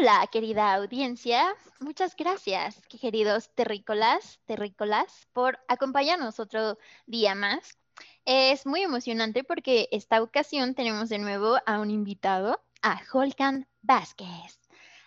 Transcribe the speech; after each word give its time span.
Hola, 0.00 0.26
querida 0.32 0.72
audiencia. 0.72 1.54
Muchas 1.78 2.16
gracias, 2.16 2.80
queridos 2.88 3.54
terrícolas, 3.54 4.40
terrícolas, 4.46 5.28
por 5.34 5.58
acompañarnos 5.68 6.40
otro 6.40 6.78
día 7.04 7.34
más. 7.34 7.76
Es 8.24 8.64
muy 8.64 8.80
emocionante 8.80 9.44
porque 9.44 9.90
esta 9.92 10.22
ocasión 10.22 10.74
tenemos 10.74 11.10
de 11.10 11.18
nuevo 11.18 11.58
a 11.66 11.80
un 11.80 11.90
invitado, 11.90 12.64
a 12.80 12.98
Holkan 13.12 13.68
Vázquez. 13.82 14.58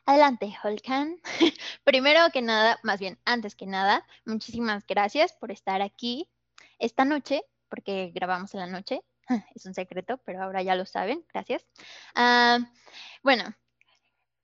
Adelante, 0.06 0.54
Holkan. 0.64 1.20
Primero 1.84 2.30
que 2.32 2.44
nada, 2.44 2.80
más 2.84 3.00
bien, 3.00 3.18
antes 3.26 3.56
que 3.56 3.66
nada, 3.66 4.06
muchísimas 4.26 4.86
gracias 4.86 5.34
por 5.34 5.52
estar 5.52 5.82
aquí 5.82 6.30
esta 6.78 7.04
noche, 7.04 7.42
porque 7.68 8.12
grabamos 8.14 8.54
en 8.54 8.60
la 8.60 8.68
noche. 8.68 9.02
Es 9.56 9.66
un 9.66 9.74
secreto, 9.74 10.20
pero 10.24 10.44
ahora 10.44 10.62
ya 10.62 10.76
lo 10.76 10.86
saben. 10.86 11.26
Gracias. 11.34 11.66
Ah, 12.14 12.60
bueno, 13.24 13.56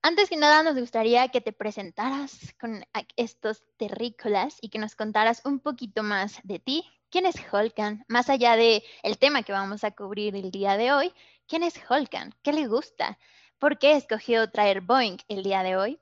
antes 0.01 0.29
que 0.29 0.37
nada, 0.37 0.63
nos 0.63 0.79
gustaría 0.79 1.27
que 1.29 1.41
te 1.41 1.51
presentaras 1.51 2.53
con 2.59 2.83
estos 3.15 3.63
terrícolas 3.77 4.57
y 4.61 4.69
que 4.69 4.79
nos 4.79 4.95
contaras 4.95 5.41
un 5.45 5.59
poquito 5.59 6.03
más 6.03 6.39
de 6.43 6.59
ti. 6.59 6.85
¿Quién 7.09 7.25
es 7.25 7.35
Holkan? 7.51 8.05
Más 8.07 8.29
allá 8.29 8.55
del 8.55 8.83
el 9.03 9.17
tema 9.17 9.43
que 9.43 9.51
vamos 9.51 9.83
a 9.83 9.91
cubrir 9.91 10.35
el 10.35 10.51
día 10.51 10.77
de 10.77 10.93
hoy, 10.93 11.11
¿quién 11.47 11.63
es 11.63 11.73
Holkan? 11.89 12.33
¿Qué 12.43 12.53
le 12.53 12.67
gusta? 12.67 13.17
¿Por 13.57 13.77
qué 13.77 13.93
escogió 13.93 14.49
traer 14.51 14.81
Boeing 14.81 15.17
el 15.27 15.43
día 15.43 15.63
de 15.63 15.75
hoy? 15.75 15.99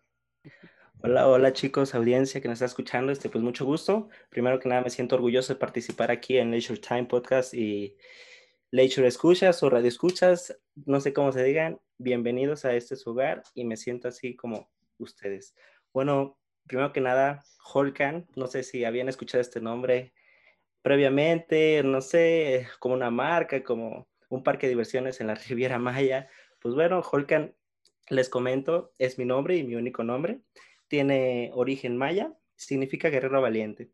Hola, 1.01 1.27
hola 1.27 1.53
chicos, 1.53 1.95
audiencia 1.95 2.41
que 2.41 2.47
nos 2.47 2.55
está 2.55 2.65
escuchando, 2.65 3.11
este, 3.11 3.29
pues 3.29 3.43
mucho 3.43 3.65
gusto. 3.65 4.09
Primero 4.29 4.59
que 4.59 4.67
nada, 4.67 4.81
me 4.81 4.89
siento 4.89 5.15
orgulloso 5.15 5.53
de 5.53 5.59
participar 5.59 6.11
aquí 6.11 6.37
en 6.37 6.51
Leisure 6.51 6.79
Time 6.79 7.05
Podcast 7.05 7.53
y 7.53 7.95
Leisure 8.69 9.07
Escuchas 9.07 9.63
o 9.63 9.69
Radio 9.69 9.87
Escuchas, 9.87 10.59
no 10.75 10.99
sé 10.99 11.13
cómo 11.13 11.31
se 11.31 11.41
digan, 11.41 11.79
bienvenidos 11.97 12.65
a 12.65 12.73
este 12.73 12.97
su 12.97 13.11
hogar 13.11 13.41
y 13.53 13.63
me 13.63 13.77
siento 13.77 14.09
así 14.09 14.35
como 14.35 14.69
ustedes. 14.97 15.55
Bueno, 15.93 16.37
primero 16.65 16.91
que 16.91 16.99
nada, 16.99 17.45
Holkan, 17.73 18.27
no 18.35 18.47
sé 18.47 18.63
si 18.63 18.83
habían 18.83 19.07
escuchado 19.07 19.41
este 19.41 19.61
nombre 19.61 20.13
previamente, 20.81 21.81
no 21.81 22.01
sé, 22.01 22.67
como 22.79 22.95
una 22.95 23.09
marca, 23.09 23.63
como 23.63 24.09
un 24.27 24.43
parque 24.43 24.67
de 24.67 24.71
diversiones 24.71 25.21
en 25.21 25.27
la 25.27 25.35
Riviera 25.47 25.79
Maya. 25.79 26.27
Pues 26.59 26.75
bueno, 26.75 26.99
Holkan, 26.99 27.55
les 28.09 28.27
comento, 28.27 28.91
es 28.97 29.17
mi 29.17 29.23
nombre 29.23 29.55
y 29.55 29.63
mi 29.63 29.75
único 29.75 30.03
nombre. 30.03 30.41
Tiene 30.89 31.51
origen 31.53 31.95
maya, 31.95 32.33
significa 32.57 33.07
guerrero 33.07 33.41
valiente. 33.41 33.91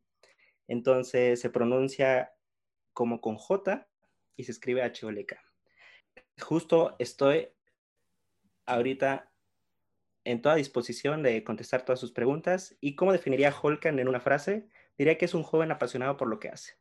Entonces 0.67 1.39
se 1.39 1.51
pronuncia 1.51 2.33
como 2.91 3.21
con 3.21 3.35
J 3.35 3.87
y 4.35 4.43
se 4.43 4.51
escribe 4.51 4.81
H 4.81 5.05
O 5.05 5.09
L 5.09 5.25
K. 5.25 5.41
Justo 6.41 6.95
estoy 6.99 7.49
ahorita 8.65 9.31
en 10.25 10.41
toda 10.41 10.55
disposición 10.55 11.21
de 11.21 11.43
contestar 11.43 11.83
todas 11.83 11.99
sus 11.99 12.11
preguntas. 12.11 12.77
¿Y 12.79 12.95
cómo 12.95 13.11
definiría 13.11 13.53
Holkan 13.53 13.99
en 13.99 14.07
una 14.07 14.19
frase? 14.19 14.67
Diría 14.97 15.17
que 15.17 15.25
es 15.25 15.33
un 15.33 15.43
joven 15.43 15.71
apasionado 15.71 16.17
por 16.17 16.27
lo 16.27 16.39
que 16.39 16.49
hace. 16.49 16.75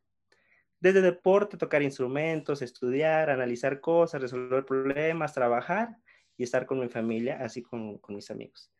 Desde 0.80 1.00
deporte, 1.00 1.56
tocar 1.56 1.82
instrumentos, 1.82 2.62
estudiar, 2.62 3.30
analizar 3.30 3.80
cosas, 3.80 4.20
resolver 4.20 4.64
problemas, 4.64 5.32
trabajar 5.32 5.96
y 6.36 6.44
estar 6.44 6.66
con 6.66 6.80
mi 6.80 6.88
familia, 6.88 7.38
así 7.40 7.62
como 7.62 8.00
con 8.00 8.16
mis 8.16 8.30
amigos. 8.30 8.72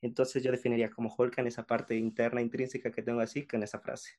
Entonces 0.00 0.42
yo 0.42 0.52
definiría 0.52 0.90
como 0.90 1.12
Holkan 1.12 1.46
esa 1.46 1.66
parte 1.66 1.96
interna, 1.96 2.40
intrínseca 2.40 2.92
que 2.92 3.02
tengo 3.02 3.20
así, 3.20 3.46
con 3.46 3.62
esa 3.62 3.80
frase. 3.80 4.18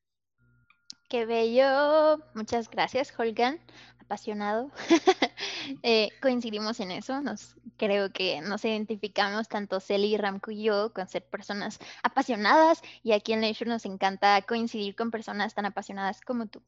Qué 1.09 1.25
bello. 1.25 2.23
Muchas 2.35 2.69
gracias, 2.69 3.11
Holgan. 3.17 3.59
Apasionado. 3.99 4.71
Eh, 5.83 6.09
coincidimos 6.21 6.79
en 6.79 6.91
eso. 6.91 7.21
Nos, 7.21 7.55
creo 7.77 8.11
que 8.11 8.41
nos 8.41 8.65
identificamos 8.65 9.47
tanto 9.47 9.79
Celi, 9.79 10.17
Ramco 10.17 10.51
y 10.51 10.63
yo 10.63 10.93
con 10.93 11.07
ser 11.07 11.23
personas 11.23 11.79
apasionadas 12.01 12.81
y 13.03 13.11
aquí 13.11 13.33
en 13.33 13.41
Leisure 13.41 13.69
nos 13.69 13.85
encanta 13.85 14.41
coincidir 14.41 14.95
con 14.95 15.11
personas 15.11 15.53
tan 15.53 15.65
apasionadas 15.65 16.21
como 16.21 16.47
tú. 16.47 16.61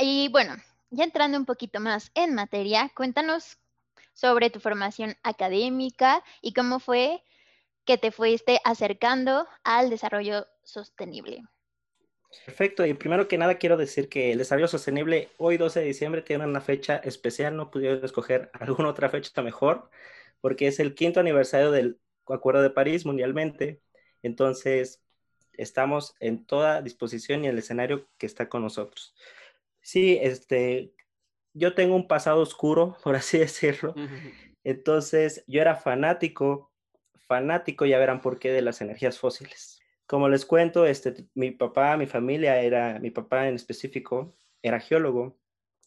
Y 0.00 0.28
bueno, 0.28 0.54
ya 0.90 1.04
entrando 1.04 1.38
un 1.38 1.46
poquito 1.46 1.80
más 1.80 2.10
en 2.14 2.34
materia, 2.34 2.90
cuéntanos 2.94 3.58
sobre 4.12 4.50
tu 4.50 4.60
formación 4.60 5.16
académica 5.22 6.22
y 6.42 6.52
cómo 6.52 6.78
fue 6.78 7.24
que 7.84 7.96
te 7.98 8.12
fuiste 8.12 8.60
acercando 8.64 9.46
al 9.64 9.88
desarrollo 9.90 10.46
sostenible. 10.62 11.42
Perfecto, 12.46 12.86
y 12.86 12.94
primero 12.94 13.28
que 13.28 13.38
nada 13.38 13.58
quiero 13.58 13.76
decir 13.76 14.08
que 14.08 14.32
el 14.32 14.38
desarrollo 14.38 14.68
sostenible 14.68 15.28
hoy 15.38 15.58
12 15.58 15.80
de 15.80 15.86
diciembre 15.86 16.22
tiene 16.22 16.44
una 16.44 16.60
fecha 16.60 16.96
especial, 16.96 17.56
no 17.56 17.70
pudieron 17.70 18.04
escoger 18.04 18.50
alguna 18.54 18.88
otra 18.88 19.08
fecha 19.08 19.42
mejor, 19.42 19.90
porque 20.40 20.66
es 20.66 20.80
el 20.80 20.94
quinto 20.94 21.20
aniversario 21.20 21.70
del 21.70 22.00
Acuerdo 22.26 22.62
de 22.62 22.70
París 22.70 23.04
mundialmente, 23.04 23.80
entonces 24.22 25.02
estamos 25.52 26.14
en 26.20 26.46
toda 26.46 26.80
disposición 26.80 27.44
y 27.44 27.48
el 27.48 27.58
escenario 27.58 28.08
que 28.16 28.26
está 28.26 28.48
con 28.48 28.62
nosotros. 28.62 29.14
Sí, 29.80 30.18
este, 30.22 30.94
yo 31.52 31.74
tengo 31.74 31.94
un 31.96 32.08
pasado 32.08 32.40
oscuro, 32.40 32.96
por 33.04 33.16
así 33.16 33.38
decirlo, 33.38 33.94
entonces 34.64 35.44
yo 35.46 35.60
era 35.60 35.76
fanático, 35.76 36.72
fanático, 37.26 37.84
ya 37.84 37.98
verán 37.98 38.20
por 38.20 38.38
qué, 38.38 38.50
de 38.52 38.62
las 38.62 38.80
energías 38.80 39.18
fósiles 39.18 39.81
como 40.06 40.28
les 40.28 40.44
cuento, 40.44 40.86
este, 40.86 41.26
mi 41.34 41.50
papá, 41.50 41.96
mi 41.96 42.06
familia 42.06 42.60
era, 42.60 42.98
mi 42.98 43.10
papá 43.10 43.48
en 43.48 43.54
específico, 43.54 44.34
era 44.62 44.80
geólogo 44.80 45.38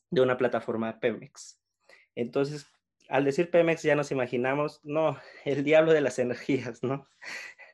de 0.09 0.21
una 0.21 0.37
plataforma 0.37 0.99
Pemex. 0.99 1.61
Entonces, 2.15 2.67
al 3.09 3.25
decir 3.25 3.51
Pemex 3.51 3.83
ya 3.83 3.95
nos 3.95 4.11
imaginamos, 4.11 4.79
no, 4.83 5.17
el 5.45 5.63
diablo 5.63 5.93
de 5.93 6.01
las 6.01 6.19
energías, 6.19 6.83
¿no? 6.83 7.07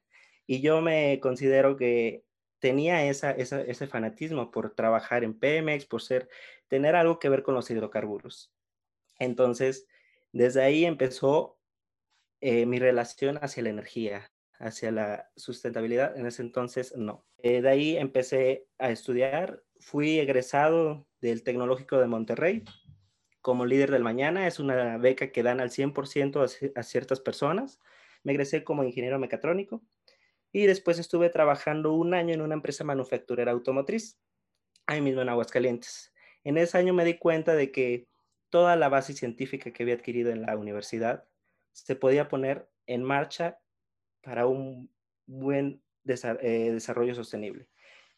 Y 0.47 0.59
yo 0.59 0.81
me 0.81 1.19
considero 1.21 1.77
que 1.77 2.25
tenía 2.59 3.05
esa, 3.05 3.31
ese 3.31 3.87
fanatismo 3.87 4.51
por 4.51 4.75
trabajar 4.75 5.23
en 5.23 5.39
Pemex, 5.39 5.85
por 5.85 6.01
ser, 6.01 6.27
tener 6.67 6.97
algo 6.97 7.19
que 7.19 7.29
ver 7.29 7.41
con 7.43 7.55
los 7.55 7.71
hidrocarburos. 7.71 8.51
Entonces, 9.17 9.87
desde 10.33 10.61
ahí 10.63 10.83
empezó 10.83 11.57
eh, 12.41 12.65
mi 12.65 12.79
relación 12.79 13.37
hacia 13.37 13.63
la 13.63 13.69
energía, 13.69 14.31
hacia 14.61 14.91
la 14.91 15.31
sustentabilidad, 15.35 16.17
en 16.17 16.25
ese 16.25 16.41
entonces 16.41 16.95
no. 16.95 17.25
Eh, 17.39 17.61
de 17.61 17.69
ahí 17.69 17.97
empecé 17.97 18.67
a 18.77 18.91
estudiar, 18.91 19.63
fui 19.79 20.19
egresado 20.19 21.07
del 21.19 21.43
Tecnológico 21.43 21.99
de 21.99 22.07
Monterrey 22.07 22.63
como 23.41 23.65
líder 23.65 23.91
del 23.91 24.03
mañana, 24.03 24.47
es 24.47 24.59
una 24.59 24.97
beca 24.97 25.31
que 25.31 25.43
dan 25.43 25.59
al 25.59 25.71
100% 25.71 26.73
a, 26.75 26.83
ciertas 26.83 27.19
personas. 27.19 27.79
Me 28.23 28.33
egresé 28.33 28.63
como 28.63 28.83
ingeniero 28.83 29.17
mecatrónico 29.17 29.81
y 30.51 30.67
después 30.67 30.99
estuve 30.99 31.29
trabajando 31.29 31.93
un 31.93 32.13
año 32.13 32.33
en 32.33 32.41
una 32.41 32.53
empresa 32.53 32.83
manufacturera 32.83 33.51
automotriz, 33.51 34.19
ahí 34.85 35.01
mismo 35.01 35.21
en 35.21 35.29
Aguascalientes. 35.29 36.13
En 36.43 36.57
ese 36.57 36.77
año 36.77 36.93
me 36.93 37.05
di 37.05 37.17
cuenta 37.17 37.55
de 37.55 37.71
que 37.71 38.07
toda 38.49 38.75
la 38.75 38.89
base 38.89 39.13
científica 39.13 39.71
que 39.71 39.83
había 39.83 39.95
adquirido 39.95 40.31
en 40.31 40.43
la 40.43 40.55
universidad 40.55 41.25
se 41.71 41.95
podía 41.95 42.27
poner 42.27 42.69
en 42.85 43.03
marcha 43.03 43.59
para 44.21 44.47
un 44.47 44.89
buen 45.25 45.81
eh, 46.05 46.71
desarrollo 46.71 47.15
sostenible, 47.15 47.67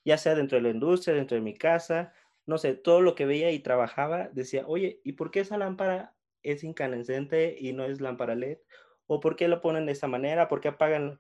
ya 0.05 0.17
sea 0.17 0.35
dentro 0.35 0.57
de 0.57 0.63
la 0.63 0.69
industria, 0.69 1.15
dentro 1.15 1.35
de 1.35 1.41
mi 1.41 1.55
casa, 1.55 2.13
no 2.45 2.57
sé, 2.57 2.73
todo 2.75 3.01
lo 3.01 3.15
que 3.15 3.25
veía 3.25 3.51
y 3.51 3.59
trabajaba, 3.59 4.29
decía, 4.29 4.65
oye, 4.67 4.99
¿y 5.03 5.13
por 5.13 5.31
qué 5.31 5.41
esa 5.41 5.57
lámpara 5.57 6.15
es 6.43 6.63
incandescente 6.63 7.55
y 7.59 7.73
no 7.73 7.85
es 7.85 8.01
lámpara 8.01 8.35
LED? 8.35 8.57
¿O 9.07 9.19
por 9.19 9.35
qué 9.35 9.47
lo 9.47 9.61
ponen 9.61 9.85
de 9.85 9.93
esa 9.93 10.07
manera? 10.07 10.47
¿Por 10.47 10.61
qué 10.61 10.69
apagan? 10.69 11.19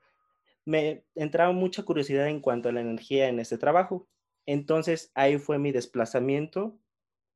Me 0.65 1.05
entraba 1.15 1.51
mucha 1.51 1.83
curiosidad 1.83 2.27
en 2.27 2.39
cuanto 2.39 2.69
a 2.69 2.71
la 2.71 2.81
energía 2.81 3.27
en 3.27 3.39
este 3.39 3.57
trabajo. 3.57 4.07
Entonces 4.45 5.11
ahí 5.15 5.37
fue 5.37 5.59
mi 5.59 5.71
desplazamiento 5.71 6.77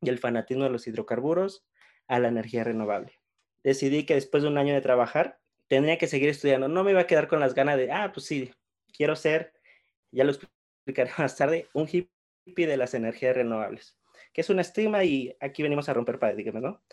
y 0.02 0.10
el 0.10 0.20
fanatismo 0.20 0.64
de 0.64 0.70
los 0.70 0.88
hidrocarburos 0.88 1.66
a 2.08 2.20
la 2.20 2.28
energía 2.28 2.64
renovable. 2.64 3.20
Decidí 3.64 4.06
que 4.06 4.16
después 4.16 4.44
de 4.44 4.50
un 4.50 4.58
año 4.58 4.74
de 4.74 4.82
trabajar, 4.82 5.40
tendría 5.68 5.98
que 5.98 6.08
seguir 6.08 6.30
estudiando. 6.30 6.68
No 6.68 6.84
me 6.84 6.92
iba 6.92 7.02
a 7.02 7.08
quedar 7.08 7.28
con 7.28 7.40
las 7.40 7.54
ganas 7.54 7.78
de, 7.78 7.92
ah, 7.92 8.12
pues 8.14 8.25
sí, 8.25 8.52
quiero 8.94 9.16
ser, 9.16 9.54
ya 10.12 10.24
lo 10.24 10.31
explicaré 10.31 11.12
más 11.18 11.36
tarde, 11.36 11.68
un 11.74 11.88
hippie 11.88 12.68
de 12.68 12.78
las 12.78 12.94
energías 12.94 13.36
renovables, 13.36 13.98
que 14.34 14.42
es 14.42 14.50
un 14.50 14.60
estigma 14.60 15.04
y 15.04 15.36
aquí 15.40 15.64
venimos 15.64 15.90
a 15.90 15.94
romper 15.94 16.19
paradigmas, 16.19 16.62
¿no? 16.62 16.84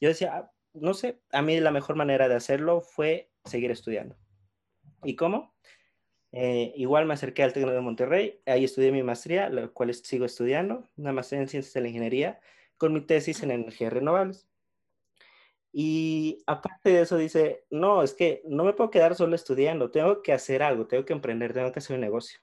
Yo 0.00 0.08
decía, 0.08 0.50
no 0.72 0.94
sé, 0.94 1.20
a 1.32 1.42
mí 1.42 1.58
la 1.60 1.70
mejor 1.70 1.96
manera 1.96 2.28
de 2.28 2.34
hacerlo 2.34 2.80
fue 2.80 3.30
seguir 3.44 3.70
estudiando. 3.70 4.16
¿Y 5.02 5.16
cómo? 5.16 5.54
Eh, 6.32 6.72
igual 6.76 7.06
me 7.06 7.14
acerqué 7.14 7.42
al 7.42 7.52
Tecnológico 7.52 7.80
de 7.80 7.84
Monterrey, 7.84 8.42
ahí 8.46 8.64
estudié 8.64 8.92
mi 8.92 9.02
maestría, 9.02 9.48
la 9.48 9.68
cual 9.68 9.92
sigo 9.94 10.24
estudiando, 10.24 10.88
una 10.96 11.12
maestría 11.12 11.40
en 11.40 11.48
Ciencias 11.48 11.74
de 11.74 11.80
la 11.80 11.88
Ingeniería, 11.88 12.40
con 12.76 12.92
mi 12.92 13.00
tesis 13.00 13.42
en 13.42 13.50
energías 13.50 13.92
renovables. 13.92 14.49
Y 15.72 16.42
aparte 16.46 16.90
de 16.90 17.02
eso 17.02 17.16
dice, 17.16 17.64
no, 17.70 18.02
es 18.02 18.14
que 18.14 18.42
no 18.44 18.64
me 18.64 18.72
puedo 18.72 18.90
quedar 18.90 19.14
solo 19.14 19.36
estudiando, 19.36 19.90
tengo 19.90 20.22
que 20.22 20.32
hacer 20.32 20.62
algo, 20.62 20.86
tengo 20.86 21.04
que 21.04 21.12
emprender, 21.12 21.52
tengo 21.52 21.70
que 21.72 21.78
hacer 21.78 21.94
un 21.94 22.00
negocio. 22.00 22.40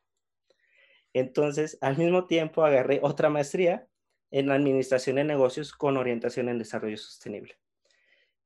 Entonces, 1.14 1.78
al 1.82 1.98
mismo 1.98 2.26
tiempo 2.26 2.64
agarré 2.64 3.00
otra 3.02 3.30
maestría 3.30 3.88
en 4.32 4.52
Administración 4.52 5.18
de 5.18 5.24
Negocios 5.24 5.74
con 5.74 5.98
orientación 5.98 6.50
en 6.50 6.60
Desarrollo 6.60 6.98
Sostenible. 6.98 7.58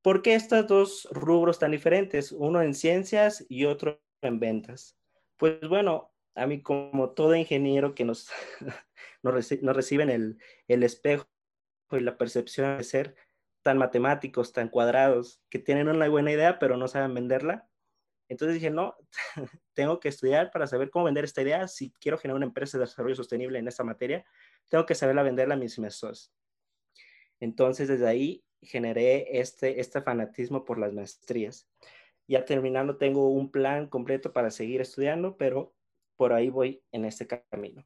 ¿Por 0.01 0.21
qué 0.21 0.33
estos 0.35 0.67
dos 0.67 1.07
rubros 1.11 1.59
tan 1.59 1.71
diferentes? 1.71 2.31
Uno 2.31 2.61
en 2.61 2.73
ciencias 2.73 3.45
y 3.49 3.65
otro 3.65 4.01
en 4.21 4.39
ventas. 4.39 4.97
Pues 5.37 5.59
bueno, 5.67 6.11
a 6.35 6.47
mí 6.47 6.61
como 6.61 7.11
todo 7.11 7.35
ingeniero 7.35 7.93
que 7.93 8.05
nos, 8.05 8.29
nos, 9.23 9.33
reciben 9.75 10.09
el, 10.09 10.39
el 10.67 10.83
espejo 10.83 11.27
y 11.91 11.99
la 11.99 12.17
percepción 12.17 12.77
de 12.77 12.83
ser 12.83 13.15
tan 13.63 13.77
matemáticos, 13.77 14.53
tan 14.53 14.69
cuadrados, 14.69 15.41
que 15.49 15.59
tienen 15.59 15.87
una 15.87 16.07
buena 16.09 16.31
idea 16.31 16.59
pero 16.59 16.77
no 16.77 16.87
saben 16.87 17.13
venderla. 17.13 17.67
Entonces 18.29 18.55
dije, 18.55 18.69
no, 18.69 18.95
tengo 19.73 19.99
que 19.99 20.09
estudiar 20.09 20.51
para 20.51 20.65
saber 20.67 20.89
cómo 20.89 21.05
vender 21.05 21.25
esta 21.25 21.41
idea. 21.41 21.67
Si 21.67 21.91
quiero 21.99 22.17
generar 22.17 22.37
una 22.37 22.45
empresa 22.45 22.77
de 22.77 22.85
desarrollo 22.85 23.15
sostenible 23.15 23.59
en 23.59 23.67
esta 23.67 23.83
materia, 23.83 24.25
tengo 24.69 24.85
que 24.85 24.95
saberla 24.95 25.23
venderla 25.23 25.55
a 25.55 25.57
mis 25.57 25.77
maestros. 25.79 26.33
Entonces 27.39 27.87
desde 27.87 28.07
ahí 28.07 28.43
generé 28.61 29.39
este, 29.39 29.79
este 29.79 30.01
fanatismo 30.01 30.63
por 30.63 30.77
las 30.77 30.93
maestrías. 30.93 31.67
Ya 32.27 32.45
terminando, 32.45 32.97
tengo 32.97 33.29
un 33.29 33.51
plan 33.51 33.87
completo 33.87 34.31
para 34.31 34.51
seguir 34.51 34.79
estudiando, 34.79 35.35
pero 35.35 35.75
por 36.15 36.33
ahí 36.33 36.49
voy 36.49 36.83
en 36.91 37.05
este 37.05 37.27
camino. 37.27 37.85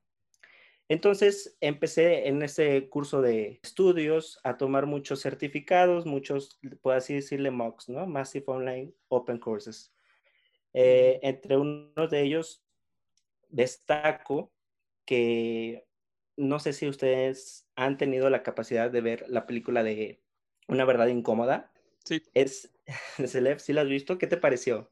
Entonces 0.88 1.58
empecé 1.62 2.28
en 2.28 2.44
ese 2.44 2.90
curso 2.90 3.22
de 3.22 3.60
estudios 3.64 4.40
a 4.44 4.58
tomar 4.58 4.86
muchos 4.86 5.22
certificados, 5.22 6.06
muchos, 6.06 6.60
puedo 6.82 6.96
así 6.96 7.16
decirle 7.16 7.50
MOOCs, 7.50 7.90
¿no? 7.90 8.06
Massive 8.06 8.46
Online 8.48 8.94
Open 9.08 9.40
Courses. 9.40 9.92
Eh, 10.74 11.20
entre 11.24 11.58
uno 11.58 12.08
de 12.10 12.22
ellos 12.22 12.64
destaco 13.50 14.52
que 15.06 15.88
no 16.38 16.60
sé 16.60 16.74
si 16.74 16.88
ustedes 16.88 17.68
han 17.76 17.98
tenido 17.98 18.30
la 18.30 18.44
capacidad 18.44 18.92
de 18.92 19.02
ver 19.02 19.26
la 19.30 19.48
película 19.48 19.84
de 19.84 20.22
Una 20.68 20.86
verdad 20.86 21.08
incómoda. 21.08 21.72
Sí. 22.04 22.22
Es, 22.34 22.74
Celeb, 23.26 23.60
¿sí 23.60 23.74
la 23.74 23.82
has 23.82 23.88
visto? 23.90 24.18
¿Qué 24.18 24.28
te 24.28 24.38
pareció? 24.38 24.92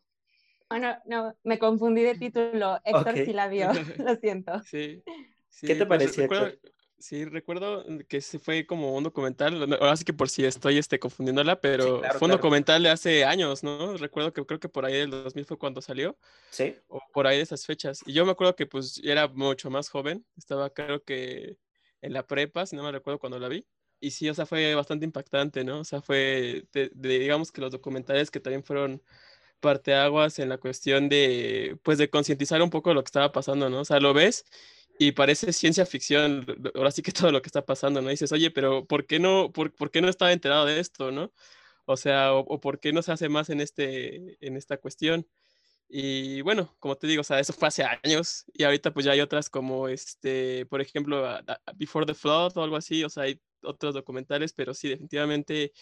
Bueno, 0.69 0.97
no, 1.05 1.35
me 1.43 1.59
confundí 1.59 2.01
de 2.01 2.15
título. 2.15 2.79
Héctor 2.83 3.15
sí 3.15 3.33
la 3.33 3.47
vio, 3.47 3.69
lo 3.99 4.15
siento. 4.15 4.63
Sí. 4.63 5.03
¿Qué 5.61 5.75
te 5.75 5.85
pues, 5.85 5.87
pareció? 5.87 6.23
recuerdo, 6.23 6.57
sí, 6.97 7.25
recuerdo 7.25 7.85
que 8.07 8.21
se 8.21 8.39
fue 8.39 8.65
como 8.65 8.95
un 8.95 9.03
documental, 9.03 9.73
ahora 9.73 9.95
sí 9.97 10.05
que 10.05 10.13
por 10.13 10.29
si 10.29 10.45
estoy 10.45 10.77
este, 10.77 10.99
confundiéndola, 10.99 11.59
pero 11.59 12.01
fue 12.17 12.27
un 12.27 12.31
documental 12.31 12.83
de 12.83 12.89
hace 12.89 13.25
años, 13.25 13.63
¿no? 13.63 13.97
Recuerdo 13.97 14.33
que 14.33 14.45
creo 14.45 14.59
que 14.59 14.69
por 14.69 14.85
ahí 14.85 14.93
del 14.93 15.09
2000 15.09 15.45
fue 15.45 15.57
cuando 15.57 15.81
salió. 15.81 16.17
Sí. 16.49 16.75
O 16.87 16.99
por 17.13 17.27
ahí 17.27 17.37
de 17.37 17.43
esas 17.43 17.65
fechas. 17.65 18.01
Y 18.05 18.13
yo 18.13 18.25
me 18.25 18.31
acuerdo 18.31 18.55
que 18.55 18.65
pues 18.65 19.01
era 19.03 19.27
mucho 19.27 19.69
más 19.69 19.89
joven, 19.89 20.25
estaba 20.37 20.69
creo 20.69 21.03
que 21.03 21.57
en 22.01 22.13
la 22.13 22.27
prepa, 22.27 22.65
si 22.65 22.75
no 22.75 22.83
me 22.83 22.91
recuerdo 22.91 23.19
cuando 23.19 23.39
la 23.39 23.47
vi. 23.47 23.65
Y 23.99 24.11
sí, 24.11 24.29
o 24.29 24.33
sea, 24.33 24.45
fue 24.45 24.75
bastante 24.75 25.05
impactante, 25.05 25.63
¿no? 25.63 25.79
O 25.79 25.83
sea, 25.85 26.01
fue, 26.01 26.65
de, 26.73 26.91
digamos 26.93 27.53
que 27.53 27.61
los 27.61 27.71
documentales 27.71 28.29
que 28.29 28.41
también 28.41 28.63
fueron 28.63 29.01
parteaguas 29.61 30.39
en 30.39 30.49
la 30.49 30.57
cuestión 30.57 31.07
de, 31.07 31.77
pues, 31.83 31.97
de 31.97 32.09
concientizar 32.09 32.61
un 32.61 32.69
poco 32.69 32.93
lo 32.93 33.01
que 33.01 33.07
estaba 33.07 33.31
pasando, 33.31 33.69
¿no? 33.69 33.79
O 33.79 33.85
sea, 33.85 34.01
lo 34.01 34.13
ves 34.13 34.43
y 34.99 35.11
parece 35.13 35.53
ciencia 35.53 35.85
ficción, 35.85 36.45
ahora 36.75 36.91
sí 36.91 37.01
que 37.01 37.11
todo 37.11 37.31
lo 37.31 37.41
que 37.41 37.47
está 37.47 37.65
pasando, 37.65 38.01
¿no? 38.01 38.09
dices, 38.09 38.31
oye, 38.31 38.51
pero 38.51 38.85
¿por 38.85 39.05
qué 39.05 39.19
no, 39.19 39.51
por, 39.51 39.73
por 39.73 39.91
qué 39.91 40.01
no 40.01 40.09
estaba 40.09 40.31
enterado 40.31 40.65
de 40.65 40.79
esto, 40.79 41.11
¿no? 41.11 41.31
O 41.85 41.97
sea, 41.97 42.33
o, 42.33 42.59
por 42.61 42.79
qué 42.79 42.93
no 42.93 43.01
se 43.01 43.11
hace 43.11 43.29
más 43.29 43.49
en, 43.49 43.61
este, 43.61 44.37
en 44.45 44.55
esta 44.57 44.77
cuestión. 44.77 45.27
Y 45.89 46.41
bueno, 46.41 46.75
como 46.79 46.95
te 46.97 47.07
digo, 47.07 47.21
o 47.21 47.23
sea, 47.23 47.39
eso 47.39 47.53
fue 47.53 47.67
hace 47.67 47.83
años 47.83 48.45
y 48.53 48.63
ahorita 48.63 48.93
pues 48.93 49.05
ya 49.05 49.13
hay 49.13 49.21
otras 49.21 49.49
como, 49.49 49.87
este, 49.89 50.65
por 50.67 50.81
ejemplo, 50.81 51.23
Before 51.75 52.05
the 52.05 52.13
Flood 52.15 52.57
o 52.57 52.63
algo 52.63 52.77
así, 52.77 53.03
o 53.03 53.09
sea, 53.09 53.23
hay 53.23 53.41
otros 53.63 53.93
documentales, 53.93 54.53
pero 54.53 54.73
sí, 54.73 54.89
definitivamente 54.89 55.73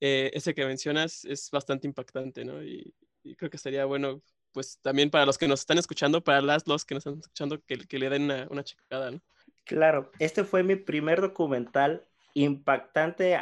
eh, 0.00 0.30
ese 0.34 0.54
que 0.54 0.66
mencionas 0.66 1.24
es 1.24 1.50
bastante 1.50 1.86
impactante, 1.86 2.44
¿no? 2.44 2.62
Y, 2.62 2.94
y 3.22 3.36
creo 3.36 3.50
que 3.50 3.58
sería 3.58 3.84
bueno 3.86 4.22
pues 4.52 4.78
también 4.82 5.10
para 5.10 5.26
los 5.26 5.38
que 5.38 5.48
nos 5.48 5.60
están 5.60 5.78
escuchando, 5.78 6.22
para 6.22 6.40
las 6.40 6.66
los 6.66 6.84
que 6.84 6.94
nos 6.94 7.06
están 7.06 7.20
escuchando, 7.20 7.60
que, 7.64 7.78
que 7.78 7.98
le 7.98 8.10
den 8.10 8.24
una, 8.24 8.46
una 8.50 8.64
checada, 8.64 9.10
¿no? 9.10 9.20
Claro, 9.64 10.10
este 10.18 10.44
fue 10.44 10.62
mi 10.62 10.76
primer 10.76 11.20
documental 11.20 12.04
impactante 12.34 13.38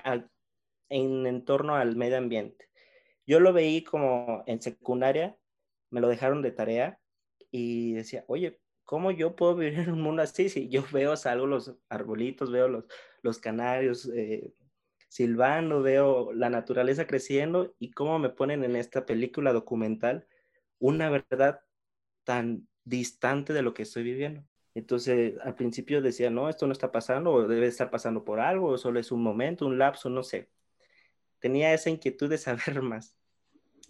en, 0.89 1.45
torno 1.45 1.75
al 1.75 1.97
medio 1.97 2.19
ambiente. 2.19 2.69
Yo 3.27 3.41
lo 3.41 3.53
veí 3.53 3.83
como 3.83 4.43
en 4.47 4.61
secundaria, 4.61 5.39
me 5.91 6.01
lo 6.01 6.09
dejaron 6.09 6.43
de 6.43 6.51
tarea 6.51 6.99
y 7.51 7.95
decía, 7.95 8.25
oye, 8.29 8.61
¿cómo 8.85 9.11
yo 9.11 9.37
puedo 9.37 9.57
vivir 9.57 9.79
en 9.79 9.91
un 9.91 10.03
mundo 10.03 10.23
así? 10.23 10.49
Si 10.49 10.69
yo 10.69 10.85
veo, 10.93 11.17
salgo 11.17 11.47
los 11.47 11.75
arbolitos, 11.89 12.51
veo 12.51 12.69
los, 12.69 12.85
los 13.23 13.39
canarios 13.39 14.07
eh, 14.15 14.53
silbando, 15.09 15.83
veo 15.83 16.33
la 16.33 16.51
naturaleza 16.51 17.07
creciendo 17.07 17.75
y 17.79 17.91
cómo 17.91 18.19
me 18.19 18.31
ponen 18.31 18.65
en 18.65 18.77
esta 18.77 19.07
película 19.07 19.53
documental 19.53 20.27
una 20.79 21.11
verdad 21.11 21.61
tan 22.25 22.69
distante 22.85 23.53
de 23.53 23.63
lo 23.63 23.75
que 23.75 23.83
estoy 23.83 24.03
viviendo. 24.03 24.45
Entonces, 24.75 25.35
al 25.43 25.55
principio 25.57 26.01
decía, 26.03 26.31
no, 26.31 26.49
esto 26.49 26.67
no 26.67 26.73
está 26.73 26.93
pasando, 26.93 27.33
o 27.33 27.49
debe 27.49 27.67
estar 27.67 27.91
pasando 27.91 28.25
por 28.25 28.41
algo, 28.41 28.69
o 28.69 28.79
solo 28.79 29.01
es 29.01 29.11
un 29.11 29.23
momento, 29.23 29.67
un 29.67 29.79
lapso, 29.79 30.09
no 30.09 30.23
sé. 30.23 30.51
Tenía 31.41 31.75
esa 31.75 31.91
inquietud 31.91 32.29
de 32.31 32.39
saber 32.39 32.83
más. 32.83 33.17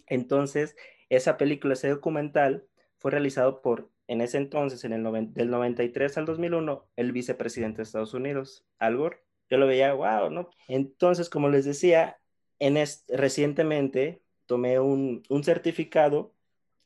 Entonces, 0.07 0.75
esa 1.09 1.37
película, 1.37 1.73
ese 1.73 1.89
documental, 1.89 2.67
fue 2.97 3.11
realizado 3.11 3.61
por, 3.61 3.89
en 4.07 4.21
ese 4.21 4.37
entonces, 4.37 4.83
en 4.83 4.93
el 4.93 5.33
del 5.33 5.49
93 5.49 6.17
al 6.17 6.25
2001, 6.25 6.87
el 6.95 7.11
vicepresidente 7.11 7.77
de 7.77 7.83
Estados 7.83 8.13
Unidos, 8.13 8.65
Al 8.79 8.97
Gore. 8.97 9.23
Yo 9.49 9.57
lo 9.57 9.67
veía, 9.67 9.93
wow, 9.93 10.29
¿no? 10.29 10.49
Entonces, 10.67 11.29
como 11.29 11.49
les 11.49 11.65
decía, 11.65 12.19
en 12.59 12.77
recientemente 13.07 14.21
tomé 14.45 14.79
un, 14.79 15.23
un 15.29 15.43
certificado 15.43 16.33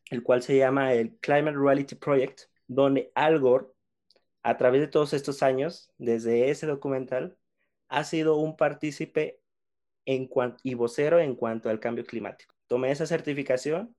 el 0.09 0.23
cual 0.23 0.41
se 0.41 0.57
llama 0.57 0.93
el 0.93 1.17
Climate 1.17 1.57
Reality 1.57 1.95
Project, 1.95 2.41
donde 2.67 3.11
Al 3.15 3.39
Gore, 3.39 3.67
a 4.43 4.57
través 4.57 4.81
de 4.81 4.87
todos 4.87 5.13
estos 5.13 5.43
años, 5.43 5.91
desde 5.97 6.49
ese 6.49 6.67
documental, 6.67 7.37
ha 7.87 8.03
sido 8.03 8.37
un 8.37 8.57
partícipe 8.57 9.39
en 10.05 10.29
y 10.63 10.73
vocero 10.73 11.19
en 11.19 11.35
cuanto 11.35 11.69
al 11.69 11.79
cambio 11.79 12.05
climático. 12.05 12.53
Tomé 12.67 12.91
esa 12.91 13.05
certificación 13.05 13.95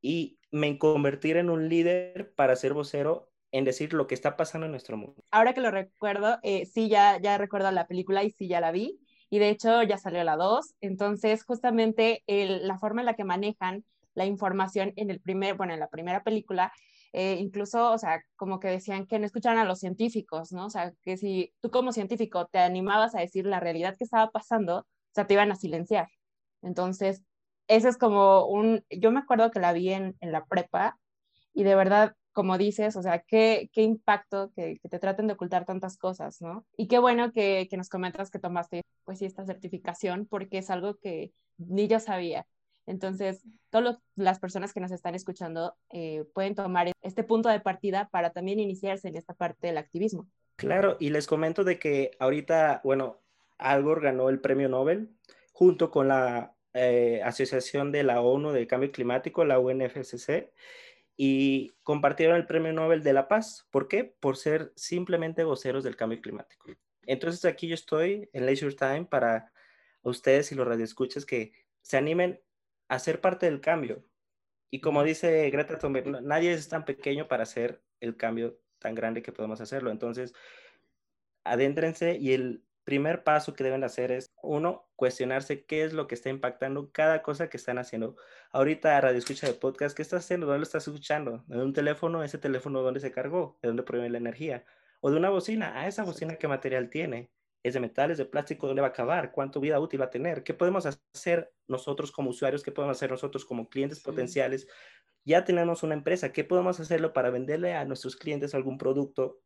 y 0.00 0.38
me 0.50 0.78
convertí 0.78 1.32
en 1.32 1.50
un 1.50 1.68
líder 1.68 2.32
para 2.34 2.54
ser 2.56 2.74
vocero 2.74 3.30
en 3.50 3.64
decir 3.64 3.92
lo 3.92 4.06
que 4.06 4.14
está 4.14 4.36
pasando 4.36 4.66
en 4.66 4.72
nuestro 4.72 4.96
mundo. 4.96 5.22
Ahora 5.30 5.54
que 5.54 5.60
lo 5.60 5.70
recuerdo, 5.70 6.38
eh, 6.42 6.66
sí, 6.66 6.88
ya, 6.88 7.18
ya 7.20 7.38
recuerdo 7.38 7.70
la 7.70 7.86
película 7.86 8.24
y 8.24 8.30
sí, 8.30 8.48
ya 8.48 8.60
la 8.60 8.72
vi. 8.72 9.00
Y 9.30 9.38
de 9.38 9.48
hecho 9.48 9.82
ya 9.82 9.96
salió 9.96 10.22
la 10.22 10.36
2. 10.36 10.74
Entonces, 10.80 11.44
justamente 11.44 12.22
la 12.26 12.78
forma 12.78 13.00
en 13.00 13.06
la 13.06 13.14
que 13.14 13.24
manejan 13.24 13.84
la 14.14 14.26
información 14.26 14.92
en 14.96 15.10
el 15.10 15.20
primer, 15.20 15.56
bueno, 15.56 15.74
en 15.74 15.80
la 15.80 15.88
primera 15.88 16.22
película, 16.22 16.72
eh, 17.12 17.36
incluso, 17.38 17.92
o 17.92 17.98
sea, 17.98 18.22
como 18.36 18.58
que 18.60 18.68
decían 18.68 19.06
que 19.06 19.18
no 19.18 19.26
escucharan 19.26 19.58
a 19.58 19.64
los 19.64 19.78
científicos, 19.80 20.52
¿no? 20.52 20.66
O 20.66 20.70
sea, 20.70 20.92
que 21.02 21.16
si 21.16 21.52
tú 21.60 21.70
como 21.70 21.92
científico 21.92 22.46
te 22.46 22.58
animabas 22.58 23.14
a 23.14 23.20
decir 23.20 23.46
la 23.46 23.60
realidad 23.60 23.96
que 23.96 24.04
estaba 24.04 24.30
pasando, 24.30 24.78
o 24.80 24.86
sea, 25.14 25.26
te 25.26 25.34
iban 25.34 25.52
a 25.52 25.56
silenciar. 25.56 26.08
Entonces, 26.62 27.22
ese 27.68 27.88
es 27.88 27.96
como 27.98 28.46
un, 28.46 28.84
yo 28.90 29.10
me 29.12 29.20
acuerdo 29.20 29.50
que 29.50 29.60
la 29.60 29.72
vi 29.72 29.92
en, 29.92 30.16
en 30.20 30.32
la 30.32 30.44
prepa 30.44 30.98
y 31.52 31.64
de 31.64 31.74
verdad, 31.76 32.16
como 32.32 32.58
dices, 32.58 32.96
o 32.96 33.02
sea, 33.02 33.20
qué, 33.20 33.70
qué 33.72 33.82
impacto 33.82 34.50
que, 34.56 34.78
que, 34.82 34.88
te 34.88 34.98
traten 34.98 35.28
de 35.28 35.34
ocultar 35.34 35.64
tantas 35.64 35.96
cosas, 35.96 36.40
¿no? 36.42 36.66
Y 36.76 36.88
qué 36.88 36.98
bueno 36.98 37.32
que, 37.32 37.68
que 37.70 37.76
nos 37.76 37.88
comentas 37.88 38.30
que 38.30 38.40
tomaste, 38.40 38.82
pues 39.04 39.20
sí, 39.20 39.26
esta 39.26 39.46
certificación, 39.46 40.26
porque 40.26 40.58
es 40.58 40.70
algo 40.70 40.96
que 40.96 41.32
ni 41.58 41.86
yo 41.86 42.00
sabía. 42.00 42.46
Entonces, 42.86 43.42
todas 43.70 43.98
las 44.14 44.38
personas 44.38 44.72
que 44.72 44.80
nos 44.80 44.90
están 44.90 45.14
escuchando 45.14 45.74
eh, 45.90 46.24
pueden 46.34 46.54
tomar 46.54 46.92
este 47.02 47.24
punto 47.24 47.48
de 47.48 47.60
partida 47.60 48.08
para 48.10 48.30
también 48.30 48.60
iniciarse 48.60 49.08
en 49.08 49.16
esta 49.16 49.34
parte 49.34 49.66
del 49.66 49.78
activismo. 49.78 50.28
Claro, 50.56 50.96
y 51.00 51.10
les 51.10 51.26
comento 51.26 51.64
de 51.64 51.78
que 51.78 52.12
ahorita, 52.18 52.80
bueno, 52.84 53.20
Al 53.58 53.82
Gore 53.82 54.02
ganó 54.02 54.28
el 54.28 54.40
premio 54.40 54.68
Nobel 54.68 55.10
junto 55.52 55.90
con 55.90 56.08
la 56.08 56.54
eh, 56.74 57.20
Asociación 57.24 57.92
de 57.92 58.02
la 58.02 58.20
ONU 58.20 58.52
de 58.52 58.66
Cambio 58.66 58.92
Climático, 58.92 59.44
la 59.44 59.58
UNFCC, 59.58 60.52
y 61.16 61.72
compartieron 61.82 62.36
el 62.36 62.46
premio 62.46 62.72
Nobel 62.72 63.02
de 63.02 63.12
la 63.12 63.28
Paz. 63.28 63.66
¿Por 63.70 63.88
qué? 63.88 64.04
Por 64.04 64.36
ser 64.36 64.72
simplemente 64.74 65.44
voceros 65.44 65.84
del 65.84 65.96
cambio 65.96 66.20
climático. 66.20 66.66
Entonces 67.06 67.44
aquí 67.44 67.68
yo 67.68 67.74
estoy 67.74 68.28
en 68.32 68.46
Leisure 68.46 68.74
Time 68.74 69.06
para 69.06 69.52
ustedes 70.02 70.50
y 70.52 70.54
los 70.54 70.66
radioescuchas 70.66 71.24
que 71.24 71.52
se 71.82 71.96
animen 71.96 72.40
a 72.88 72.98
ser 72.98 73.20
parte 73.20 73.46
del 73.46 73.60
cambio, 73.60 74.04
Y 74.70 74.80
como 74.80 75.04
dice 75.04 75.50
Greta 75.50 75.78
Thunberg, 75.78 76.22
nadie 76.22 76.52
es 76.52 76.68
tan 76.68 76.84
pequeño 76.84 77.28
para 77.28 77.44
hacer 77.44 77.82
el 78.00 78.16
cambio 78.16 78.60
tan 78.80 78.94
grande 78.94 79.22
que 79.22 79.32
podemos 79.32 79.60
hacerlo. 79.60 79.90
Entonces, 79.90 80.34
adéntrense 81.44 82.16
y 82.16 82.32
el 82.32 82.64
primer 82.84 83.24
paso 83.24 83.54
que 83.54 83.64
deben 83.64 83.84
hacer 83.84 84.12
es, 84.12 84.32
uno, 84.42 84.90
cuestionarse 84.96 85.64
qué 85.64 85.84
es 85.84 85.92
lo 85.92 86.06
que 86.06 86.14
está 86.14 86.28
impactando 86.30 86.92
cada 86.92 87.22
cosa 87.22 87.48
que 87.48 87.56
están 87.56 87.78
haciendo. 87.78 88.16
Ahorita, 88.52 89.00
radio 89.00 89.18
escucha 89.18 89.46
de 89.46 89.54
podcast, 89.54 89.96
¿qué 89.96 90.02
estás 90.02 90.24
haciendo? 90.24 90.46
¿Dónde 90.46 90.58
lo 90.60 90.64
estás 90.64 90.86
escuchando? 90.88 91.44
¿De 91.46 91.62
un 91.62 91.72
teléfono? 91.72 92.22
¿Ese 92.24 92.38
teléfono 92.38 92.82
dónde 92.82 93.00
se 93.00 93.12
cargó? 93.12 93.58
¿De 93.62 93.68
dónde 93.68 93.82
proviene 93.84 94.10
la 94.10 94.18
energía? 94.18 94.64
¿O 95.00 95.10
de 95.10 95.16
una 95.18 95.30
bocina? 95.30 95.72
Ah, 95.80 95.88
esa 95.88 96.04
bocina, 96.04 96.36
¿qué 96.36 96.48
material 96.48 96.90
tiene? 96.90 97.30
¿Es 97.64 97.74
de 97.74 97.80
metal? 97.80 98.10
¿Es 98.10 98.18
de 98.18 98.26
plástico? 98.26 98.66
¿Dónde 98.66 98.82
va 98.82 98.88
a 98.88 98.90
acabar? 98.90 99.32
¿Cuánto 99.32 99.58
vida 99.58 99.80
útil 99.80 100.00
va 100.00 100.06
a 100.06 100.10
tener? 100.10 100.44
¿Qué 100.44 100.52
podemos 100.54 100.84
hacer 100.86 101.54
nosotros 101.66 102.12
como 102.12 102.30
usuarios? 102.30 102.62
¿Qué 102.62 102.72
podemos 102.72 102.98
hacer 102.98 103.10
nosotros 103.10 103.46
como 103.46 103.70
clientes 103.70 104.00
Sí. 104.00 104.02
potenciales? 104.02 104.68
Ya 105.24 105.44
tenemos 105.44 105.82
una 105.82 105.94
empresa. 105.94 106.32
¿Qué 106.32 106.44
podemos 106.44 106.80
hacerlo 106.80 107.12
para 107.14 107.30
venderle 107.30 107.74
a 107.74 107.84
nuestros 107.86 108.16
clientes 108.16 108.54
algún 108.54 108.78
producto 108.78 109.42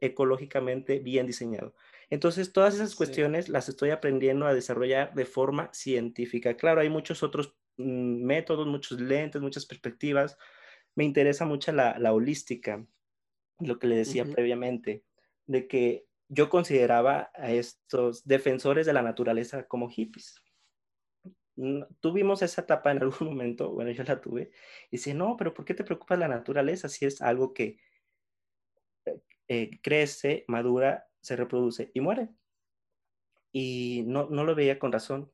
ecológicamente 0.00 1.00
bien 1.00 1.26
diseñado? 1.26 1.74
Entonces, 2.10 2.52
todas 2.52 2.74
esas 2.74 2.94
Sí. 2.94 2.96
cuestiones 2.96 3.48
las 3.48 3.68
estoy 3.68 3.90
aprendiendo 3.90 4.46
a 4.46 4.54
desarrollar 4.54 5.14
de 5.14 5.26
forma 5.26 5.70
científica. 5.74 6.56
Claro, 6.56 6.80
hay 6.82 6.90
muchos 6.90 7.22
otros 7.22 7.56
mm, 7.78 8.24
métodos, 8.24 8.66
muchos 8.68 9.00
lentes, 9.00 9.42
muchas 9.42 9.66
perspectivas. 9.66 10.38
Me 10.96 11.04
interesa 11.04 11.46
mucho 11.46 11.72
la, 11.72 11.98
la 11.98 12.12
holística, 12.14 12.86
lo 13.60 13.78
que 13.78 13.86
le 13.86 13.96
decía 13.96 14.30
previamente, 14.30 15.04
de 15.46 15.66
que 15.68 16.05
yo 16.28 16.48
consideraba 16.48 17.30
a 17.34 17.50
estos 17.52 18.26
defensores 18.26 18.86
de 18.86 18.92
la 18.92 19.02
naturaleza 19.02 19.66
como 19.66 19.88
hippies. 19.88 20.42
Mm, 21.56 21.82
Tuvimos 22.00 22.42
esa 22.42 22.62
etapa 22.62 22.90
en 22.92 22.98
algún 23.02 23.28
momento, 23.28 23.72
bueno, 23.72 23.90
yo 23.90 24.04
la 24.04 24.20
tuve, 24.20 24.50
y 24.90 24.96
decía, 24.96 25.14
no, 25.14 25.36
pero 25.36 25.54
¿por 25.54 25.64
qué 25.64 25.74
te 25.74 25.84
preocupa 25.84 26.16
la 26.16 26.28
naturaleza 26.28 26.88
si 26.88 27.06
es 27.06 27.22
algo 27.22 27.52
que 27.54 27.78
eh, 29.48 29.70
crece, 29.82 30.44
madura, 30.48 31.08
se 31.20 31.36
reproduce 31.36 31.90
y 31.94 32.00
muere? 32.00 32.30
Y 33.52 34.04
no, 34.06 34.28
no 34.28 34.44
lo 34.44 34.54
veía 34.54 34.78
con 34.78 34.92
razón. 34.92 35.32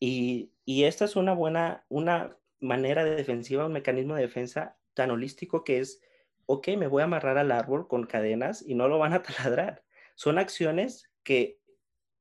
Y, 0.00 0.52
y 0.64 0.84
esta 0.84 1.04
es 1.04 1.16
una 1.16 1.32
buena, 1.34 1.86
una 1.88 2.36
manera 2.60 3.04
de 3.04 3.14
defensiva, 3.14 3.66
un 3.66 3.72
mecanismo 3.72 4.16
de 4.16 4.22
defensa 4.22 4.78
tan 4.94 5.10
holístico 5.10 5.64
que 5.64 5.78
es, 5.78 6.02
ok, 6.46 6.68
me 6.76 6.86
voy 6.86 7.02
a 7.02 7.04
amarrar 7.04 7.38
al 7.38 7.52
árbol 7.52 7.88
con 7.88 8.04
cadenas 8.04 8.64
y 8.66 8.74
no 8.74 8.88
lo 8.88 8.98
van 8.98 9.12
a 9.12 9.22
taladrar. 9.22 9.84
Son 10.14 10.38
acciones 10.38 11.10
que 11.22 11.60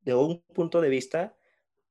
de 0.01 0.15
un 0.15 0.41
punto 0.53 0.81
de 0.81 0.89
vista 0.89 1.37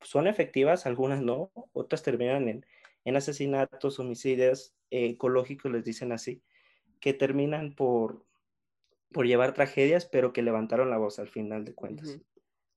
son 0.00 0.26
efectivas, 0.26 0.86
algunas 0.86 1.22
no, 1.22 1.52
otras 1.72 2.02
terminan 2.02 2.48
en, 2.48 2.66
en 3.04 3.16
asesinatos, 3.16 3.98
homicidios 3.98 4.74
eh, 4.90 5.06
ecológicos, 5.06 5.70
les 5.70 5.84
dicen 5.84 6.12
así, 6.12 6.42
que 7.00 7.14
terminan 7.14 7.74
por, 7.74 8.26
por 9.12 9.26
llevar 9.26 9.54
tragedias, 9.54 10.06
pero 10.06 10.32
que 10.32 10.42
levantaron 10.42 10.90
la 10.90 10.98
voz 10.98 11.18
al 11.18 11.28
final 11.28 11.64
de 11.64 11.74
cuentas. 11.74 12.20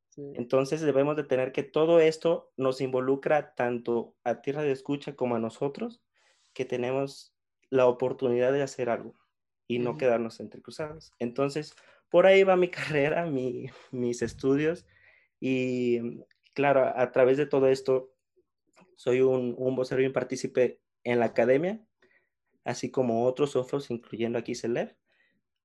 Sí. 0.09 0.31
Entonces 0.35 0.79
debemos 0.79 1.17
de 1.17 1.25
tener 1.25 1.51
que 1.51 1.63
todo 1.63 1.99
esto 1.99 2.53
nos 2.55 2.79
involucra 2.79 3.53
tanto 3.53 4.15
a 4.23 4.41
tierra 4.41 4.61
de 4.61 4.71
escucha 4.71 5.15
como 5.15 5.35
a 5.35 5.39
nosotros, 5.39 6.01
que 6.53 6.63
tenemos 6.63 7.35
la 7.69 7.87
oportunidad 7.87 8.53
de 8.53 8.61
hacer 8.61 8.89
algo 8.89 9.15
y 9.67 9.79
no 9.79 9.91
Ujú. 9.91 9.99
quedarnos 9.99 10.39
entrecruzados. 10.39 11.13
Entonces, 11.19 11.75
por 12.09 12.25
ahí 12.25 12.43
va 12.43 12.55
mi 12.55 12.69
carrera, 12.71 13.25
mi- 13.25 13.67
mis 13.91 14.21
estudios 14.21 14.85
y 15.39 15.99
mm, 16.01 16.21
claro, 16.53 16.91
a, 16.95 17.11
través 17.11 17.37
de 17.37 17.45
todo 17.45 17.67
esto, 17.67 18.11
soy 18.95 19.21
un, 19.21 19.55
un 19.57 19.75
vocero 19.75 20.01
y 20.01 20.05
un 20.05 20.13
partícipe 20.13 20.79
en 21.03 21.19
la 21.19 21.25
academia, 21.25 21.85
así 22.63 22.89
como 22.91 23.25
otros 23.25 23.51
socios, 23.51 23.91
incluyendo 23.91 24.39
aquí 24.39 24.55
CELEF, 24.55 24.93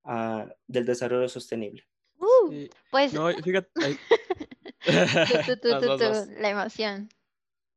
ah, 0.05 0.47
del 0.67 0.85
desarrollo 0.87 1.29
sostenible. 1.29 1.85
Uh, 2.19 2.51
Sí. 2.51 2.71
pues 2.91 3.13
No, 3.15 3.29
fíjate. 3.33 3.71
ay. 3.83 3.97
tú, 4.85 5.55
tú, 5.55 5.61
tú, 5.61 5.69
Vas, 5.71 5.81
tú, 5.81 5.89
vas, 5.89 5.99
tú, 5.99 6.05
vas. 6.05 6.29
la 6.29 6.51
emoción. 6.51 7.09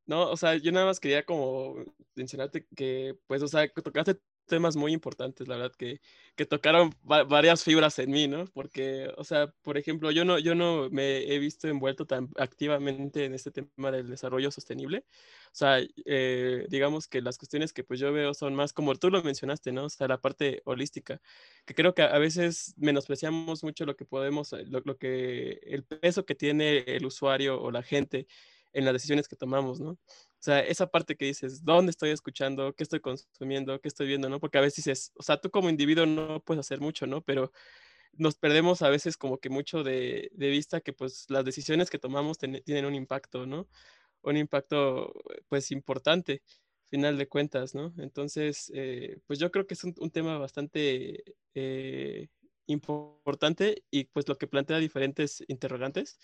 No, 0.06 0.30
o 0.32 0.36
sea, 0.38 0.56
yo 0.56 0.72
nada 0.72 0.86
más 0.88 1.00
quería 1.00 1.26
como 1.26 1.76
mencionarte 2.16 2.66
que, 2.76 3.18
pues, 3.28 3.42
o 3.42 3.48
sea, 3.48 3.68
que 3.70 3.82
tocaste 3.82 4.20
temas 4.46 4.76
muy 4.76 4.94
importantes, 4.94 5.48
la 5.48 5.56
verdad, 5.58 5.74
que, 5.78 6.02
que 6.36 6.46
tocaron 6.46 6.92
va- 7.10 7.24
varias 7.24 7.64
fibras 7.64 7.98
en 8.00 8.12
mí, 8.12 8.28
¿no? 8.28 8.46
Porque, 8.54 9.12
o 9.18 9.24
sea, 9.24 9.48
por 9.64 9.78
ejemplo, 9.78 10.12
yo 10.12 10.26
no, 10.26 10.40
yo 10.40 10.56
no 10.56 10.90
me 10.90 11.20
he 11.34 11.40
visto 11.40 11.68
envuelto 11.68 12.06
tan 12.06 12.30
activamente 12.38 13.26
en 13.26 13.34
este 13.34 13.52
tema 13.52 13.92
del 13.92 14.10
desarrollo 14.10 14.52
sostenible. 14.52 15.06
O 15.48 15.56
sea, 15.56 15.80
eh, 16.06 16.66
digamos 16.70 17.08
que 17.08 17.22
las 17.22 17.38
cuestiones 17.38 17.74
que 17.74 17.84
pues 17.84 18.00
yo 18.00 18.12
veo 18.12 18.34
son 18.34 18.56
más 18.56 18.74
como 18.74 18.96
tú 18.96 19.10
lo 19.10 19.22
mencionaste, 19.24 19.72
¿no? 19.72 19.86
O 19.86 19.90
sea, 19.90 20.08
la 20.08 20.20
parte 20.20 20.62
holística, 20.66 21.22
que 21.66 21.76
creo 21.76 21.94
que 21.94 22.02
a 22.04 22.18
veces 22.18 22.74
menospreciamos 22.78 23.64
mucho 23.64 23.86
lo 23.86 23.96
que 23.96 24.06
podemos, 24.06 24.54
eh, 24.54 24.66
lo, 24.68 24.82
lo 24.84 24.98
que, 24.98 25.60
el 25.64 25.84
peso 25.84 26.26
que 26.26 26.36
tiene 26.36 26.80
el 26.88 27.06
usuario 27.06 27.62
o 27.62 27.72
la 27.72 27.84
gente 27.84 28.28
en 28.74 28.86
las 28.86 28.94
decisiones 28.94 29.28
que 29.28 29.36
tomamos, 29.36 29.80
¿no? 29.80 29.98
O 30.44 30.46
sea, 30.46 30.60
esa 30.60 30.88
parte 30.88 31.16
que 31.16 31.24
dices, 31.26 31.64
¿dónde 31.64 31.92
estoy 31.92 32.10
escuchando? 32.10 32.74
¿Qué 32.76 32.84
estoy 32.84 33.00
consumiendo? 33.00 33.80
¿Qué 33.80 33.88
estoy 33.88 34.08
viendo? 34.08 34.28
¿no? 34.30 34.42
Porque 34.42 34.58
a 34.58 34.62
veces 34.62 34.84
dices, 34.84 35.14
o 35.16 35.24
sea, 35.24 35.38
tú 35.40 35.50
como 35.50 35.70
individuo 35.70 36.06
no 36.06 36.42
puedes 36.44 36.60
hacer 36.60 36.82
mucho, 36.82 37.08
¿no? 37.08 37.22
Pero 37.22 37.54
nos 38.14 38.36
perdemos 38.36 38.82
a 38.82 38.90
veces 38.90 39.18
como 39.18 39.40
que 39.40 39.50
mucho 39.50 39.84
de, 39.84 40.30
de 40.34 40.50
vista 40.50 40.82
que 40.82 40.94
pues 40.94 41.26
las 41.30 41.46
decisiones 41.46 41.90
que 41.90 42.00
tomamos 42.00 42.38
ten- 42.40 42.62
tienen 42.66 42.86
un 42.86 42.96
impacto, 42.96 43.46
¿no? 43.48 43.68
Un 44.24 44.38
impacto 44.38 45.14
pues 45.50 45.72
importante, 45.72 46.44
final 46.90 47.18
de 47.18 47.28
cuentas, 47.30 47.76
¿no? 47.76 47.94
Entonces, 48.00 48.72
eh, 48.76 49.20
pues 49.28 49.40
yo 49.40 49.52
creo 49.52 49.68
que 49.68 49.76
es 49.76 49.84
un, 49.86 49.96
un 50.00 50.12
tema 50.12 50.38
bastante 50.40 51.24
eh, 51.56 52.30
importante 52.68 53.84
y 53.92 54.06
pues 54.06 54.28
lo 54.30 54.38
que 54.38 54.48
plantea 54.48 54.78
diferentes 54.80 55.44
interrogantes. 55.48 56.20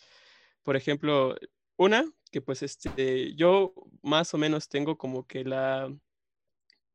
Por 0.63 0.75
ejemplo, 0.75 1.35
una, 1.79 2.05
que 2.31 2.41
pues 2.41 2.63
este, 2.63 3.35
yo 3.35 3.73
más 4.03 4.33
o 4.33 4.37
menos 4.37 4.69
tengo 4.69 4.97
como 4.97 5.27
que 5.27 5.43
la, 5.45 5.91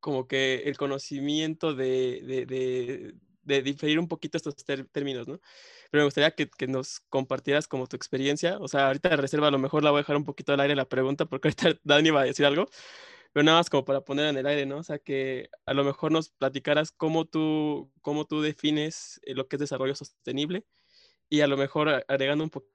como 0.01 0.27
que 0.29 0.63
el 0.67 0.77
conocimiento 0.77 1.75
de, 1.75 2.21
de, 2.25 2.47
de, 2.47 3.15
de 3.43 3.63
diferir 3.63 3.99
un 3.99 4.09
poquito 4.09 4.37
estos 4.37 4.55
términos, 4.93 5.27
¿no? 5.29 5.41
Pero 5.91 6.03
me 6.03 6.05
gustaría 6.07 6.33
que, 6.33 6.49
que 6.49 6.67
nos 6.67 7.01
compartieras 7.09 7.69
como 7.69 7.87
tu 7.87 7.97
experiencia. 7.97 8.59
O 8.59 8.69
sea, 8.69 8.89
ahorita 8.89 9.09
de 9.11 9.17
reserva 9.17 9.49
a 9.49 9.51
lo 9.51 9.59
mejor 9.59 9.83
la 9.85 9.91
voy 9.91 9.99
a 9.99 10.03
dejar 10.03 10.17
un 10.17 10.25
poquito 10.25 10.53
al 10.53 10.61
aire 10.61 10.75
la 10.77 10.89
pregunta 10.89 11.25
porque 11.27 11.49
ahorita 11.49 11.81
Dani 11.85 12.11
va 12.11 12.23
a 12.23 12.25
decir 12.25 12.45
algo, 12.47 12.67
pero 13.33 13.45
nada 13.45 13.59
más 13.59 13.71
como 13.71 13.85
para 13.85 14.03
poner 14.03 14.27
en 14.27 14.37
el 14.39 14.47
aire, 14.47 14.67
¿no? 14.67 14.79
O 14.79 14.83
sea, 14.85 14.99
que 14.99 15.49
a 15.67 15.75
lo 15.75 15.85
mejor 15.85 16.13
nos 16.13 16.31
platicaras 16.31 16.93
cómo 16.93 17.25
tú, 17.27 17.93
cómo 18.03 18.27
tú 18.27 18.43
defines 18.43 19.21
eh, 19.25 19.35
lo 19.35 19.49
que 19.49 19.57
es 19.57 19.61
desarrollo 19.61 19.95
sostenible 19.95 20.67
y 21.31 21.41
a 21.43 21.47
lo 21.49 21.57
mejor 21.57 22.05
agregando 22.09 22.45
un 22.45 22.51
poquito 22.51 22.74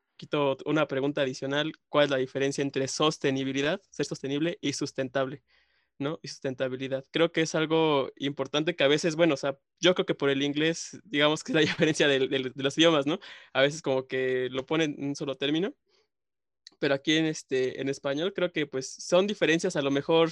una 0.66 0.88
pregunta 0.88 1.22
adicional, 1.22 1.74
¿cuál 1.90 2.06
es 2.06 2.12
la 2.12 2.18
diferencia 2.18 2.62
entre 2.62 2.88
sostenibilidad, 2.88 3.82
ser 3.90 4.06
sostenible 4.06 4.58
y 4.62 4.74
sustentable? 4.74 5.44
¿no? 6.00 6.20
Y 6.24 6.30
sustentabilidad. 6.30 7.06
Creo 7.12 7.32
que 7.32 7.42
es 7.42 7.56
algo 7.56 8.12
importante 8.18 8.76
que 8.76 8.84
a 8.84 8.88
veces, 8.88 9.16
bueno, 9.16 9.36
o 9.36 9.38
sea, 9.38 9.60
yo 9.80 9.96
creo 9.96 10.06
que 10.06 10.16
por 10.16 10.30
el 10.32 10.44
inglés, 10.44 11.00
digamos 11.06 11.44
que 11.44 11.52
es 11.52 11.56
la 11.56 11.62
diferencia 11.96 12.08
del- 12.08 12.30
del- 12.30 12.54
de, 12.54 12.64
los 12.64 12.78
idiomas, 12.78 13.06
¿no? 13.08 13.20
A 13.54 13.62
veces 13.62 13.82
como 13.82 14.08
que 14.08 14.50
lo 14.52 14.66
ponen 14.66 14.96
en 14.98 15.10
un 15.10 15.16
solo 15.16 15.36
término, 15.38 15.76
pero 16.80 16.94
aquí 16.96 17.18
en, 17.18 17.26
este, 17.26 17.82
en 17.82 17.90
español 17.90 18.34
creo 18.34 18.52
que 18.52 18.66
pues 18.68 18.90
son 18.94 19.28
diferencias 19.28 19.76
a 19.76 19.82
lo 19.82 19.92
mejor 19.92 20.32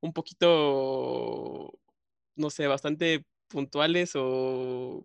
un 0.00 0.12
poquito, 0.12 1.72
no 2.36 2.50
sé, 2.50 2.66
bastante 2.66 3.24
puntuales 3.48 4.12
o, 4.16 5.04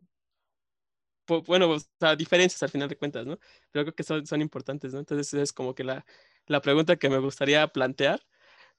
bueno, 1.46 1.70
o 1.70 1.80
sea, 2.00 2.15
diferencias 2.15 2.62
al 2.63 2.70
final 2.70 2.89
de 2.89 2.98
cuentas, 2.98 3.25
¿no? 3.25 3.38
Pero 3.72 3.86
creo 3.86 3.96
que 3.96 4.03
son, 4.03 4.42
importantes, 4.42 4.94
¿no? 4.94 5.00
Entonces 5.00 5.34
es 5.34 5.53
como 5.53 5.75
que 5.75 5.84
la, 5.84 6.06
la 6.48 6.62
pregunta 6.62 6.96
que 6.98 7.10
me 7.10 7.20
gustaría 7.20 7.68
plantear, 7.68 8.22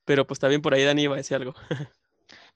pero 0.04 0.26
pues 0.26 0.40
también 0.40 0.62
por 0.62 0.74
ahí 0.74 0.84
Dani 0.84 1.02
iba 1.02 1.14
a 1.14 1.18
decir 1.18 1.36
algo. 1.36 1.54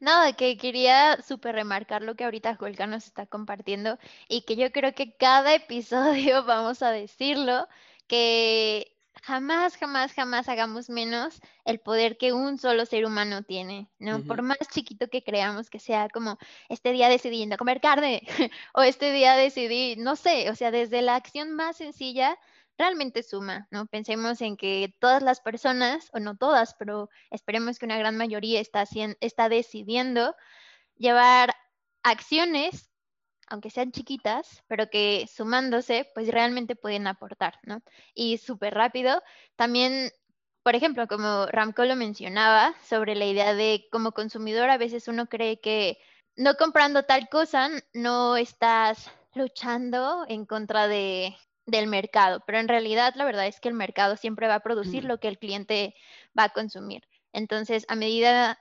Nada, 0.01 0.33
que 0.35 0.57
quería 0.57 1.21
súper 1.23 1.55
remarcar 1.55 2.03
lo 2.03 2.15
que 2.15 2.25
ahorita 2.25 2.57
Julka 2.57 2.87
nos 2.87 3.07
está 3.07 3.27
compartiendo 3.27 3.99
y 4.29 4.43
que 4.43 4.57
yo 4.57 4.71
creo 4.73 4.95
que 4.95 5.17
cada 5.17 5.55
episodio 5.55 6.45
vamos 6.45 6.83
a 6.83 6.91
decirlo, 6.91 7.69
que 8.07 8.98
jamás, 9.29 9.77
jamás, 9.77 10.15
jamás 10.15 10.49
hagamos 10.49 10.89
menos 10.89 11.43
el 11.67 11.81
poder 11.81 12.17
que 12.17 12.33
un 12.33 12.57
solo 12.57 12.87
ser 12.87 13.05
humano 13.05 13.43
tiene, 13.43 13.91
¿no? 13.99 14.25
Por 14.25 14.41
más 14.41 14.57
chiquito 14.73 15.09
que 15.09 15.23
creamos 15.23 15.69
que 15.69 15.79
sea 15.79 16.09
como 16.09 16.39
este 16.71 16.93
día 16.93 17.11
decidí 17.11 17.45
no 17.45 17.59
comer 17.59 17.83
carne 17.83 18.23
o 18.73 18.81
este 18.81 19.13
día 19.13 19.35
decidí, 19.37 19.97
no 19.97 20.17
sé, 20.17 20.49
o 20.51 20.55
sea, 20.55 20.71
desde 20.71 21.03
la 21.03 21.15
acción 21.15 21.53
más 21.53 21.77
sencilla 21.77 22.39
realmente 22.79 23.23
suma, 23.23 23.69
¿no? 23.71 23.85
Pensemos 23.85 24.41
en 24.41 24.57
que 24.57 24.95
todas 24.99 25.23
las 25.23 25.41
personas, 25.41 26.09
o 26.15 26.21
no 26.21 26.39
todas, 26.39 26.75
pero 26.79 27.11
esperemos 27.31 27.79
que 27.79 27.85
una 27.85 27.99
gran 27.99 28.17
mayoría 28.17 28.61
está, 28.61 28.85
está 29.21 29.51
decidiendo 29.51 30.35
llevar 30.97 31.55
acciones, 32.03 32.88
aunque 33.51 33.71
sean 33.71 33.93
chiquitas, 33.93 34.63
pero 34.67 34.91
que 34.91 35.27
sumándose, 35.33 36.11
pues 36.15 36.29
realmente 36.29 36.77
pueden 36.77 37.07
aportar, 37.07 37.59
¿no? 37.63 37.83
Y 38.15 38.39
súper 38.39 38.75
rápido, 38.75 39.23
también 39.57 40.11
por 40.63 40.75
ejemplo, 40.75 41.07
como 41.07 41.47
Ramco 41.47 41.85
lo 41.87 41.97
mencionaba, 41.97 42.75
sobre 42.87 43.15
la 43.15 43.25
idea 43.25 43.55
de 43.55 43.87
como 43.91 44.13
consumidor, 44.13 44.69
a 44.69 44.77
veces 44.77 45.09
uno 45.09 45.27
cree 45.27 45.61
que 45.61 45.99
no 46.37 46.57
comprando 46.57 47.05
tal 47.05 47.31
cosa 47.31 47.71
no 47.95 48.37
estás 48.37 49.11
luchando 49.35 50.27
en 50.29 50.45
contra 50.45 50.87
de, 50.87 51.35
del 51.65 51.87
mercado, 51.87 52.43
pero 52.47 52.59
en 52.59 52.69
realidad 52.69 53.15
la 53.17 53.25
verdad 53.25 53.47
es 53.47 53.61
que 53.61 53.69
el 53.69 53.75
mercado 53.75 54.17
siempre 54.17 54.47
va 54.47 54.57
a 54.57 54.61
producir 54.61 55.05
lo 55.05 55.19
que 55.21 55.29
el 55.29 55.39
cliente 55.39 55.95
va 56.39 56.45
a 56.45 56.49
consumir. 56.51 57.09
Entonces, 57.33 57.87
a 57.89 57.95
medida 57.95 58.59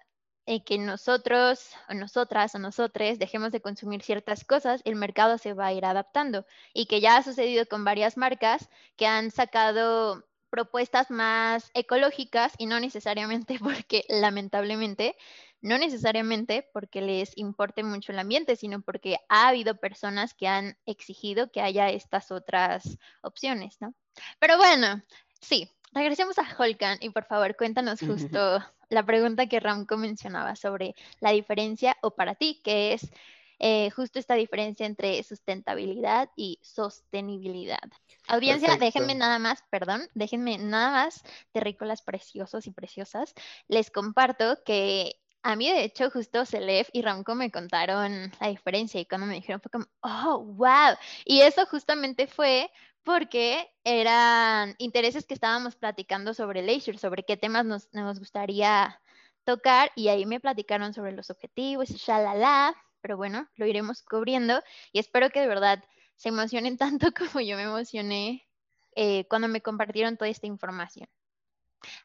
que 0.66 0.78
nosotros 0.78 1.72
o 1.90 1.94
nosotras 1.94 2.56
o 2.56 2.60
nosotres 2.60 3.20
dejemos 3.20 3.52
de 3.52 3.62
consumir 3.62 4.02
ciertas 4.02 4.46
cosas, 4.46 4.82
el 4.86 4.96
mercado 4.96 5.38
se 5.38 5.54
va 5.54 5.68
a 5.68 5.74
ir 5.74 5.86
adaptando 5.86 6.46
y 6.74 6.86
que 6.86 7.02
ya 7.02 7.18
ha 7.18 7.24
sucedido 7.24 7.66
con 7.66 7.84
varias 7.84 8.16
marcas 8.16 8.70
que 8.96 9.08
han 9.08 9.32
sacado 9.32 10.24
propuestas 10.50 11.12
más 11.12 11.70
ecológicas 11.74 12.54
y 12.58 12.66
no 12.66 12.80
necesariamente 12.80 13.60
porque 13.62 14.06
lamentablemente 14.08 15.16
no 15.62 15.78
necesariamente 15.78 16.70
porque 16.72 17.02
les 17.02 17.38
importe 17.38 17.84
mucho 17.84 18.12
el 18.12 18.20
ambiente, 18.20 18.56
sino 18.56 18.82
porque 18.82 19.18
ha 19.28 19.50
habido 19.50 19.80
personas 19.80 20.34
que 20.34 20.48
han 20.48 20.78
exigido 20.86 21.52
que 21.52 21.62
haya 21.62 21.90
estas 21.90 22.32
otras 22.32 22.98
opciones, 23.22 23.78
¿no? 23.82 23.94
Pero 24.40 24.58
bueno, 24.58 25.02
sí, 25.42 25.70
regresemos 25.98 26.38
a 26.38 26.48
Holkan 26.58 26.98
y 27.02 27.10
por 27.10 27.26
favor 27.26 27.56
cuéntanos 27.58 28.00
justo 28.00 28.64
la 28.90 29.06
pregunta 29.06 29.48
que 29.48 29.60
Ramco 29.60 29.98
mencionaba 29.98 30.56
sobre 30.56 30.96
la 31.20 31.32
diferencia 31.32 31.98
o 32.02 32.12
para 32.12 32.36
ti, 32.36 32.62
que 32.64 32.94
es 32.94 33.12
eh, 33.60 33.90
justo 33.90 34.20
esta 34.20 34.36
diferencia 34.36 34.86
entre 34.86 35.22
sustentabilidad 35.24 36.30
y 36.36 36.60
sostenibilidad. 36.62 37.80
Audiencia, 38.28 38.78
déjenme 38.78 39.16
nada 39.16 39.40
más, 39.40 39.64
perdón, 39.72 40.08
déjenme 40.14 40.58
nada 40.58 40.92
más, 40.92 41.24
terrícolas 41.52 42.02
preciosos 42.02 42.68
y 42.68 42.72
preciosas. 42.72 43.34
Les 43.68 43.90
comparto 43.90 44.60
que 44.64 45.20
a 45.44 45.56
mí, 45.56 45.72
de 45.72 45.84
hecho, 45.84 46.12
justo 46.12 46.46
Celef 46.46 46.90
y 46.92 47.02
Ramco 47.02 47.34
me 47.34 47.52
contaron 47.52 48.32
la 48.40 48.48
diferencia 48.50 49.00
y 49.00 49.06
cuando 49.06 49.28
me 49.28 49.36
dijeron 49.36 49.62
fue 49.62 49.72
como, 49.72 49.86
oh, 50.02 50.40
wow. 50.40 50.96
Y 51.26 51.42
eso 51.42 51.66
justamente 51.66 52.28
fue 52.28 52.70
porque 53.08 53.70
eran 53.86 54.76
intereses 54.80 55.26
que 55.26 55.34
estábamos 55.34 55.78
platicando 55.78 56.34
sobre 56.34 56.62
leisure, 56.62 56.98
sobre 56.98 57.24
qué 57.24 57.38
temas 57.38 57.66
nos, 57.66 58.20
gustaría 58.20 59.00
tocar 59.46 59.94
y 59.96 60.10
ahí 60.10 60.26
me 60.26 60.42
platicaron 60.42 60.94
sobre 60.94 61.14
los 61.14 61.30
objetivos 61.30 61.90
y 61.90 61.94
shalala, 61.94 62.76
pero 63.00 63.16
bueno, 63.16 63.48
lo 63.56 63.66
iremos 63.66 64.04
cubriendo 64.04 64.62
y 64.92 65.00
espero 65.00 65.30
que 65.30 65.40
de 65.40 65.48
verdad 65.48 65.82
se 66.18 66.28
emocionen 66.28 66.78
tanto 66.78 67.14
como 67.14 67.40
yo 67.40 67.56
me 67.56 67.64
emocioné 67.64 68.46
eh, 68.94 69.26
cuando 69.30 69.48
me 69.48 69.62
compartieron 69.62 70.18
toda 70.18 70.30
esta 70.30 70.48
información. 70.48 71.08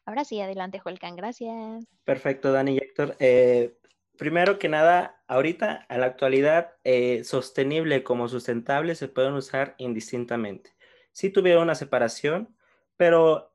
Ahora 0.05 0.23
sí, 0.23 0.39
adelante, 0.39 0.79
Juelcan, 0.79 1.17
gracias. 1.17 1.83
Perfecto, 2.05 2.53
Dani 2.53 2.75
y 2.75 2.77
Héctor. 2.77 3.17
Eh, 3.19 3.77
primero 4.17 4.57
que 4.57 4.69
nada, 4.69 5.21
ahorita, 5.27 5.85
en 5.89 5.99
la 5.99 6.05
actualidad, 6.05 6.75
eh, 6.85 7.25
sostenible 7.25 8.05
como 8.05 8.29
sustentable 8.29 8.95
se 8.95 9.09
pueden 9.09 9.33
usar 9.33 9.75
indistintamente. 9.79 10.71
Sí 11.13 11.29
tuvieron 11.29 11.63
una 11.63 11.75
separación, 11.75 12.55
pero 12.97 13.53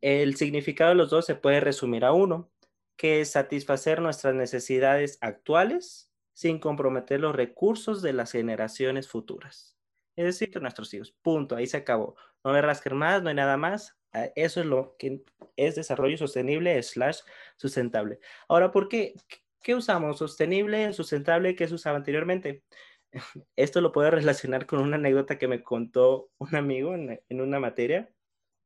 el 0.00 0.36
significado 0.36 0.90
de 0.90 0.96
los 0.96 1.10
dos 1.10 1.26
se 1.26 1.34
puede 1.34 1.60
resumir 1.60 2.04
a 2.04 2.12
uno, 2.12 2.50
que 2.96 3.20
es 3.20 3.32
satisfacer 3.32 4.00
nuestras 4.00 4.34
necesidades 4.34 5.18
actuales 5.20 6.10
sin 6.32 6.58
comprometer 6.58 7.20
los 7.20 7.34
recursos 7.34 8.00
de 8.02 8.12
las 8.14 8.32
generaciones 8.32 9.08
futuras. 9.08 9.76
Es 10.16 10.24
decir, 10.24 10.50
de 10.50 10.60
nuestros 10.60 10.92
hijos. 10.94 11.12
Punto. 11.22 11.56
Ahí 11.56 11.66
se 11.66 11.76
acabó. 11.76 12.16
No 12.44 12.52
hay 12.52 12.62
rascar 12.62 12.94
más, 12.94 13.22
no 13.22 13.28
hay 13.28 13.34
nada 13.34 13.56
más. 13.56 13.96
Ah, 14.12 14.28
eso 14.34 14.60
es 14.60 14.66
lo 14.66 14.96
que 14.98 15.22
es 15.56 15.76
desarrollo 15.76 16.16
sostenible 16.16 16.82
slash 16.82 17.18
sustentable. 17.56 18.18
Ahora, 18.48 18.72
¿por 18.72 18.88
qué? 18.88 19.14
¿Qué 19.62 19.74
usamos? 19.74 20.18
¿Sostenible, 20.18 20.92
sustentable? 20.92 21.54
¿Qué 21.54 21.68
se 21.68 21.74
usaba 21.74 21.96
anteriormente? 21.98 22.64
Esto 23.56 23.80
lo 23.80 23.92
puedo 23.92 24.10
relacionar 24.10 24.66
con 24.66 24.80
una 24.80 24.96
anécdota 24.96 25.38
que 25.38 25.48
me 25.48 25.62
contó 25.62 26.30
un 26.38 26.54
amigo 26.54 26.94
en, 26.94 27.40
una 27.40 27.60
materia. 27.60 28.12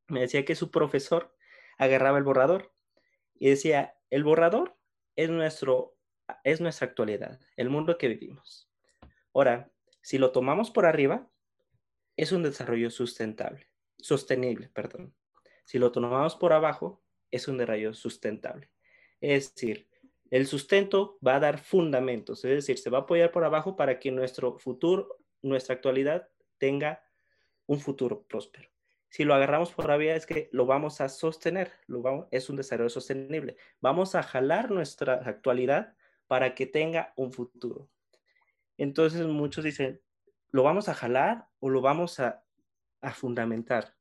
Me 0.08 0.20
decía 0.20 0.44
que 0.44 0.54
su 0.54 0.70
profesor 0.70 1.34
agarraba 1.78 2.18
el 2.18 2.24
borrador 2.24 2.72
y 3.34 3.48
decía, 3.50 3.96
el 4.10 4.24
borrador 4.24 4.76
es, 5.16 5.30
nuestro, 5.30 5.96
es 6.44 6.60
nuestra 6.60 6.86
actualidad, 6.86 7.40
el 7.56 7.70
mundo 7.70 7.98
que 7.98 8.08
vivimos. 8.08 8.70
Ahora, 9.32 9.72
si 10.02 10.18
lo 10.18 10.32
tomamos 10.32 10.70
por 10.70 10.86
arriba, 10.86 11.30
es 12.16 12.30
un 12.30 12.42
desarrollo 12.42 12.90
sustentable, 12.90 13.68
sostenible, 13.98 14.68
perdón. 14.68 15.14
Si 15.64 15.78
lo 15.78 15.90
tomamos 15.90 16.36
por 16.36 16.52
abajo, 16.52 17.02
es 17.30 17.48
un 17.48 17.56
desarrollo 17.58 17.94
sustentable. 17.94 18.70
Es 19.20 19.54
decir, 19.54 19.88
el 20.30 20.46
sustento 20.46 21.18
va 21.26 21.36
a 21.36 21.40
dar 21.40 21.58
fundamentos, 21.58 22.44
es 22.44 22.50
decir, 22.50 22.78
se 22.78 22.90
va 22.90 22.98
a 22.98 23.00
apoyar 23.02 23.30
por 23.30 23.44
abajo 23.44 23.76
para 23.76 23.98
que 23.98 24.10
nuestro 24.10 24.58
futuro, 24.58 25.18
nuestra 25.42 25.74
actualidad 25.74 26.28
tenga 26.58 27.02
un 27.66 27.80
futuro 27.80 28.22
próspero. 28.26 28.68
Si 29.14 29.22
lo 29.22 29.34
agarramos 29.34 29.70
por 29.70 29.90
arriba 29.90 30.14
es 30.14 30.26
que 30.26 30.48
lo 30.50 30.66
vamos 30.66 31.00
a 31.00 31.08
sostener, 31.08 31.70
lo 31.86 32.02
vamos, 32.02 32.26
es 32.32 32.50
un 32.50 32.56
desarrollo 32.56 32.90
sostenible. 32.90 33.56
Vamos 33.80 34.16
a 34.16 34.24
jalar 34.24 34.72
nuestra 34.72 35.14
actualidad 35.14 35.94
para 36.26 36.54
que 36.56 36.66
tenga 36.66 37.12
un 37.16 37.32
futuro. 37.32 37.88
Entonces 38.76 39.24
muchos 39.24 39.62
dicen, 39.62 40.00
¿lo 40.50 40.64
vamos 40.64 40.88
a 40.88 40.94
jalar 40.94 41.46
o 41.60 41.70
lo 41.70 41.80
vamos 41.80 42.18
a, 42.18 42.42
a 43.02 43.12
fundamentar? 43.12 43.94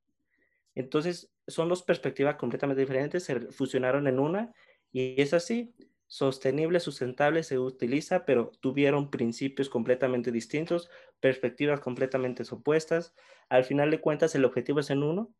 Entonces 0.73 1.31
son 1.47 1.69
dos 1.69 1.83
perspectivas 1.83 2.35
completamente 2.37 2.81
diferentes, 2.81 3.23
se 3.23 3.39
fusionaron 3.51 4.07
en 4.07 4.17
una 4.19 4.51
y 4.91 5.21
es 5.21 5.33
así. 5.35 5.75
Sostenible, 6.13 6.79
sustentable 6.79 7.41
se 7.41 7.57
utiliza, 7.57 8.23
pero 8.23 8.51
tuvieron 8.59 9.09
principios 9.09 9.67
completamente 9.67 10.31
distintos, 10.31 10.91
perspectivas 11.19 11.79
completamente 11.79 12.43
opuestas. 12.51 13.15
Al 13.49 13.63
final 13.63 13.89
de 13.89 13.99
cuentas, 13.99 14.35
el 14.35 14.45
objetivo 14.45 14.79
es 14.79 14.91
en 14.91 15.01
uno, 15.01 15.33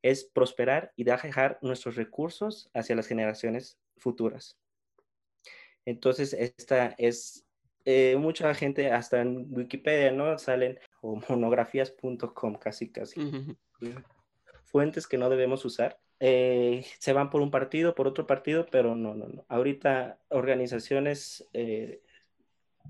es 0.00 0.24
prosperar 0.24 0.94
y 0.96 1.04
dejar 1.04 1.58
nuestros 1.60 1.96
recursos 1.96 2.70
hacia 2.72 2.96
las 2.96 3.06
generaciones 3.06 3.78
futuras. 3.98 4.58
Entonces, 5.84 6.32
esta 6.32 6.94
es 6.96 7.44
eh, 7.84 8.16
mucha 8.18 8.54
gente, 8.54 8.90
hasta 8.92 9.20
en 9.20 9.46
Wikipedia, 9.50 10.10
¿no? 10.10 10.38
Salen 10.38 10.78
o 11.02 11.20
monografías.com, 11.28 12.54
casi, 12.54 12.90
casi 12.90 13.20
fuentes 14.64 15.06
que 15.06 15.18
no 15.18 15.30
debemos 15.30 15.64
usar. 15.64 15.98
Eh, 16.20 16.84
se 16.98 17.12
van 17.12 17.30
por 17.30 17.40
un 17.40 17.50
partido, 17.50 17.94
por 17.94 18.06
otro 18.06 18.26
partido, 18.26 18.66
pero 18.70 18.94
no, 18.96 19.14
no, 19.14 19.28
no. 19.28 19.44
Ahorita 19.48 20.18
organizaciones 20.28 21.48
eh, 21.52 22.02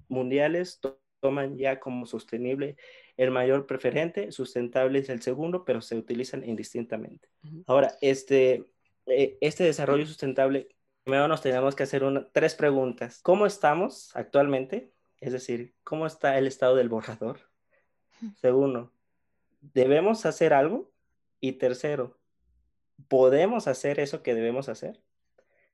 mundiales 0.09 0.81
toman 1.21 1.57
ya 1.57 1.81
como 1.81 2.07
sostenible 2.07 2.77
el 3.17 3.31
mayor 3.31 3.67
preferente, 3.67 4.33
sustentable 4.33 4.99
es 4.99 5.09
el 5.09 5.23
segundo, 5.23 5.65
pero 5.65 5.81
se 5.81 5.97
utilizan 5.97 6.45
indistintamente. 6.45 7.29
Ahora, 7.67 7.97
este, 8.01 8.65
eh, 9.07 9.39
este 9.41 9.65
desarrollo 9.65 10.07
sustentable, 10.07 10.69
primero 11.05 11.29
nos 11.29 11.41
tenemos 11.41 11.75
que 11.75 11.85
hacer 11.85 12.05
una, 12.05 12.29
tres 12.33 12.55
preguntas. 12.55 13.21
¿Cómo 13.23 13.47
estamos 13.47 14.15
actualmente? 14.15 14.93
Es 15.21 15.33
decir, 15.33 15.75
¿cómo 15.85 16.07
está 16.07 16.37
el 16.39 16.47
estado 16.47 16.77
del 16.77 16.89
borrador? 16.89 17.41
Segundo, 18.41 18.93
¿debemos 19.61 20.27
hacer 20.27 20.53
algo? 20.53 20.94
Y 21.45 21.53
tercero, 21.53 22.19
¿podemos 23.07 23.69
hacer 23.69 24.01
eso 24.01 24.23
que 24.23 24.35
debemos 24.35 24.71
hacer? 24.71 25.03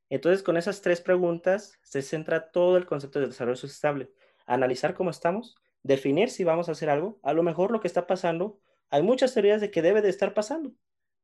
Entonces, 0.09 0.43
con 0.43 0.57
esas 0.57 0.83
tres 0.83 1.01
preguntas 1.01 1.79
se 1.85 2.03
centra 2.03 2.51
todo 2.51 2.77
el 2.77 2.87
concepto 2.87 3.21
de 3.21 3.29
desarrollo 3.29 3.55
sustentable. 3.55 4.11
Analizar 4.47 4.95
cómo 4.95 5.11
estamos, 5.11 5.55
definir 5.85 6.29
si 6.31 6.43
vamos 6.43 6.69
a 6.69 6.73
hacer 6.73 6.91
algo. 6.91 7.21
A 7.23 7.35
lo 7.35 7.45
mejor 7.45 7.71
lo 7.71 7.79
que 7.79 7.87
está 7.87 8.09
pasando, 8.09 8.59
hay 8.89 9.05
muchas 9.05 9.33
teorías 9.33 9.61
de 9.61 9.71
que 9.71 9.81
debe 9.81 10.03
de 10.03 10.09
estar 10.09 10.35
pasando, 10.35 10.73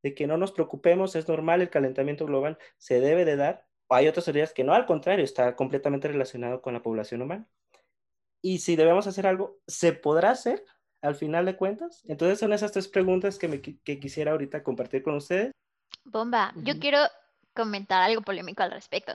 de 0.05 0.15
que 0.15 0.29
no 0.29 0.37
nos 0.37 0.53
preocupemos, 0.53 1.17
es 1.17 1.27
normal 1.27 1.61
el 1.61 1.71
calentamiento 1.71 2.25
global, 2.25 2.57
se 2.79 3.01
debe 3.01 3.25
de 3.25 3.35
dar. 3.35 3.67
O 3.89 3.97
hay 3.97 4.07
otras 4.07 4.27
teorías 4.27 4.53
que 4.53 4.63
no, 4.63 4.75
al 4.75 4.87
contrario, 4.87 5.25
está 5.25 5.57
completamente 5.57 6.07
relacionado 6.07 6.63
con 6.63 6.73
la 6.73 6.85
población 6.85 7.21
humana. 7.21 7.49
Y 8.43 8.61
si 8.61 8.77
debemos 8.77 9.09
hacer 9.09 9.27
algo, 9.27 9.59
¿se 9.67 9.93
podrá 9.93 10.31
hacer? 10.31 10.63
Al 11.03 11.15
final 11.15 11.47
de 11.47 11.57
cuentas? 11.57 12.03
Entonces 12.07 12.39
son 12.39 12.53
esas 12.53 12.73
tres 12.73 12.89
preguntas 12.89 13.39
que, 13.39 13.49
me, 13.49 13.61
quisiera 13.61 14.33
ahorita 14.33 14.63
compartir 14.63 15.03
con 15.03 15.17
ustedes. 15.17 15.53
Bomba, 16.05 16.53
yo 16.57 16.79
quiero 16.79 17.01
comentar 17.55 18.03
algo 18.03 18.23
polémico 18.23 18.63
al 18.63 18.71
respecto. 18.71 19.13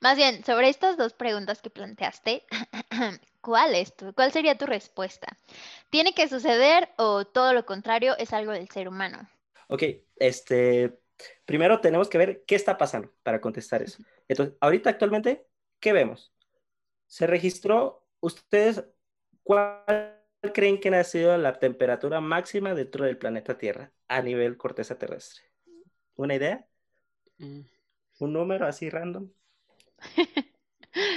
Más 0.00 0.16
bien, 0.16 0.44
sobre 0.44 0.68
estas 0.68 0.96
dos 0.96 1.14
preguntas 1.14 1.62
que 1.62 1.70
planteaste, 1.70 2.44
¿cuál 3.40 3.74
es 3.74 3.96
tu, 3.96 4.12
cuál 4.12 4.30
sería 4.30 4.58
tu 4.58 4.66
respuesta? 4.66 5.26
¿Tiene 5.90 6.12
que 6.12 6.28
suceder 6.28 6.90
o 6.96 7.24
todo 7.24 7.54
lo 7.54 7.66
contrario 7.66 8.16
es 8.18 8.32
algo 8.32 8.52
del 8.52 8.68
ser 8.68 8.88
humano? 8.88 9.28
Ok, 9.68 9.82
este, 10.16 11.00
primero 11.44 11.80
tenemos 11.80 12.08
que 12.08 12.18
ver 12.18 12.44
qué 12.46 12.54
está 12.54 12.78
pasando 12.78 13.12
para 13.22 13.40
contestar 13.40 13.82
eso. 13.82 14.02
Entonces, 14.28 14.54
ahorita 14.60 14.90
actualmente, 14.90 15.46
¿qué 15.80 15.92
vemos? 15.92 16.32
Se 17.06 17.26
registró, 17.26 18.06
ustedes, 18.20 18.84
¿cuál 19.42 20.15
creen 20.52 20.80
que 20.80 20.88
ha 20.94 21.04
sido 21.04 21.36
la 21.38 21.58
temperatura 21.58 22.20
máxima 22.20 22.74
dentro 22.74 23.04
del 23.04 23.18
planeta 23.18 23.58
Tierra 23.58 23.92
a 24.08 24.22
nivel 24.22 24.56
corteza 24.56 24.98
terrestre? 24.98 25.44
¿Una 26.16 26.34
idea? 26.36 26.66
Mm, 27.40 27.64
Un 28.18 28.32
número 28.34 28.66
así 28.66 28.90
random. 28.90 29.30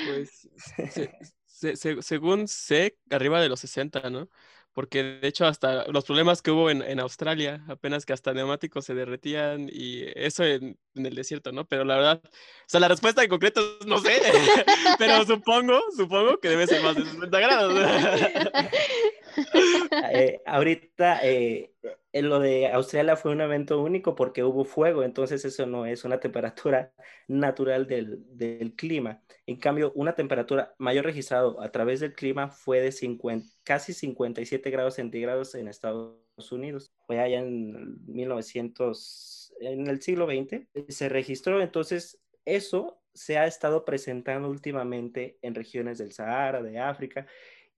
Pues, 0.01 0.49
se- 0.87 1.11
se- 1.45 1.75
se- 1.75 2.01
según 2.01 2.47
sé, 2.47 2.97
arriba 3.09 3.41
de 3.41 3.49
los 3.49 3.59
60, 3.59 4.09
¿no? 4.09 4.29
Porque 4.73 5.03
de 5.03 5.27
hecho 5.27 5.45
hasta 5.45 5.87
los 5.91 6.05
problemas 6.05 6.41
que 6.41 6.51
hubo 6.51 6.69
en, 6.69 6.81
en 6.83 6.99
Australia, 6.99 7.65
apenas 7.67 8.05
que 8.05 8.13
hasta 8.13 8.33
neumáticos 8.33 8.85
se 8.85 8.93
derretían 8.93 9.67
y 9.71 10.03
eso 10.15 10.43
en, 10.45 10.77
en 10.95 11.05
el 11.05 11.15
desierto, 11.15 11.51
¿no? 11.51 11.65
Pero 11.67 11.83
la 11.83 11.95
verdad, 11.97 12.21
o 12.23 12.29
sea, 12.67 12.79
la 12.79 12.87
respuesta 12.87 13.23
en 13.23 13.29
concreto 13.29 13.61
no 13.87 13.97
sé, 13.99 14.21
pero 14.99 15.25
supongo, 15.25 15.79
supongo 15.97 16.39
que 16.39 16.49
debe 16.49 16.67
ser 16.67 16.81
más 16.83 16.95
de 16.95 17.03
60 17.05 17.39
grados. 17.39 17.73
Eh, 20.11 20.41
ahorita 20.45 21.19
eh, 21.23 21.73
lo 22.13 22.39
de 22.39 22.67
Australia 22.67 23.15
fue 23.15 23.31
un 23.31 23.41
evento 23.41 23.81
único 23.81 24.15
porque 24.15 24.43
hubo 24.43 24.63
fuego, 24.65 25.03
entonces 25.03 25.43
eso 25.45 25.65
no 25.65 25.85
es 25.85 26.03
una 26.03 26.19
temperatura 26.19 26.93
natural 27.27 27.87
del, 27.87 28.73
clima. 28.75 29.21
En 29.45 29.57
cambio, 29.57 29.91
una 29.95 30.15
temperatura 30.15 30.73
mayor 30.77 31.05
registrado 31.05 31.61
a 31.61 31.71
través 31.71 31.99
del 31.99 32.13
clima 32.13 32.49
fue 32.49 32.81
de 32.81 32.91
50, 32.91 33.47
casi 33.63 33.93
57 33.93 34.69
grados 34.69 34.95
centígrados 34.95 35.55
en 35.55 35.67
Estados 35.67 36.17
Unidos. 36.51 36.91
Fue 37.05 37.19
allá 37.19 37.39
en 37.39 38.05
1900, 38.05 39.53
en 39.61 39.87
el 39.87 40.01
siglo 40.01 40.25
XX, 40.27 40.67
eh, 40.73 40.85
se 40.89 41.09
registró, 41.09 41.61
entonces 41.61 42.19
eso 42.45 42.99
se 43.13 43.37
ha 43.37 43.45
estado 43.45 43.85
presentando 43.85 44.49
últimamente 44.49 45.37
en 45.41 45.55
regiones 45.55 45.97
del 45.97 46.13
Sahara, 46.13 46.61
de 46.61 46.79
África, 46.79 47.27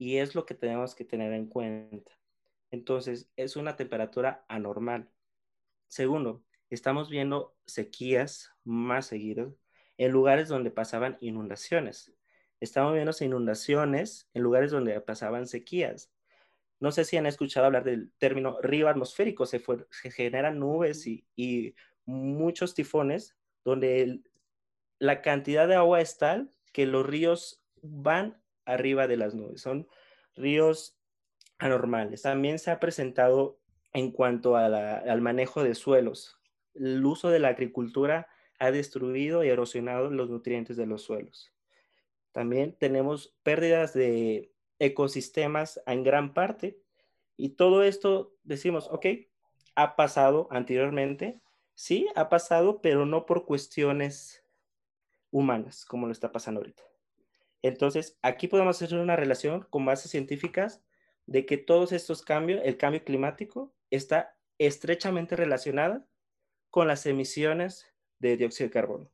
y 0.02 0.18
es 0.18 0.34
lo 0.34 0.46
que 0.46 0.54
tenemos 0.54 0.96
que 0.96 1.04
tener 1.04 1.32
en 1.32 1.46
cuenta. 1.46 2.10
Entonces, 2.72 3.30
es 3.36 3.54
una 3.54 3.76
temperatura 3.76 4.44
anormal. 4.48 5.08
Segundo, 5.86 6.42
estamos 6.70 7.08
viendo 7.08 7.54
sequías 7.66 8.50
más 8.64 9.06
seguidas 9.06 9.54
en 9.98 10.10
lugares 10.10 10.48
donde 10.48 10.72
pasaban 10.72 11.18
inundaciones. 11.20 12.12
Estamos 12.58 12.94
viendo 12.94 13.12
inundaciones 13.20 14.28
en 14.34 14.42
lugares 14.42 14.72
donde 14.72 15.00
pasaban 15.00 15.46
sequías. 15.46 16.10
No 16.80 16.90
sé 16.90 17.04
si 17.04 17.16
han 17.16 17.26
escuchado 17.26 17.66
hablar 17.66 17.84
del 17.84 18.10
término 18.18 18.58
río 18.60 18.88
atmosférico. 18.88 19.46
Se, 19.46 19.60
fue, 19.60 19.86
generan 19.92 20.58
nubes 20.58 21.06
y, 21.06 21.76
muchos 22.06 22.74
tifones 22.74 23.36
donde 23.64 24.20
la 24.98 25.22
cantidad 25.22 25.68
de 25.68 25.76
agua 25.76 26.00
es 26.00 26.18
tal 26.18 26.50
que 26.72 26.86
los 26.86 27.06
ríos 27.06 27.62
van 27.80 28.41
arriba 28.64 29.06
de 29.06 29.16
las 29.16 29.34
nubes. 29.34 29.60
Son 29.60 29.88
ríos 30.34 30.98
anormales. 31.58 32.22
También 32.22 32.58
se 32.58 32.70
ha 32.70 32.80
presentado 32.80 33.58
en 33.92 34.10
cuanto 34.10 34.56
al 34.56 35.20
manejo 35.20 35.62
de 35.62 35.74
suelos. 35.74 36.38
El 36.74 37.04
uso 37.04 37.28
de 37.28 37.38
la 37.38 37.48
agricultura 37.48 38.28
ha 38.58 38.70
destruido 38.70 39.44
y 39.44 39.48
erosionado 39.48 40.10
los 40.10 40.30
nutrientes 40.30 40.76
de 40.76 40.86
los 40.86 41.02
suelos. 41.02 41.52
También 42.32 42.76
tenemos 42.78 43.36
pérdidas 43.42 43.92
de 43.92 44.52
ecosistemas 44.78 45.80
en 45.86 46.02
gran 46.02 46.32
parte 46.32 46.80
y 47.36 47.50
todo 47.50 47.82
esto 47.82 48.34
decimos, 48.42 48.88
ok, 48.90 49.06
ha 49.74 49.96
pasado 49.96 50.48
anteriormente, 50.50 51.40
sí, 51.74 52.08
ha 52.14 52.28
pasado, 52.28 52.80
pero 52.80 53.06
no 53.06 53.26
por 53.26 53.44
cuestiones 53.44 54.44
humanas 55.30 55.84
como 55.84 56.06
lo 56.06 56.12
está 56.12 56.32
pasando 56.32 56.60
ahorita. 56.60 56.82
Entonces, 57.62 58.18
aquí 58.22 58.48
podemos 58.48 58.82
hacer 58.82 58.98
una 58.98 59.16
relación 59.16 59.66
con 59.70 59.84
bases 59.84 60.10
científicas 60.10 60.82
de 61.26 61.46
que 61.46 61.56
todos 61.56 61.92
estos 61.92 62.22
cambios, 62.22 62.60
el 62.64 62.76
cambio 62.76 63.04
climático, 63.04 63.72
está 63.90 64.36
estrechamente 64.58 65.36
relacionada 65.36 66.04
con 66.70 66.88
las 66.88 67.06
emisiones 67.06 67.86
de 68.18 68.36
dióxido 68.36 68.68
de 68.68 68.72
carbono. 68.72 69.12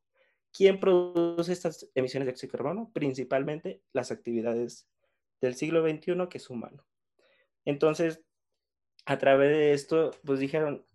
¿Quién 0.51 0.81
produce 0.81 1.53
estas 1.53 1.91
emisiones 1.95 2.25
de 2.27 2.33
dióxido 2.33 2.53
de 2.53 2.59
carbono? 2.59 2.91
Principalmente 2.95 3.83
las 3.93 4.11
actividades 4.11 4.89
del 5.43 5.55
siglo 5.55 5.87
XXI, 5.87 6.29
que 6.31 6.39
es 6.39 6.49
humano. 6.49 6.87
Entonces, 7.67 8.25
a 9.05 9.19
través 9.19 9.51
de 9.51 9.73
esto, 9.73 10.11
pues 10.25 10.41
dijeron, 10.41 10.87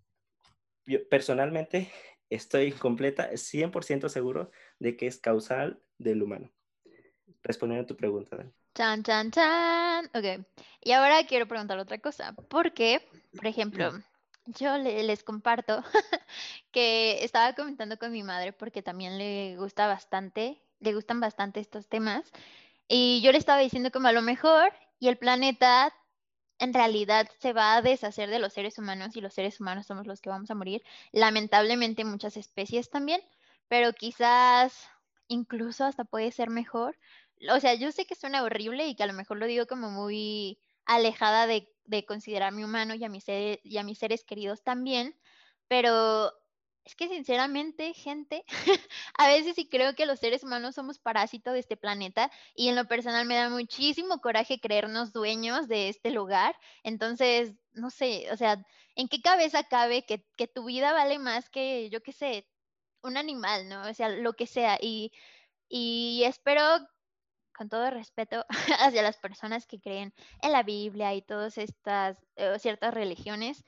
personalmente 1.09 1.91
estoy 2.31 2.71
completa, 2.71 3.31
100% 3.31 4.09
seguro 4.09 4.49
de 4.79 4.97
que 4.97 5.05
es 5.05 5.19
causal 5.19 5.83
del 5.99 6.23
humano 6.23 6.51
respondiendo 7.43 7.83
a 7.83 7.87
tu 7.87 7.95
pregunta, 7.95 8.35
Dani. 8.35 8.51
Chan, 8.73 9.03
chan, 9.03 9.31
chan. 9.31 10.05
Ok. 10.13 10.45
Y 10.81 10.91
ahora 10.93 11.25
quiero 11.25 11.47
preguntar 11.47 11.77
otra 11.77 11.99
cosa. 11.99 12.33
Porque, 12.49 13.07
por 13.35 13.47
ejemplo, 13.47 13.91
yo 14.45 14.77
le, 14.77 15.03
les 15.03 15.23
comparto 15.23 15.83
que 16.71 17.23
estaba 17.23 17.53
comentando 17.53 17.97
con 17.97 18.11
mi 18.11 18.23
madre 18.23 18.53
porque 18.53 18.81
también 18.81 19.17
le 19.17 19.55
gusta 19.57 19.87
bastante, 19.87 20.61
le 20.79 20.93
gustan 20.93 21.19
bastante 21.19 21.59
estos 21.59 21.87
temas. 21.87 22.31
Y 22.87 23.21
yo 23.21 23.31
le 23.31 23.37
estaba 23.37 23.59
diciendo 23.59 23.91
como 23.91 24.07
a 24.07 24.11
lo 24.11 24.21
mejor 24.21 24.71
y 24.99 25.07
el 25.07 25.17
planeta 25.17 25.93
en 26.59 26.73
realidad 26.73 27.27
se 27.39 27.53
va 27.53 27.75
a 27.75 27.81
deshacer 27.81 28.29
de 28.29 28.39
los 28.39 28.53
seres 28.53 28.77
humanos 28.77 29.15
y 29.15 29.21
los 29.21 29.33
seres 29.33 29.59
humanos 29.59 29.85
somos 29.87 30.07
los 30.07 30.21
que 30.21 30.29
vamos 30.29 30.49
a 30.51 30.55
morir. 30.55 30.83
Lamentablemente 31.11 32.05
muchas 32.05 32.37
especies 32.37 32.89
también, 32.89 33.21
pero 33.67 33.93
quizás 33.93 34.87
incluso 35.27 35.85
hasta 35.85 36.03
puede 36.03 36.31
ser 36.31 36.49
mejor 36.49 36.97
o 37.51 37.59
sea, 37.59 37.73
yo 37.75 37.91
sé 37.91 38.05
que 38.05 38.15
suena 38.15 38.43
horrible 38.43 38.87
y 38.87 38.95
que 38.95 39.03
a 39.03 39.07
lo 39.07 39.13
mejor 39.13 39.37
lo 39.37 39.45
digo 39.45 39.67
como 39.67 39.89
muy 39.89 40.59
alejada 40.85 41.47
de, 41.47 41.69
de 41.85 42.05
considerarme 42.05 42.65
humano 42.65 42.95
y 42.95 43.03
a, 43.03 43.09
mis 43.09 43.23
seres, 43.23 43.59
y 43.63 43.77
a 43.77 43.83
mis 43.83 43.99
seres 43.99 44.23
queridos 44.23 44.63
también, 44.63 45.15
pero 45.67 46.31
es 46.85 46.95
que 46.95 47.07
sinceramente, 47.07 47.93
gente, 47.93 48.43
a 49.17 49.27
veces 49.27 49.55
sí 49.55 49.69
creo 49.69 49.95
que 49.95 50.05
los 50.05 50.19
seres 50.19 50.43
humanos 50.43 50.75
somos 50.75 50.99
parásitos 50.99 51.53
de 51.53 51.59
este 51.59 51.77
planeta 51.77 52.29
y 52.55 52.67
en 52.67 52.75
lo 52.75 52.87
personal 52.87 53.25
me 53.25 53.35
da 53.35 53.49
muchísimo 53.49 54.19
coraje 54.19 54.59
creernos 54.59 55.13
dueños 55.13 55.67
de 55.67 55.89
este 55.89 56.11
lugar. 56.11 56.55
Entonces, 56.83 57.53
no 57.71 57.89
sé, 57.89 58.27
o 58.31 58.37
sea, 58.37 58.65
¿en 58.95 59.07
qué 59.07 59.21
cabeza 59.21 59.63
cabe 59.63 60.05
que, 60.05 60.25
que 60.35 60.47
tu 60.47 60.65
vida 60.65 60.91
vale 60.93 61.19
más 61.19 61.49
que, 61.49 61.89
yo 61.89 62.03
qué 62.03 62.11
sé, 62.11 62.47
un 63.01 63.17
animal, 63.17 63.69
¿no? 63.69 63.87
O 63.89 63.93
sea, 63.93 64.09
lo 64.09 64.33
que 64.33 64.47
sea. 64.47 64.77
Y, 64.81 65.11
y 65.69 66.23
espero 66.25 66.61
con 67.53 67.69
todo 67.69 67.89
respeto 67.89 68.45
hacia 68.79 69.03
las 69.03 69.17
personas 69.17 69.65
que 69.67 69.79
creen 69.79 70.13
en 70.41 70.51
la 70.51 70.63
Biblia 70.63 71.13
y 71.13 71.21
todas 71.21 71.57
estas 71.57 72.25
eh, 72.35 72.57
ciertas 72.59 72.93
religiones, 72.93 73.63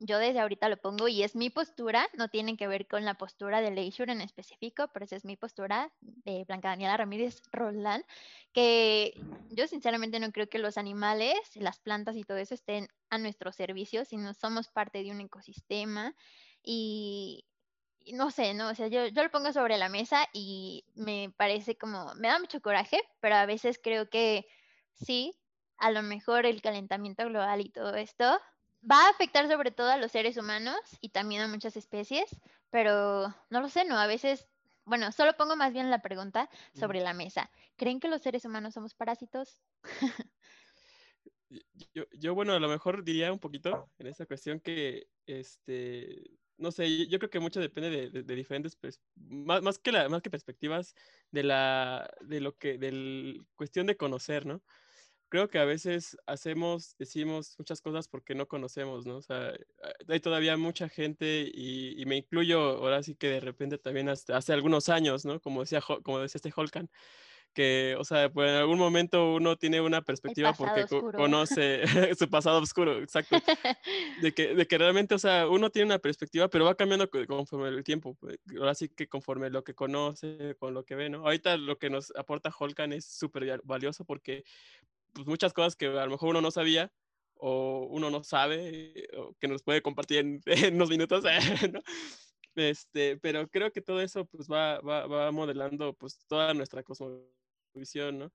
yo 0.00 0.18
desde 0.18 0.38
ahorita 0.40 0.68
lo 0.68 0.76
pongo 0.76 1.08
y 1.08 1.22
es 1.22 1.34
mi 1.34 1.50
postura, 1.50 2.08
no 2.16 2.28
tiene 2.28 2.56
que 2.56 2.68
ver 2.68 2.86
con 2.86 3.04
la 3.04 3.14
postura 3.14 3.60
de 3.60 3.72
Leisure 3.72 4.12
en 4.12 4.20
específico, 4.20 4.88
pero 4.92 5.04
esa 5.04 5.16
es 5.16 5.24
mi 5.24 5.36
postura 5.36 5.92
de 6.00 6.44
Blanca 6.44 6.68
Daniela 6.68 6.96
Ramírez 6.96 7.42
Roldán, 7.50 8.04
que 8.52 9.12
yo 9.50 9.66
sinceramente 9.66 10.20
no 10.20 10.30
creo 10.30 10.48
que 10.48 10.60
los 10.60 10.78
animales, 10.78 11.36
las 11.54 11.80
plantas 11.80 12.16
y 12.16 12.22
todo 12.22 12.36
eso 12.36 12.54
estén 12.54 12.88
a 13.10 13.18
nuestro 13.18 13.52
servicio, 13.52 14.04
sino 14.04 14.34
somos 14.34 14.68
parte 14.68 15.02
de 15.02 15.10
un 15.10 15.20
ecosistema 15.20 16.14
y, 16.62 17.44
no 18.12 18.30
sé, 18.30 18.54
no, 18.54 18.70
o 18.70 18.74
sea, 18.74 18.88
yo, 18.88 19.06
yo 19.06 19.22
lo 19.22 19.30
pongo 19.30 19.52
sobre 19.52 19.78
la 19.78 19.88
mesa 19.88 20.26
y 20.32 20.84
me 20.94 21.32
parece 21.36 21.76
como, 21.76 22.14
me 22.14 22.28
da 22.28 22.38
mucho 22.38 22.60
coraje, 22.60 23.00
pero 23.20 23.36
a 23.36 23.46
veces 23.46 23.80
creo 23.82 24.08
que 24.08 24.46
sí, 24.94 25.38
a 25.76 25.90
lo 25.90 26.02
mejor 26.02 26.46
el 26.46 26.62
calentamiento 26.62 27.24
global 27.26 27.60
y 27.60 27.70
todo 27.70 27.94
esto 27.94 28.40
va 28.88 29.06
a 29.06 29.10
afectar 29.10 29.48
sobre 29.48 29.70
todo 29.70 29.90
a 29.90 29.96
los 29.96 30.12
seres 30.12 30.36
humanos 30.36 30.78
y 31.00 31.10
también 31.10 31.42
a 31.42 31.48
muchas 31.48 31.76
especies, 31.76 32.36
pero 32.70 33.34
no 33.50 33.60
lo 33.60 33.68
sé, 33.68 33.84
no, 33.84 33.98
a 33.98 34.06
veces, 34.06 34.48
bueno, 34.84 35.12
solo 35.12 35.36
pongo 35.36 35.56
más 35.56 35.72
bien 35.72 35.90
la 35.90 36.00
pregunta 36.00 36.48
sobre 36.74 37.00
la 37.00 37.12
mesa. 37.12 37.50
¿Creen 37.76 38.00
que 38.00 38.08
los 38.08 38.22
seres 38.22 38.44
humanos 38.44 38.74
somos 38.74 38.94
parásitos? 38.94 39.60
yo, 41.94 42.04
yo, 42.12 42.34
bueno, 42.34 42.52
a 42.52 42.60
lo 42.60 42.68
mejor 42.68 43.04
diría 43.04 43.32
un 43.32 43.38
poquito 43.38 43.90
en 43.98 44.06
esta 44.06 44.26
cuestión 44.26 44.60
que, 44.60 45.08
este, 45.26 46.38
no 46.58 46.72
sé, 46.72 47.06
yo 47.08 47.18
creo 47.18 47.30
que 47.30 47.40
mucho 47.40 47.60
depende 47.60 47.90
de, 47.90 48.10
de, 48.10 48.22
de 48.22 48.34
diferentes, 48.34 48.78
más, 49.16 49.62
más, 49.62 49.78
que 49.78 49.92
la, 49.92 50.08
más 50.08 50.22
que 50.22 50.30
perspectivas, 50.30 50.94
de 51.30 51.42
la, 51.44 52.10
de 52.20 52.40
lo 52.40 52.56
que, 52.56 52.78
de 52.78 53.40
cuestión 53.56 53.86
de 53.86 53.96
conocer, 53.96 54.46
¿no? 54.46 54.62
Creo 55.30 55.50
que 55.50 55.58
a 55.58 55.66
veces 55.66 56.16
hacemos, 56.26 56.96
decimos 56.98 57.54
muchas 57.58 57.82
cosas 57.82 58.08
porque 58.08 58.34
no 58.34 58.48
conocemos, 58.48 59.06
¿no? 59.06 59.18
O 59.18 59.22
sea, 59.22 59.52
hay 60.08 60.20
todavía 60.20 60.56
mucha 60.56 60.88
gente 60.88 61.50
y, 61.52 62.00
y 62.00 62.06
me 62.06 62.16
incluyo 62.16 62.60
ahora 62.60 63.02
sí 63.02 63.14
que 63.14 63.28
de 63.28 63.40
repente 63.40 63.76
también 63.78 64.08
hasta 64.08 64.36
hace 64.38 64.54
algunos 64.54 64.88
años, 64.88 65.26
¿no? 65.26 65.40
Como 65.40 65.60
decía, 65.60 65.82
como 65.82 66.20
decía 66.20 66.38
este 66.38 66.52
Holkan, 66.56 66.90
que, 67.58 67.96
o 67.98 68.04
sea, 68.04 68.30
pues 68.30 68.50
en 68.50 68.54
algún 68.54 68.78
momento 68.78 69.34
uno 69.34 69.56
tiene 69.56 69.80
una 69.80 70.00
perspectiva 70.00 70.52
porque 70.52 70.86
co 70.86 71.10
conoce 71.10 71.82
su 72.16 72.30
pasado 72.30 72.60
oscuro, 72.60 73.02
exacto. 73.02 73.34
De 74.22 74.32
que, 74.32 74.54
de 74.54 74.64
que 74.68 74.78
realmente, 74.78 75.16
o 75.16 75.18
sea, 75.18 75.48
uno 75.48 75.68
tiene 75.68 75.86
una 75.86 75.98
perspectiva, 75.98 76.46
pero 76.46 76.66
va 76.66 76.76
cambiando 76.76 77.10
conforme 77.26 77.70
el 77.70 77.82
tiempo. 77.82 78.16
Ahora 78.56 78.76
sí 78.76 78.88
que 78.88 79.08
conforme 79.08 79.50
lo 79.50 79.64
que 79.64 79.74
conoce, 79.74 80.54
con 80.60 80.72
lo 80.72 80.84
que 80.84 80.94
ve, 80.94 81.08
¿no? 81.08 81.18
Ahorita 81.24 81.56
lo 81.56 81.78
que 81.78 81.90
nos 81.90 82.14
aporta 82.14 82.54
Holkan 82.56 82.92
es 82.92 83.04
súper 83.06 83.60
valioso 83.64 84.04
porque 84.04 84.44
pues, 85.12 85.26
muchas 85.26 85.52
cosas 85.52 85.74
que 85.74 85.86
a 85.86 86.04
lo 86.04 86.12
mejor 86.12 86.28
uno 86.28 86.40
no 86.40 86.52
sabía 86.52 86.92
o 87.34 87.88
uno 87.90 88.08
no 88.08 88.22
sabe, 88.22 89.08
o 89.16 89.34
que 89.40 89.48
nos 89.48 89.64
puede 89.64 89.82
compartir 89.82 90.18
en, 90.18 90.42
en 90.46 90.76
unos 90.76 90.90
minutos, 90.90 91.24
¿no? 91.72 91.80
Este, 92.54 93.16
pero 93.16 93.48
creo 93.48 93.72
que 93.72 93.80
todo 93.80 94.00
eso 94.00 94.26
pues 94.26 94.48
va, 94.48 94.80
va, 94.80 95.08
va 95.08 95.32
modelando 95.32 95.92
pues 95.94 96.18
toda 96.28 96.54
nuestra 96.54 96.84
cosmovisión, 96.84 97.38
¿no? 97.74 98.32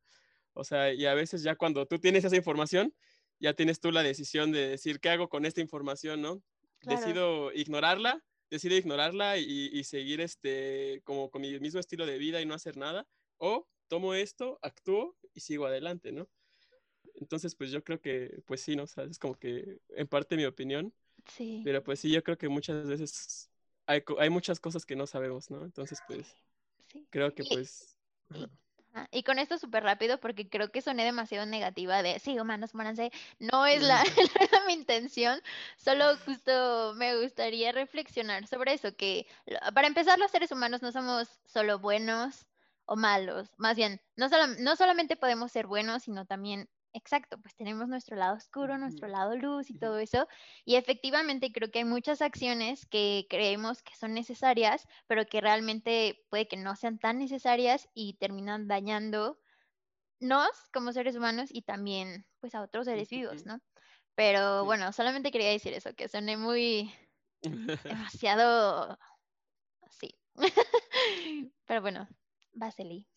O 0.53 0.63
sea, 0.63 0.93
y 0.93 1.05
a 1.05 1.13
veces 1.13 1.43
ya 1.43 1.55
cuando 1.55 1.85
tú 1.87 1.99
tienes 1.99 2.23
esa 2.25 2.35
información, 2.35 2.93
ya 3.39 3.53
tienes 3.53 3.79
tú 3.79 3.91
la 3.91 4.03
decisión 4.03 4.51
de 4.51 4.69
decir, 4.69 4.99
¿qué 4.99 5.09
hago 5.09 5.29
con 5.29 5.45
esta 5.45 5.61
información, 5.61 6.21
no? 6.21 6.41
Claro. 6.79 6.99
Decido 6.99 7.53
ignorarla, 7.53 8.23
decido 8.49 8.75
ignorarla 8.75 9.37
y, 9.37 9.69
y 9.73 9.83
seguir 9.83 10.21
este, 10.21 11.01
como 11.03 11.29
con 11.31 11.41
mi 11.41 11.59
mismo 11.59 11.79
estilo 11.79 12.05
de 12.05 12.17
vida 12.17 12.41
y 12.41 12.45
no 12.45 12.53
hacer 12.53 12.77
nada, 12.77 13.07
o 13.37 13.67
tomo 13.87 14.13
esto, 14.13 14.59
actúo 14.61 15.17
y 15.33 15.39
sigo 15.39 15.65
adelante, 15.65 16.11
¿no? 16.11 16.29
Entonces, 17.15 17.55
pues 17.55 17.71
yo 17.71 17.83
creo 17.83 17.99
que, 17.99 18.41
pues 18.45 18.61
sí, 18.61 18.75
¿no? 18.75 18.83
O 18.83 18.87
sea, 18.87 19.03
es 19.05 19.19
como 19.19 19.35
que 19.35 19.79
en 19.89 20.07
parte 20.07 20.37
mi 20.37 20.45
opinión, 20.45 20.93
Sí. 21.27 21.61
pero 21.63 21.81
pues 21.83 21.99
sí, 21.99 22.11
yo 22.11 22.21
creo 22.23 22.37
que 22.37 22.49
muchas 22.49 22.85
veces 22.85 23.49
hay, 23.85 24.03
hay 24.19 24.29
muchas 24.29 24.59
cosas 24.59 24.85
que 24.85 24.95
no 24.95 25.07
sabemos, 25.07 25.49
¿no? 25.49 25.63
Entonces, 25.63 25.99
pues 26.07 26.27
sí. 26.91 27.07
creo 27.09 27.33
que 27.33 27.43
pues... 27.43 27.97
y- 28.33 28.45
Y 29.11 29.23
con 29.23 29.39
esto 29.39 29.57
súper 29.57 29.83
rápido, 29.83 30.19
porque 30.19 30.49
creo 30.49 30.71
que 30.71 30.81
soné 30.81 31.03
demasiado 31.03 31.45
negativa 31.45 32.03
de, 32.03 32.19
sí, 32.19 32.39
humanos, 32.39 32.75
muéranse. 32.75 33.11
No 33.39 33.65
es 33.65 33.81
la, 33.81 34.03
no 34.03 34.41
era 34.45 34.65
mi 34.67 34.73
intención, 34.73 35.41
solo 35.77 36.17
justo 36.25 36.93
me 36.95 37.19
gustaría 37.21 37.71
reflexionar 37.71 38.45
sobre 38.47 38.73
eso, 38.73 38.95
que 38.95 39.27
para 39.73 39.87
empezar 39.87 40.19
los 40.19 40.31
seres 40.31 40.51
humanos 40.51 40.81
no 40.81 40.91
somos 40.91 41.39
solo 41.45 41.79
buenos 41.79 42.45
o 42.85 42.95
malos, 42.95 43.49
más 43.57 43.75
bien, 43.77 44.01
no, 44.15 44.29
solo- 44.29 44.47
no 44.59 44.75
solamente 44.75 45.15
podemos 45.15 45.51
ser 45.51 45.67
buenos, 45.67 46.03
sino 46.03 46.25
también, 46.25 46.69
exacto, 46.93 47.39
pues 47.41 47.55
tenemos 47.55 47.87
nuestro 47.87 48.15
lado 48.15 48.35
oscuro, 48.37 48.77
nuestro 48.77 49.07
lado 49.07 49.35
luz 49.35 49.69
y 49.69 49.75
todo 49.75 49.99
eso, 49.99 50.27
y 50.65 50.75
efectivamente 50.75 51.51
creo 51.51 51.71
que 51.71 51.79
hay 51.79 51.85
muchas 51.85 52.21
acciones 52.21 52.85
que 52.85 53.25
creemos 53.29 53.81
que 53.83 53.95
son 53.95 54.13
necesarias, 54.13 54.87
pero 55.07 55.25
que 55.25 55.41
realmente 55.41 56.25
puede 56.29 56.47
que 56.47 56.57
no 56.57 56.75
sean 56.75 56.99
tan 56.99 57.19
necesarias 57.19 57.87
y 57.93 58.15
terminan 58.17 58.67
dañando 58.67 59.39
nos 60.19 60.69
como 60.73 60.91
seres 60.93 61.15
humanos 61.15 61.49
y 61.51 61.63
también 61.63 62.25
pues 62.39 62.55
a 62.55 62.61
otros 62.61 62.85
seres 62.85 63.09
vivos. 63.09 63.45
¿no? 63.45 63.59
Pero 64.15 64.61
Sí. 64.61 64.65
bueno, 64.65 64.91
solamente 64.93 65.31
quería 65.31 65.49
decir 65.49 65.73
eso, 65.73 65.93
que 65.95 66.07
soné 66.07 66.37
muy 66.37 66.93
demasiado 67.83 68.97
así. 69.81 70.19
Pero 71.67 71.81
bueno, 71.81 72.07
Vasily. 72.53 73.07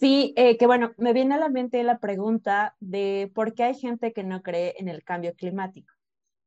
Sí, 0.00 0.32
eh, 0.36 0.56
que 0.56 0.66
bueno, 0.66 0.94
me 0.96 1.12
viene 1.12 1.34
a 1.34 1.38
la 1.38 1.50
mente 1.50 1.82
la 1.82 1.98
pregunta 1.98 2.74
de 2.80 3.30
por 3.34 3.52
qué 3.52 3.64
hay 3.64 3.74
gente 3.74 4.14
que 4.14 4.24
no 4.24 4.42
cree 4.42 4.74
en 4.78 4.88
el 4.88 5.04
cambio 5.04 5.34
climático. 5.34 5.92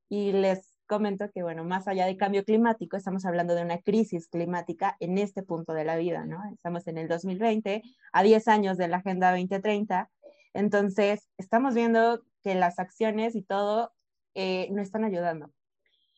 Y 0.10 0.32
les 0.32 0.80
comento 0.88 1.30
que, 1.32 1.44
bueno, 1.44 1.64
más 1.64 1.88
allá 1.88 2.08
de 2.08 2.18
cambio 2.18 2.44
climático, 2.46 2.98
estamos 2.98 3.26
hablando 3.26 3.54
de 3.54 3.62
una 3.62 3.78
crisis 3.78 4.28
climática 4.28 4.98
en 5.00 5.20
este 5.20 5.44
punto 5.44 5.74
de 5.74 5.86
la 5.86 5.98
vida, 5.98 6.26
¿no? 6.26 6.42
Estamos 6.52 6.88
en 6.88 6.98
el 6.98 7.08
2020, 7.08 7.84
a 8.12 8.24
10 8.24 8.48
años 8.48 8.78
de 8.80 8.88
la 8.88 8.98
Agenda 8.98 9.30
2030. 9.30 10.10
Entonces, 10.56 11.30
estamos 11.38 11.76
viendo 11.76 12.24
que 12.44 12.56
las 12.56 12.80
acciones 12.80 13.36
y 13.36 13.44
todo 13.44 13.94
eh, 14.34 14.68
no 14.72 14.82
están 14.82 15.04
ayudando. 15.04 15.52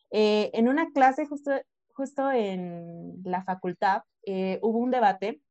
Eh, 0.09 0.51
en 0.53 0.69
una 0.69 0.89
clase, 0.93 1.25
justo, 1.25 1.51
justo 1.93 2.31
en 2.31 3.21
la 3.25 3.43
facultad, 3.43 4.03
hubo 4.61 4.79
un 4.79 4.91
debate 4.91 5.41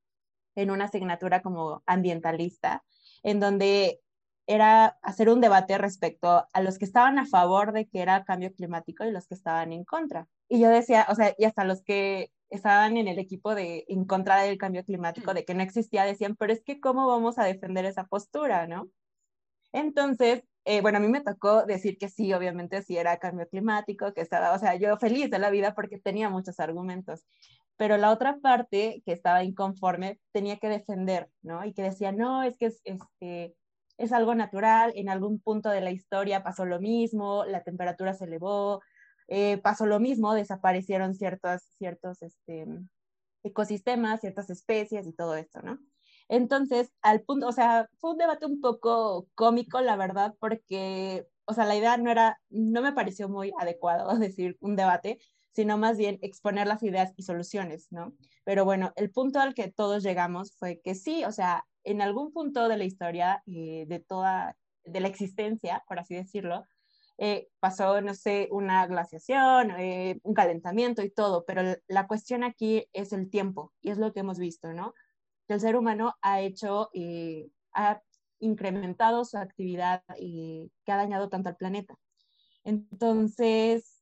en 0.55 0.71
una 0.71 0.87
asignatura 0.87 1.43
como 1.43 1.83
ambientalista, 1.87 2.85
en 3.23 3.41
donde 3.41 4.01
era 4.47 4.99
hacer 5.03 5.29
un 5.31 5.41
debate 5.41 5.79
respecto 5.79 6.47
a 6.53 6.63
los 6.63 6.79
que 6.79 6.85
estaban 6.85 7.19
a 7.19 7.27
favor 7.27 7.73
de 7.73 7.87
que 7.87 8.01
era 8.01 8.25
cambio 8.25 8.53
climático 8.53 9.05
y 9.05 9.11
los 9.11 9.27
que 9.27 9.35
estaban 9.35 9.73
en 9.73 9.85
contra. 9.85 10.29
Y 10.49 10.61
yo 10.61 10.69
decía, 10.69 11.07
o 11.09 11.15
sea, 11.15 11.35
y 11.39 11.45
hasta 11.45 11.65
los 11.65 11.83
que 11.83 12.31
estaban 12.51 12.97
en 12.97 13.09
el 13.09 13.19
equipo 13.19 13.55
de 13.55 13.85
en 13.89 14.05
contra 14.05 14.43
del 14.43 14.59
cambio 14.59 14.85
climático, 14.85 15.35
de 15.35 15.45
que 15.45 15.55
no 15.55 15.63
existía, 15.63 16.05
decían, 16.05 16.37
pero 16.37 16.53
es 16.53 16.63
que 16.63 16.81
cómo 16.81 17.07
vamos 17.07 17.39
a 17.39 17.45
defender 17.45 17.85
esa 17.87 18.05
postura, 18.05 18.67
¿no? 18.67 18.89
Entonces, 19.73 20.45
eh, 20.65 20.81
bueno, 20.81 20.99
a 20.99 21.01
mí 21.01 21.09
me 21.09 21.21
tocó 21.21 21.65
decir 21.65 21.99
que 21.99 22.09
sí, 22.09 22.33
obviamente 22.33 22.83
sí 22.83 22.97
era 22.97 23.19
cambio 23.19 23.49
climático, 23.49 24.13
que 24.15 24.21
estaba, 24.21 24.53
o 24.53 24.59
sea, 24.59 24.77
yo 24.77 24.97
feliz 24.99 25.31
de 25.31 25.39
la 25.39 25.51
vida 25.51 25.75
porque 25.75 25.99
tenía 25.99 26.31
muchos 26.31 26.61
argumentos, 26.61 27.25
pero 27.77 27.97
la 27.97 28.11
otra 28.11 28.39
parte 28.39 29.03
que 29.05 29.13
estaba 29.13 29.45
inconforme 29.45 30.21
tenía 30.33 30.59
que 30.59 30.69
defender, 30.69 31.31
¿no? 31.43 31.65
Y 31.65 31.73
que 31.73 31.83
decía, 31.83 32.13
no, 32.13 32.43
es 32.43 32.57
que 32.57 32.67
es, 32.67 32.81
este, 32.85 33.55
es 33.99 34.13
algo 34.13 34.35
natural, 34.35 34.93
en 34.95 35.09
algún 35.09 35.41
punto 35.41 35.71
de 35.71 35.81
la 35.81 35.91
historia 35.91 36.43
pasó 36.43 36.65
lo 36.65 36.81
mismo, 36.81 37.45
la 37.45 37.63
temperatura 37.63 38.15
se 38.15 38.25
elevó, 38.25 38.81
eh, 39.29 39.59
pasó 39.59 39.87
lo 39.87 40.01
mismo, 40.01 40.35
desaparecieron 40.35 41.15
ciertos, 41.15 41.63
ciertos 41.79 42.23
este, 42.23 42.67
ecosistemas, 43.43 44.21
ciertas 44.21 44.51
especies 44.51 45.07
y 45.07 45.13
todo 45.13 45.37
esto, 45.37 45.61
¿no? 45.63 45.79
Entonces, 46.29 46.93
al 47.03 47.23
punto, 47.23 47.49
o 47.49 47.53
sea, 47.53 47.89
fue 47.99 48.13
un 48.13 48.19
debate 48.19 48.47
un 48.47 48.61
poco 48.61 49.29
cómico, 49.35 49.81
la 49.81 49.97
verdad, 49.97 50.35
porque, 50.41 51.27
o 51.45 51.53
sea, 51.53 51.67
la 51.67 51.77
idea 51.77 51.97
no 51.99 52.11
era, 52.11 52.41
no 52.49 52.83
me 52.83 52.93
pareció 52.93 53.29
muy 53.29 53.53
adecuado 53.59 54.09
decir 54.19 54.57
un 54.61 54.77
debate, 54.77 55.19
sino 55.55 55.79
más 55.79 55.97
bien 55.97 56.19
exponer 56.23 56.67
las 56.67 56.83
ideas 56.83 57.13
y 57.17 57.23
soluciones, 57.23 57.89
¿no? 57.91 58.15
Pero 58.45 58.65
bueno, 58.65 58.93
el 58.97 59.11
punto 59.11 59.41
al 59.41 59.55
que 59.55 59.71
todos 59.71 60.03
llegamos 60.03 60.53
fue 60.57 60.81
que 60.83 60.95
sí, 60.95 61.25
o 61.25 61.33
sea, 61.33 61.67
en 61.85 62.03
algún 62.03 62.33
punto 62.33 62.69
de 62.69 62.77
la 62.77 62.85
historia 62.85 63.43
eh, 63.47 63.85
de 63.89 64.01
toda, 64.01 64.57
de 64.85 65.01
la 65.01 65.09
existencia, 65.09 65.85
por 65.87 65.99
así 65.99 66.15
decirlo, 66.15 66.65
eh, 67.17 67.49
pasó, 67.61 68.01
no 68.01 68.13
sé, 68.15 68.49
una 68.51 68.87
glaciación, 68.87 69.71
eh, 69.79 70.19
un 70.25 70.35
calentamiento 70.35 71.03
y 71.03 71.11
todo, 71.11 71.45
pero 71.45 71.63
la 71.87 72.09
cuestión 72.09 72.43
aquí 72.43 72.89
es 72.93 73.13
el 73.13 73.31
tiempo 73.31 73.73
y 73.81 73.91
es 73.91 73.99
lo 73.99 74.13
que 74.13 74.21
hemos 74.21 74.39
visto, 74.39 74.73
¿no? 74.73 74.95
Que 75.47 75.55
el 75.55 75.61
ser 75.61 75.77
humano 75.77 76.15
ha 76.23 76.41
hecho, 76.41 76.91
eh, 76.93 77.49
ha 77.73 78.03
incrementado 78.41 79.25
su 79.25 79.39
actividad 79.39 80.03
y 80.19 80.73
que 80.85 80.93
ha 80.93 80.97
dañado 80.97 81.29
tanto 81.29 81.49
al 81.51 81.57
planeta. 81.57 81.95
Entonces, 82.65 83.94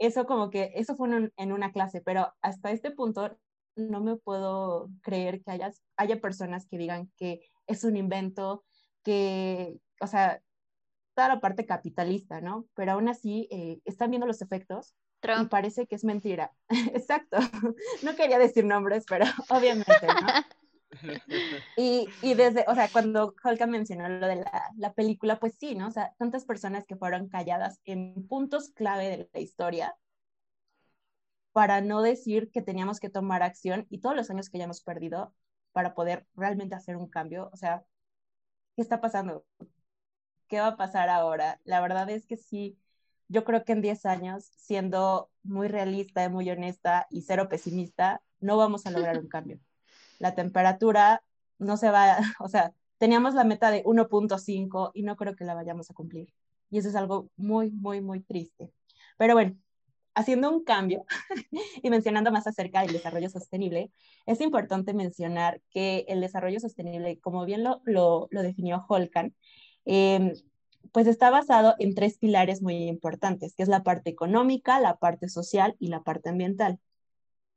eso 0.00 0.26
como 0.26 0.50
que, 0.50 0.72
eso 0.74 0.96
fue 0.96 1.08
en, 1.08 1.32
en 1.36 1.52
una 1.52 1.72
clase, 1.72 2.00
pero 2.00 2.34
hasta 2.42 2.72
este 2.72 2.90
punto 2.90 3.38
no 3.76 4.00
me 4.00 4.16
puedo 4.16 4.90
creer 5.02 5.42
que 5.42 5.52
haya, 5.52 5.70
haya 5.96 6.20
personas 6.20 6.66
que 6.66 6.78
digan 6.78 7.12
que 7.16 7.40
es 7.66 7.84
un 7.84 7.96
invento, 7.96 8.64
que, 9.04 9.78
o 10.00 10.06
sea, 10.06 10.42
toda 11.14 11.28
la 11.28 11.40
parte 11.40 11.66
capitalista, 11.66 12.40
¿no? 12.40 12.66
Pero 12.74 12.92
aún 12.92 13.08
así 13.08 13.46
eh, 13.50 13.80
están 13.84 14.10
viendo 14.10 14.26
los 14.26 14.42
efectos 14.42 14.94
Trump. 15.20 15.42
y 15.42 15.46
parece 15.46 15.86
que 15.86 15.94
es 15.94 16.04
mentira. 16.04 16.52
Exacto. 16.94 17.38
No 18.02 18.16
quería 18.16 18.38
decir 18.38 18.64
nombres, 18.64 19.04
pero 19.08 19.26
obviamente, 19.50 20.06
¿no? 20.06 20.59
Y, 21.76 22.08
y 22.22 22.34
desde, 22.34 22.64
o 22.68 22.74
sea, 22.74 22.88
cuando 22.92 23.34
Holka 23.42 23.66
mencionó 23.66 24.08
lo 24.08 24.26
de 24.26 24.36
la, 24.36 24.70
la, 24.76 24.92
película, 24.92 25.38
pues 25.38 25.54
sí, 25.58 25.74
¿no? 25.74 25.88
O 25.88 25.90
sea, 25.90 26.14
tantas 26.18 26.44
personas 26.44 26.84
que 26.84 26.96
fueron 26.96 27.28
calladas 27.28 27.80
en 27.84 28.26
puntos 28.28 28.70
clave 28.70 29.08
de 29.08 29.30
la 29.32 29.40
historia 29.40 29.94
para 31.52 31.80
no 31.80 32.02
decir 32.02 32.50
que 32.50 32.62
teníamos 32.62 33.00
que 33.00 33.10
tomar 33.10 33.42
acción 33.42 33.86
y 33.90 34.00
todos 34.00 34.16
los 34.16 34.30
años 34.30 34.48
que 34.48 34.58
ya 34.58 34.64
hemos 34.64 34.82
perdido 34.82 35.34
para 35.72 35.94
poder 35.94 36.26
realmente 36.34 36.74
hacer 36.74 36.96
un 36.96 37.08
cambio. 37.08 37.50
O 37.52 37.56
sea, 37.56 37.84
¿qué 38.76 38.82
está 38.82 39.00
pasando? 39.00 39.44
¿Qué 40.48 40.60
va 40.60 40.68
a 40.68 40.76
pasar 40.76 41.08
ahora? 41.08 41.60
La 41.64 41.80
verdad 41.80 42.10
es 42.10 42.26
que 42.26 42.36
sí, 42.36 42.78
yo 43.28 43.44
creo 43.44 43.64
que 43.64 43.72
en 43.72 43.82
10 43.82 44.06
años, 44.06 44.44
siendo 44.56 45.30
muy 45.42 45.68
realista, 45.68 46.28
muy 46.28 46.50
honesta 46.50 47.06
y 47.10 47.22
cero 47.22 47.48
pesimista, 47.48 48.22
no 48.40 48.56
vamos 48.56 48.86
a 48.86 48.90
lograr 48.90 49.18
un 49.18 49.28
cambio. 49.28 49.60
La 50.20 50.36
temperatura 50.36 51.24
no 51.58 51.76
se 51.76 51.90
va, 51.90 52.18
o 52.40 52.48
sea, 52.48 52.72
teníamos 52.98 53.34
la 53.34 53.44
meta 53.44 53.72
de 53.72 53.82
1.5 53.84 54.92
y 54.94 55.02
no 55.02 55.16
creo 55.16 55.34
que 55.34 55.44
la 55.44 55.54
vayamos 55.54 55.90
a 55.90 55.94
cumplir. 55.94 56.32
Y 56.70 56.78
eso 56.78 56.88
es 56.88 56.94
algo 56.94 57.30
muy, 57.36 57.72
muy, 57.72 58.00
muy 58.00 58.20
triste. 58.20 58.72
Pero 59.18 59.34
bueno, 59.34 59.56
haciendo 60.14 60.50
un 60.50 60.64
cambio 60.64 61.04
y 61.82 61.90
mencionando 61.90 62.30
más 62.30 62.46
acerca 62.46 62.82
del 62.82 62.92
desarrollo 62.92 63.28
sostenible, 63.28 63.90
es 64.26 64.40
importante 64.40 64.94
mencionar 64.94 65.60
que 65.70 66.04
el 66.08 66.20
desarrollo 66.20 66.60
sostenible, 66.60 67.18
como 67.20 67.44
bien 67.44 67.64
lo, 67.64 67.82
lo, 67.84 68.28
lo 68.30 68.42
definió 68.42 68.84
Holkan, 68.88 69.34
eh, 69.86 70.32
pues 70.92 71.06
está 71.06 71.30
basado 71.30 71.74
en 71.78 71.94
tres 71.94 72.18
pilares 72.18 72.62
muy 72.62 72.88
importantes, 72.88 73.54
que 73.54 73.62
es 73.62 73.68
la 73.68 73.82
parte 73.82 74.10
económica, 74.10 74.80
la 74.80 74.96
parte 74.96 75.28
social 75.28 75.76
y 75.78 75.88
la 75.88 76.02
parte 76.02 76.30
ambiental. 76.30 76.78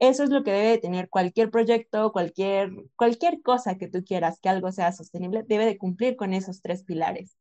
Eso 0.04 0.26
es 0.26 0.32
lo 0.32 0.44
que 0.44 0.52
debe 0.52 0.68
de 0.68 0.78
tener 0.80 1.08
cualquier 1.08 1.50
proyecto, 1.50 2.12
cualquier, 2.12 2.74
cualquier 2.98 3.42
cosa 3.42 3.78
que 3.78 3.88
tú 3.88 4.04
quieras 4.04 4.38
que 4.42 4.50
algo 4.50 4.70
sea 4.74 4.92
sostenible, 4.92 5.46
debe 5.48 5.66
de 5.66 5.78
cumplir 5.78 6.18
con 6.18 6.34
esos 6.34 6.62
tres 6.62 6.84
pilares 6.84 7.38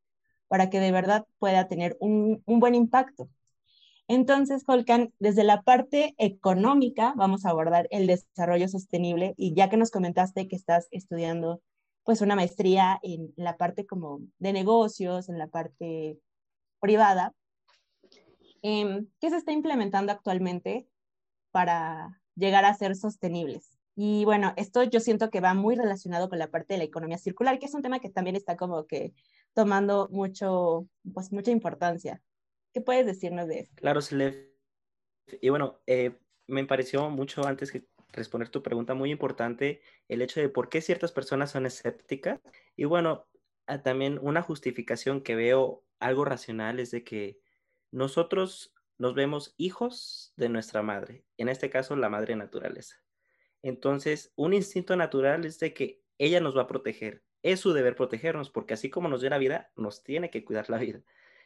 para 0.46 0.70
que 0.70 0.78
de 0.78 0.92
verdad 0.92 1.26
pueda 1.40 1.66
tener 1.66 1.96
un, 1.98 2.40
un 2.46 2.60
buen 2.60 2.76
impacto. 2.76 3.28
Entonces, 4.06 4.62
Holkan, 4.64 5.12
desde 5.18 5.42
la 5.42 5.62
parte 5.62 6.14
económica 6.18 7.14
vamos 7.16 7.44
a 7.44 7.50
abordar 7.50 7.88
el 7.90 8.06
desarrollo 8.06 8.68
sostenible 8.68 9.34
y 9.36 9.54
ya 9.54 9.68
que 9.68 9.76
nos 9.76 9.90
comentaste 9.90 10.46
que 10.46 10.54
estás 10.54 10.86
estudiando 10.92 11.60
pues 12.04 12.20
una 12.20 12.36
maestría 12.36 13.00
en 13.02 13.32
la 13.34 13.56
parte 13.56 13.86
como 13.86 14.20
de 14.38 14.52
negocios, 14.52 15.28
en 15.28 15.38
la 15.38 15.48
parte 15.48 16.20
privada, 16.78 17.34
eh, 18.62 19.04
¿qué 19.20 19.30
se 19.30 19.36
está 19.36 19.50
implementando 19.50 20.12
actualmente 20.12 20.86
para 21.50 22.21
llegar 22.36 22.64
a 22.64 22.74
ser 22.74 22.96
sostenibles. 22.96 23.78
Y 23.94 24.24
bueno, 24.24 24.54
esto 24.56 24.82
yo 24.84 25.00
siento 25.00 25.30
que 25.30 25.40
va 25.40 25.54
muy 25.54 25.74
relacionado 25.74 26.28
con 26.28 26.38
la 26.38 26.50
parte 26.50 26.74
de 26.74 26.78
la 26.78 26.84
economía 26.84 27.18
circular, 27.18 27.58
que 27.58 27.66
es 27.66 27.74
un 27.74 27.82
tema 27.82 28.00
que 28.00 28.08
también 28.08 28.36
está 28.36 28.56
como 28.56 28.86
que 28.86 29.12
tomando 29.52 30.08
mucho, 30.10 30.88
pues 31.12 31.30
mucha 31.30 31.50
importancia. 31.50 32.22
¿Qué 32.72 32.80
puedes 32.80 33.04
decirnos 33.04 33.48
de 33.48 33.60
eso? 33.60 33.72
Claro, 33.76 34.00
Celef. 34.00 34.34
Y 35.40 35.50
bueno, 35.50 35.80
eh, 35.86 36.18
me 36.46 36.64
pareció 36.64 37.10
mucho 37.10 37.46
antes 37.46 37.70
que 37.70 37.86
responder 38.12 38.48
tu 38.48 38.62
pregunta 38.62 38.94
muy 38.94 39.10
importante 39.10 39.80
el 40.08 40.22
hecho 40.22 40.40
de 40.40 40.48
por 40.48 40.68
qué 40.68 40.80
ciertas 40.80 41.12
personas 41.12 41.50
son 41.50 41.66
escépticas. 41.66 42.40
Y 42.76 42.84
bueno, 42.84 43.26
ah, 43.66 43.82
también 43.82 44.18
una 44.22 44.42
justificación 44.42 45.22
que 45.22 45.34
veo 45.34 45.84
algo 45.98 46.24
racional 46.24 46.80
es 46.80 46.90
de 46.90 47.04
que 47.04 47.38
nosotros 47.90 48.74
nos 48.98 49.14
vemos 49.14 49.54
hijos 49.56 50.32
de 50.36 50.48
nuestra 50.48 50.82
madre, 50.82 51.24
en 51.36 51.48
este 51.48 51.70
caso 51.70 51.96
la 51.96 52.08
madre 52.08 52.36
naturaleza. 52.36 52.96
Entonces, 53.62 54.32
un 54.36 54.54
instinto 54.54 54.96
natural 54.96 55.44
es 55.44 55.58
de 55.58 55.72
que 55.72 56.02
ella 56.18 56.40
nos 56.40 56.56
va 56.56 56.62
a 56.62 56.66
proteger. 56.66 57.22
Es 57.42 57.60
su 57.60 57.72
deber 57.72 57.96
protegernos, 57.96 58.50
porque 58.50 58.74
así 58.74 58.90
como 58.90 59.08
nos 59.08 59.20
dio 59.20 59.30
la 59.30 59.38
vida, 59.38 59.72
nos 59.76 60.02
tiene 60.02 60.30
que 60.30 60.44
cuidar 60.44 60.68
la 60.70 60.78
vida. 60.78 61.02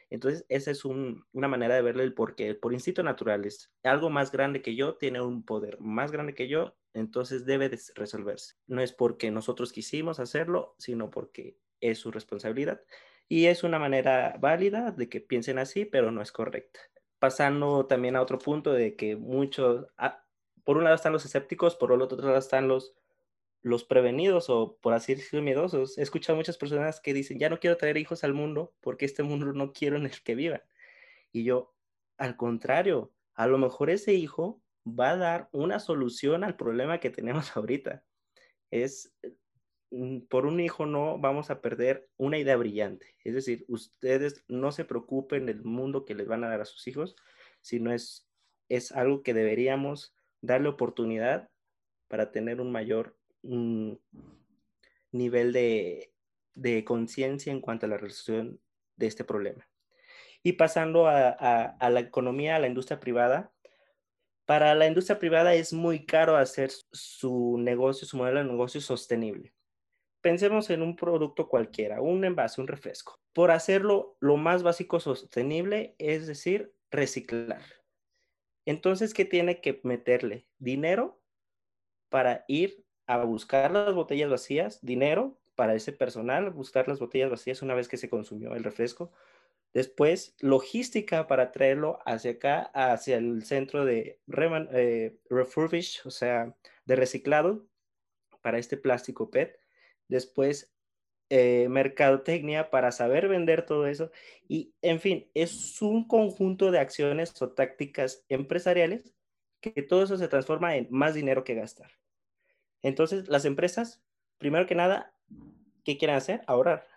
Entonces, 0.09 0.45
esa 0.47 0.71
es 0.71 0.85
una 0.85 1.47
manera 1.47 1.75
de 1.75 1.81
verle 1.81 2.03
el 2.03 2.13
porqué. 2.13 2.55
Por 2.55 2.73
instinto 2.73 3.03
natural 3.03 3.45
es 3.45 3.73
algo 3.83 4.09
más 4.09 4.31
grande 4.31 4.61
que 4.61 4.75
yo, 4.75 4.95
tiene 4.95 5.21
un 5.21 5.43
poder 5.43 5.79
más 5.81 6.11
grande 6.11 6.33
que 6.33 6.47
yo, 6.47 6.77
entonces 6.93 7.45
debe 7.45 7.69
de 7.69 7.79
resolverse. 7.95 8.55
No 8.67 8.81
es 8.81 8.93
porque 8.93 9.31
nosotros 9.31 9.71
quisimos 9.71 10.19
hacerlo, 10.19 10.75
sino 10.77 11.11
porque 11.11 11.57
es 11.81 11.99
su 11.99 12.11
responsabilidad. 12.11 12.81
Y 13.27 13.47
es 13.47 13.63
una 13.63 13.79
manera 13.79 14.37
válida 14.39 14.91
de 14.91 15.09
que 15.09 15.19
piensen 15.19 15.59
así, 15.59 15.83
pero 15.83 16.11
no 16.11 16.21
es 16.21 16.31
correcta. 16.31 16.79
Pasando 17.19 17.85
también 17.87 18.15
a 18.15 18.21
otro 18.21 18.37
punto 18.39 18.73
de 18.73 18.95
que 18.95 19.15
muchos, 19.15 19.87
ah, 19.97 20.23
por 20.63 20.77
un 20.77 20.83
lado 20.83 20.95
están 20.95 21.13
los 21.13 21.25
escépticos, 21.25 21.75
por 21.75 21.91
otro 21.91 22.17
lado 22.17 22.37
están 22.37 22.67
los, 22.67 22.95
los 23.61 23.83
prevenidos 23.83 24.49
o 24.49 24.77
por 24.81 24.93
así 24.93 25.15
decirlo 25.15 25.43
miedosos. 25.43 25.97
He 25.97 26.01
escuchado 26.01 26.37
muchas 26.37 26.57
personas 26.57 26.99
que 26.99 27.13
dicen, 27.13 27.39
ya 27.39 27.49
no 27.49 27.59
quiero 27.59 27.77
traer 27.77 27.97
hijos 27.97 28.23
al 28.23 28.33
mundo 28.33 28.73
porque 28.81 29.05
este 29.05 29.23
mundo 29.23 29.53
no 29.53 29.73
quiero 29.73 29.97
en 29.97 30.05
el 30.05 30.23
que 30.23 30.35
vivan. 30.35 30.61
Y 31.31 31.43
yo, 31.43 31.73
al 32.17 32.37
contrario, 32.37 33.13
a 33.33 33.47
lo 33.47 33.57
mejor 33.57 33.89
ese 33.89 34.13
hijo 34.13 34.61
va 34.87 35.11
a 35.11 35.17
dar 35.17 35.49
una 35.51 35.79
solución 35.79 36.43
al 36.43 36.55
problema 36.55 36.99
que 36.99 37.09
tenemos 37.09 37.55
ahorita. 37.55 38.03
Es, 38.71 39.13
por 40.29 40.45
un 40.45 40.59
hijo 40.59 40.85
no 40.85 41.17
vamos 41.17 41.49
a 41.49 41.61
perder 41.61 42.09
una 42.17 42.37
idea 42.37 42.57
brillante. 42.57 43.15
Es 43.23 43.33
decir, 43.33 43.65
ustedes 43.67 44.43
no 44.47 44.71
se 44.71 44.85
preocupen 44.85 45.45
del 45.45 45.63
mundo 45.63 46.05
que 46.05 46.15
les 46.15 46.27
van 46.27 46.43
a 46.43 46.49
dar 46.49 46.61
a 46.61 46.65
sus 46.65 46.87
hijos, 46.87 47.15
sino 47.61 47.93
es, 47.93 48.27
es 48.69 48.91
algo 48.91 49.23
que 49.23 49.33
deberíamos 49.33 50.13
darle 50.41 50.69
oportunidad 50.69 51.49
para 52.07 52.31
tener 52.31 52.61
un 52.61 52.71
mayor 52.71 53.17
nivel 55.11 55.53
de, 55.53 56.13
conciencia 56.85 57.51
en 57.51 57.61
cuanto 57.61 57.85
a 57.85 57.89
la 57.89 57.97
resolución 57.97 58.59
de 58.95 59.07
este 59.07 59.23
problema. 59.23 59.67
Y 60.43 60.53
pasando 60.53 61.07
a, 61.07 61.77
la 61.79 61.99
economía, 61.99 62.55
a 62.55 62.59
la 62.59 62.67
industria 62.67 62.99
privada, 62.99 63.51
para 64.45 64.73
la 64.75 64.87
industria 64.87 65.19
privada 65.19 65.53
es 65.53 65.73
muy 65.73 66.05
caro 66.05 66.37
hacer 66.37 66.71
su 66.91 67.57
negocio, 67.59 68.07
su 68.07 68.15
modelo 68.15 68.39
de 68.39 68.45
negocio 68.45 68.79
sostenible. 68.79 69.53
Pensemos 70.21 70.69
en 70.69 70.81
un 70.81 70.95
producto 70.95 71.47
cualquiera, 71.47 72.01
un 72.01 72.25
envase, 72.25 72.59
un 72.59 72.67
refresco. 72.67 73.19
Por 73.33 73.51
hacerlo 73.51 74.17
lo 74.19 74.37
más 74.37 74.63
básico 74.63 74.99
sostenible, 74.99 75.95
es 75.99 76.27
decir, 76.27 76.73
reciclar. 76.91 77.61
Entonces, 78.65 79.13
¿qué 79.13 79.25
tiene 79.25 79.61
que 79.61 79.79
meterle? 79.83 80.47
Dinero 80.57 81.21
para 82.09 82.43
ir 82.47 82.85
a 83.05 83.23
buscar 83.23 83.71
las 83.71 83.93
botellas 83.93 84.29
vacías, 84.29 84.79
dinero 84.83 85.39
para 85.55 85.73
ese 85.73 85.93
personal, 85.93 86.51
buscar 86.51 86.87
las 86.87 86.99
botellas 86.99 87.29
vacías 87.29 87.61
una 87.61 87.73
vez 87.73 87.87
que 87.87 87.97
se 87.97 88.09
consumió 88.09 88.53
el 88.55 88.63
refresco. 88.63 89.11
Después, 89.73 90.35
logística 90.39 91.27
para 91.27 91.51
traerlo 91.51 91.99
hacia 92.05 92.31
acá, 92.31 92.71
hacia 92.73 93.17
el 93.17 93.43
centro 93.43 93.85
de 93.85 94.19
eh, 94.73 95.17
refurbish, 95.29 96.01
o 96.05 96.11
sea, 96.11 96.55
de 96.85 96.95
reciclado 96.95 97.67
para 98.41 98.57
este 98.57 98.77
plástico 98.77 99.29
PET. 99.29 99.59
Después, 100.07 100.73
eh, 101.29 101.67
mercadotecnia 101.69 102.69
para 102.69 102.91
saber 102.91 103.27
vender 103.27 103.65
todo 103.65 103.87
eso. 103.87 104.11
Y, 104.47 104.73
en 104.81 104.99
fin, 104.99 105.29
es 105.33 105.81
un 105.81 106.07
conjunto 106.07 106.71
de 106.71 106.79
acciones 106.79 107.41
o 107.41 107.51
tácticas 107.51 108.25
empresariales 108.29 109.13
que 109.59 109.81
todo 109.81 110.03
eso 110.03 110.17
se 110.17 110.27
transforma 110.27 110.75
en 110.75 110.87
más 110.89 111.13
dinero 111.13 111.43
que 111.43 111.55
gastar. 111.55 111.91
Entonces, 112.81 113.27
las 113.27 113.45
empresas, 113.45 114.01
primero 114.37 114.65
que 114.65 114.75
nada, 114.75 115.13
¿qué 115.83 115.97
quieren 115.97 116.15
hacer? 116.15 116.41
Ahorrar, 116.47 116.87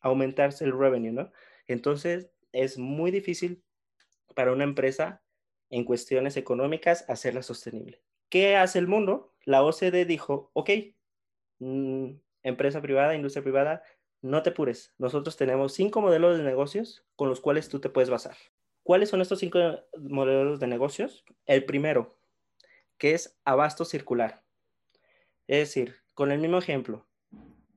aumentarse 0.00 0.64
el 0.64 0.76
revenue, 0.76 1.12
¿no? 1.12 1.32
Entonces, 1.66 2.30
es 2.52 2.78
muy 2.78 3.10
difícil 3.10 3.62
para 4.34 4.52
una 4.52 4.64
empresa 4.64 5.22
en 5.70 5.84
cuestiones 5.84 6.36
económicas 6.36 7.04
hacerla 7.08 7.42
sostenible. 7.42 8.02
¿Qué 8.28 8.56
hace 8.56 8.78
el 8.78 8.88
mundo? 8.88 9.32
La 9.44 9.62
OCDE 9.62 10.04
dijo, 10.04 10.50
ok, 10.52 10.70
mmm, 11.60 12.10
empresa 12.42 12.80
privada, 12.80 13.14
industria 13.14 13.42
privada, 13.42 13.82
no 14.22 14.42
te 14.42 14.50
pures. 14.52 14.94
Nosotros 14.98 15.36
tenemos 15.36 15.72
cinco 15.72 16.00
modelos 16.00 16.36
de 16.36 16.44
negocios 16.44 17.04
con 17.16 17.28
los 17.28 17.40
cuales 17.40 17.68
tú 17.68 17.80
te 17.80 17.88
puedes 17.88 18.10
basar. 18.10 18.36
¿Cuáles 18.82 19.08
son 19.08 19.20
estos 19.20 19.38
cinco 19.38 19.58
modelos 19.98 20.60
de 20.60 20.66
negocios? 20.66 21.24
El 21.46 21.64
primero, 21.64 22.18
que 22.98 23.14
es 23.14 23.38
abasto 23.44 23.84
circular. 23.84 24.42
Es 25.46 25.58
decir, 25.68 25.96
con 26.14 26.32
el 26.32 26.38
mismo 26.38 26.58
ejemplo, 26.58 27.06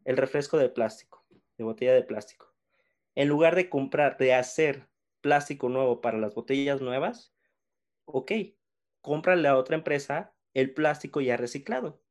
el 0.06 0.18
refresco 0.18 0.58
de 0.58 0.70
plástico, 0.70 1.26
de 1.58 1.64
botella 1.64 1.94
de 1.94 2.04
plástico. 2.04 2.54
En 3.16 3.28
lugar 3.28 3.56
de 3.56 3.70
comprar, 3.70 4.18
de 4.18 4.34
hacer 4.34 4.88
plástico 5.22 5.70
nuevo 5.70 6.02
para 6.02 6.18
las 6.18 6.34
botellas 6.36 6.82
nuevas, 6.82 7.34
ok, 8.06 8.32
cómprale 9.02 9.48
a 9.48 9.58
otra 9.58 9.76
empresa 9.76 10.34
el 10.54 10.74
plástico 10.74 11.22
ya 11.22 11.38
reciclado. 11.38 12.02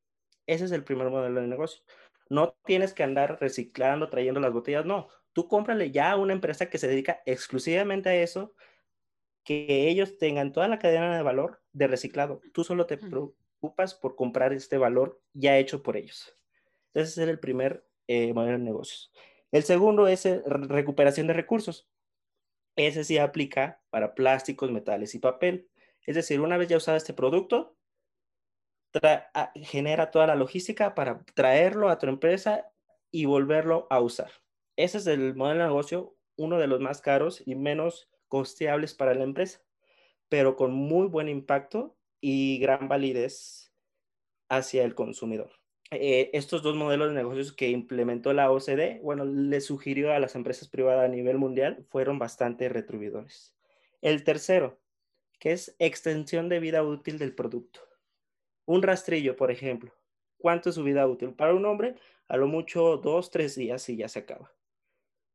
Ese 0.46 0.64
es 0.64 0.72
el 0.72 0.84
primer 0.84 1.10
modelo 1.10 1.40
de 1.40 1.46
negocio. 1.46 1.82
No 2.28 2.56
tienes 2.64 2.94
que 2.94 3.02
andar 3.02 3.38
reciclando, 3.40 4.08
trayendo 4.08 4.40
las 4.40 4.52
botellas, 4.52 4.84
no. 4.84 5.08
Tú 5.32 5.48
cómprale 5.48 5.90
ya 5.90 6.12
a 6.12 6.16
una 6.16 6.32
empresa 6.32 6.68
que 6.68 6.78
se 6.78 6.88
dedica 6.88 7.22
exclusivamente 7.26 8.08
a 8.08 8.14
eso, 8.14 8.54
que 9.44 9.88
ellos 9.88 10.18
tengan 10.18 10.52
toda 10.52 10.68
la 10.68 10.78
cadena 10.78 11.16
de 11.16 11.22
valor 11.22 11.62
de 11.72 11.86
reciclado. 11.86 12.40
Tú 12.52 12.64
solo 12.64 12.86
te 12.86 12.98
preocupas 12.98 13.94
por 13.94 14.14
comprar 14.14 14.52
este 14.52 14.78
valor 14.78 15.20
ya 15.32 15.58
hecho 15.58 15.82
por 15.82 15.96
ellos. 15.96 16.36
Ese 16.94 17.22
es 17.22 17.28
el 17.28 17.40
primer 17.40 17.86
eh, 18.06 18.32
modelo 18.32 18.58
de 18.58 18.64
negocios. 18.64 19.12
El 19.50 19.62
segundo 19.64 20.06
es 20.08 20.26
eh, 20.26 20.42
recuperación 20.46 21.26
de 21.26 21.34
recursos. 21.34 21.88
Ese 22.76 23.04
sí 23.04 23.18
aplica 23.18 23.82
para 23.90 24.14
plásticos, 24.14 24.70
metales 24.70 25.14
y 25.14 25.18
papel. 25.18 25.68
Es 26.06 26.16
decir, 26.16 26.40
una 26.40 26.56
vez 26.56 26.68
ya 26.68 26.76
usado 26.76 26.96
este 26.96 27.12
producto, 27.12 27.76
genera 29.54 30.10
toda 30.10 30.26
la 30.26 30.34
logística 30.34 30.94
para 30.94 31.24
traerlo 31.34 31.88
a 31.88 31.98
tu 31.98 32.06
empresa 32.06 32.70
y 33.10 33.24
volverlo 33.26 33.86
a 33.90 34.00
usar. 34.00 34.30
Ese 34.76 34.98
es 34.98 35.06
el 35.06 35.34
modelo 35.34 35.60
de 35.60 35.68
negocio, 35.68 36.16
uno 36.36 36.58
de 36.58 36.66
los 36.66 36.80
más 36.80 37.00
caros 37.00 37.42
y 37.46 37.54
menos 37.54 38.08
costeables 38.28 38.94
para 38.94 39.14
la 39.14 39.24
empresa, 39.24 39.60
pero 40.28 40.56
con 40.56 40.72
muy 40.72 41.06
buen 41.06 41.28
impacto 41.28 41.96
y 42.20 42.58
gran 42.58 42.88
validez 42.88 43.72
hacia 44.48 44.84
el 44.84 44.94
consumidor. 44.94 45.50
Eh, 45.90 46.30
estos 46.32 46.62
dos 46.62 46.74
modelos 46.74 47.08
de 47.08 47.14
negocios 47.14 47.52
que 47.52 47.68
implementó 47.68 48.32
la 48.32 48.50
OCDE, 48.50 49.00
bueno, 49.02 49.26
le 49.26 49.60
sugirió 49.60 50.12
a 50.12 50.18
las 50.18 50.34
empresas 50.34 50.68
privadas 50.68 51.04
a 51.04 51.08
nivel 51.08 51.36
mundial, 51.36 51.84
fueron 51.90 52.18
bastante 52.18 52.70
retribuidores. 52.70 53.54
El 54.00 54.24
tercero, 54.24 54.80
que 55.38 55.52
es 55.52 55.76
extensión 55.78 56.48
de 56.48 56.60
vida 56.60 56.82
útil 56.82 57.18
del 57.18 57.34
producto. 57.34 57.91
Un 58.66 58.82
rastrillo, 58.82 59.36
por 59.36 59.50
ejemplo. 59.50 59.92
¿Cuánto 60.38 60.68
es 60.68 60.74
su 60.74 60.84
vida 60.84 61.06
útil? 61.06 61.34
Para 61.34 61.54
un 61.54 61.64
hombre, 61.66 61.96
a 62.28 62.36
lo 62.36 62.46
mucho 62.46 62.96
dos, 62.96 63.30
tres 63.30 63.54
días 63.54 63.88
y 63.88 63.96
ya 63.96 64.08
se 64.08 64.20
acaba. 64.20 64.52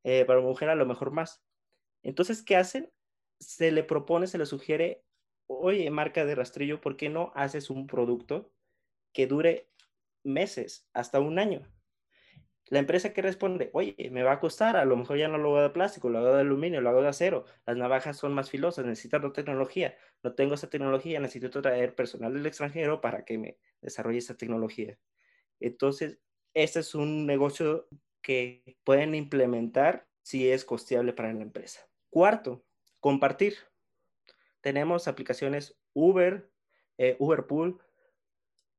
Eh, 0.03 0.25
para 0.25 0.39
una 0.39 0.49
mujer, 0.49 0.69
a 0.69 0.75
lo 0.75 0.85
mejor 0.85 1.11
más. 1.11 1.43
Entonces, 2.03 2.43
¿qué 2.43 2.55
hacen? 2.55 2.91
Se 3.39 3.71
le 3.71 3.83
propone, 3.83 4.27
se 4.27 4.37
le 4.37 4.45
sugiere, 4.45 5.05
oye, 5.47 5.89
marca 5.91 6.25
de 6.25 6.35
rastrillo, 6.35 6.81
¿por 6.81 6.97
qué 6.97 7.09
no 7.09 7.31
haces 7.35 7.69
un 7.69 7.87
producto 7.87 8.51
que 9.13 9.27
dure 9.27 9.69
meses, 10.23 10.87
hasta 10.93 11.19
un 11.19 11.39
año? 11.39 11.67
La 12.69 12.79
empresa 12.79 13.13
que 13.13 13.21
responde, 13.21 13.69
oye, 13.73 13.95
me 14.11 14.23
va 14.23 14.33
a 14.33 14.39
costar, 14.39 14.75
a 14.75 14.85
lo 14.85 14.97
mejor 14.97 15.17
ya 15.17 15.27
no 15.27 15.37
lo 15.37 15.49
hago 15.49 15.61
de 15.61 15.69
plástico, 15.69 16.09
lo 16.09 16.19
hago 16.19 16.33
de 16.33 16.41
aluminio, 16.41 16.81
lo 16.81 16.89
hago 16.89 17.01
de 17.01 17.07
acero, 17.07 17.45
las 17.65 17.77
navajas 17.77 18.17
son 18.17 18.33
más 18.33 18.49
filosas, 18.49 18.85
necesitan 18.85 19.23
otra 19.23 19.43
tecnología, 19.45 19.95
no 20.21 20.33
tengo 20.35 20.55
esa 20.55 20.69
tecnología, 20.69 21.19
necesito 21.19 21.61
traer 21.61 21.95
personal 21.95 22.33
del 22.33 22.45
extranjero 22.45 22.99
para 22.99 23.23
que 23.23 23.37
me 23.37 23.57
desarrolle 23.81 24.17
esa 24.17 24.35
tecnología. 24.35 24.97
Entonces, 25.59 26.19
este 26.53 26.81
es 26.81 26.93
un 26.93 27.25
negocio 27.25 27.87
que 28.21 28.77
pueden 28.83 29.15
implementar 29.15 30.07
si 30.21 30.49
es 30.49 30.65
costeable 30.65 31.13
para 31.13 31.31
la 31.31 31.41
empresa. 31.41 31.87
Cuarto, 32.09 32.65
compartir. 32.99 33.55
Tenemos 34.59 35.07
aplicaciones 35.07 35.79
Uber, 35.93 36.51
eh, 36.97 37.15
Uberpool, 37.19 37.79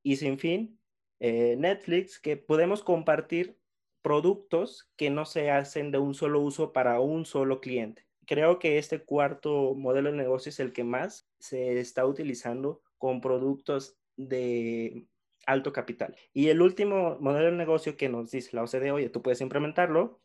y 0.03 0.17
sin 0.17 0.39
fin, 0.39 0.79
eh, 1.21 1.57
Netflix, 1.59 2.19
que 2.19 2.37
podemos 2.37 2.83
compartir 2.83 3.58
productos 4.03 4.91
que 4.97 5.11
no 5.11 5.25
se 5.25 5.51
hacen 5.51 5.91
de 5.91 5.99
un 5.99 6.15
solo 6.15 6.41
uso 6.41 6.73
para 6.73 7.01
un 7.01 7.25
solo 7.25 7.61
cliente. 7.61 8.07
Creo 8.27 8.59
que 8.59 8.79
este 8.79 9.05
cuarto 9.05 9.75
modelo 9.75 10.11
de 10.11 10.17
negocio 10.17 10.51
es 10.51 10.61
el 10.61 10.73
que 10.73 10.85
más 10.85 11.29
se 11.39 11.79
está 11.79 12.05
utilizando 12.07 12.83
con 12.99 13.21
productos 13.21 13.97
de 14.17 15.07
alto 15.47 15.73
capital. 15.73 16.15
Y 16.35 16.49
el 16.49 16.61
último 16.61 17.17
modelo 17.21 17.51
de 17.51 17.57
negocio 17.57 17.97
que 17.97 18.09
nos 18.09 18.31
dice 18.31 18.55
la 18.55 18.65
OCDE, 18.65 18.93
oye, 18.93 19.09
tú 19.09 19.23
puedes 19.23 19.41
implementarlo, 19.41 20.21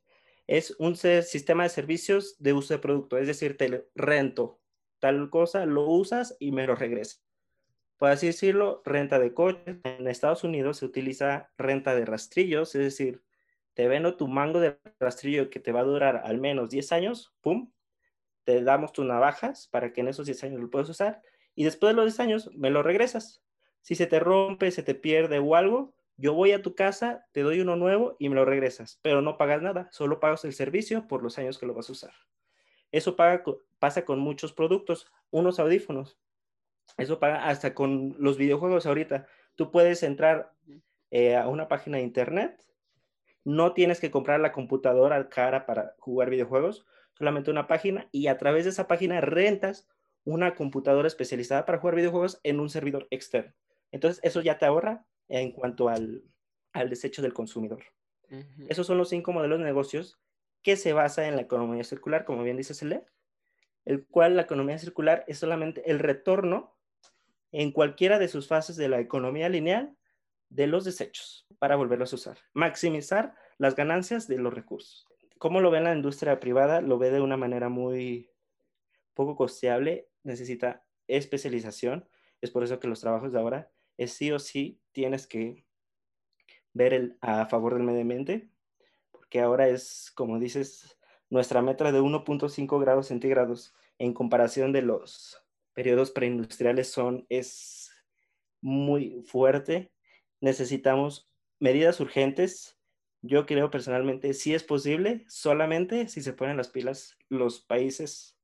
es 0.47 0.75
un 0.79 0.95
sistema 0.95 1.63
de 1.63 1.69
servicios 1.69 2.35
de 2.39 2.53
uso 2.53 2.73
de 2.73 2.79
producto, 2.79 3.17
es 3.17 3.27
decir, 3.27 3.55
te 3.55 3.87
rento 3.95 4.59
tal 4.99 5.29
cosa, 5.29 5.65
lo 5.65 5.89
usas 5.89 6.35
y 6.39 6.51
me 6.51 6.65
lo 6.65 6.75
regresas. 6.75 7.23
Por 7.97 8.09
así 8.09 8.27
decirlo, 8.27 8.81
renta 8.85 9.19
de 9.19 9.33
coches. 9.33 9.77
En 9.83 10.07
Estados 10.07 10.43
Unidos 10.43 10.77
se 10.77 10.85
utiliza 10.85 11.51
renta 11.57 11.95
de 11.95 12.05
rastrillos, 12.05 12.75
es 12.75 12.81
decir, 12.81 13.21
te 13.73 13.87
vendo 13.87 14.15
tu 14.15 14.27
mango 14.27 14.59
de 14.59 14.77
rastrillo 14.99 15.49
que 15.49 15.59
te 15.59 15.71
va 15.71 15.81
a 15.81 15.85
durar 15.85 16.21
al 16.25 16.39
menos 16.39 16.69
10 16.69 16.91
años, 16.91 17.33
pum, 17.41 17.71
te 18.43 18.61
damos 18.63 18.93
tus 18.93 19.05
navajas 19.05 19.67
para 19.67 19.93
que 19.93 20.01
en 20.01 20.09
esos 20.09 20.25
10 20.25 20.43
años 20.43 20.61
lo 20.61 20.69
puedas 20.69 20.89
usar 20.89 21.21
y 21.55 21.63
después 21.63 21.91
de 21.91 21.95
los 21.95 22.05
10 22.05 22.19
años 22.19 22.51
me 22.55 22.69
lo 22.69 22.83
regresas. 22.83 23.43
Si 23.81 23.95
se 23.95 24.07
te 24.07 24.19
rompe, 24.19 24.71
se 24.71 24.83
te 24.83 24.95
pierde 24.95 25.39
o 25.39 25.55
algo, 25.55 25.93
yo 26.17 26.33
voy 26.33 26.51
a 26.51 26.61
tu 26.61 26.75
casa, 26.75 27.25
te 27.31 27.41
doy 27.41 27.59
uno 27.59 27.75
nuevo 27.75 28.15
y 28.19 28.29
me 28.29 28.35
lo 28.35 28.45
regresas, 28.45 28.99
pero 29.01 29.21
no 29.21 29.37
pagas 29.37 29.61
nada, 29.61 29.89
solo 29.91 30.19
pagas 30.19 30.45
el 30.45 30.53
servicio 30.53 31.07
por 31.07 31.23
los 31.23 31.37
años 31.37 31.57
que 31.57 31.65
lo 31.65 31.73
vas 31.73 31.89
a 31.89 31.93
usar. 31.93 32.13
Eso 32.91 33.15
pasa 33.79 34.05
con 34.05 34.19
muchos 34.19 34.53
productos, 34.53 35.11
unos 35.31 35.59
audífonos. 35.59 36.19
Eso 36.97 37.19
paga 37.19 37.47
hasta 37.47 37.73
con 37.73 38.15
los 38.19 38.37
videojuegos 38.37 38.85
ahorita. 38.85 39.25
Tú 39.55 39.71
puedes 39.71 40.03
entrar 40.03 40.53
eh, 41.09 41.35
a 41.35 41.47
una 41.47 41.67
página 41.67 41.97
de 41.97 42.03
internet, 42.03 42.63
no 43.43 43.73
tienes 43.73 43.99
que 43.99 44.11
comprar 44.11 44.39
la 44.39 44.51
computadora 44.51 45.29
cara 45.29 45.65
para 45.65 45.95
jugar 45.99 46.29
videojuegos, 46.29 46.85
solamente 47.13 47.51
una 47.51 47.67
página 47.67 48.07
y 48.11 48.27
a 48.27 48.37
través 48.37 48.63
de 48.63 48.71
esa 48.71 48.87
página 48.87 49.21
rentas 49.21 49.87
una 50.25 50.55
computadora 50.55 51.07
especializada 51.07 51.65
para 51.65 51.79
jugar 51.79 51.95
videojuegos 51.95 52.39
en 52.43 52.59
un 52.59 52.69
servidor 52.69 53.07
externo. 53.11 53.53
Entonces, 53.91 54.21
eso 54.23 54.41
ya 54.41 54.57
te 54.57 54.65
ahorra 54.65 55.05
en 55.27 55.51
cuanto 55.51 55.89
al, 55.89 56.23
desecho 56.89 57.21
del 57.21 57.33
consumidor. 57.33 57.83
Esos 58.67 58.87
son 58.87 58.97
los 58.97 59.09
cinco 59.09 59.31
modelos 59.31 59.59
de 59.59 59.65
negocios 59.65 60.19
que 60.63 60.75
se 60.75 60.93
basa 60.93 61.27
en 61.27 61.35
la 61.35 61.43
economía 61.43 61.83
circular, 61.83 62.25
como 62.25 62.41
bien 62.41 62.57
dice 62.57 62.73
Cele, 62.73 63.05
el 63.85 64.07
cual 64.07 64.35
la 64.35 64.43
economía 64.43 64.79
circular 64.79 65.23
es 65.27 65.37
solamente 65.37 65.91
el 65.91 65.99
retorno 65.99 66.75
en 67.51 67.71
cualquiera 67.71 68.17
de 68.17 68.27
sus 68.27 68.47
fases 68.47 68.75
de 68.75 68.89
la 68.89 68.99
economía 68.99 69.49
lineal 69.49 69.95
de 70.53 70.67
los 70.67 70.85
desechos 70.85 71.47
para 71.57 71.75
volverlos 71.75 72.13
a 72.13 72.15
usar, 72.15 72.37
maximizar 72.53 73.35
las 73.57 73.75
ganancias 73.75 74.27
de 74.27 74.37
los 74.37 74.53
recursos. 74.53 75.07
¿Cómo 75.39 75.61
lo 75.61 75.71
ve 75.71 75.81
la 75.81 75.95
industria 75.95 76.39
privada? 76.39 76.81
Lo 76.81 76.97
ve 76.97 77.09
de 77.09 77.21
una 77.21 77.37
manera 77.37 77.69
muy 77.69 78.29
poco 79.13 79.35
costeable, 79.35 80.09
necesita 80.23 80.85
especialización, 81.07 82.07
es 82.41 82.51
por 82.51 82.63
eso 82.63 82.79
que 82.79 82.87
los 82.87 82.99
trabajos 82.99 83.31
de 83.33 83.39
ahora 83.39 83.71
es 83.97 84.13
sí 84.13 84.31
o 84.31 84.39
sí 84.39 84.79
tienes 84.91 85.27
que 85.27 85.65
ver 86.73 86.93
el, 86.93 87.17
a 87.21 87.45
favor 87.47 87.73
del 87.73 87.83
medio 87.83 88.01
ambiente, 88.01 88.49
porque 89.11 89.41
ahora 89.41 89.67
es, 89.67 90.11
como 90.15 90.39
dices, 90.39 90.97
nuestra 91.29 91.61
meta 91.61 91.91
de 91.91 91.99
1.5 91.99 92.79
grados 92.79 93.07
centígrados 93.07 93.73
en 93.97 94.13
comparación 94.13 94.71
de 94.71 94.81
los 94.81 95.43
periodos 95.73 96.11
preindustriales 96.11 96.91
son, 96.91 97.25
es 97.29 97.91
muy 98.61 99.23
fuerte. 99.25 99.91
Necesitamos 100.43 101.29
medidas 101.59 101.99
urgentes. 102.01 102.77
Yo 103.21 103.45
creo 103.45 103.71
personalmente, 103.71 104.33
si 104.33 104.53
es 104.53 104.63
posible, 104.63 105.23
solamente 105.29 106.09
si 106.09 106.21
se 106.21 106.33
ponen 106.33 106.57
las 106.57 106.67
pilas 106.67 107.17
los 107.29 107.61
países 107.61 108.37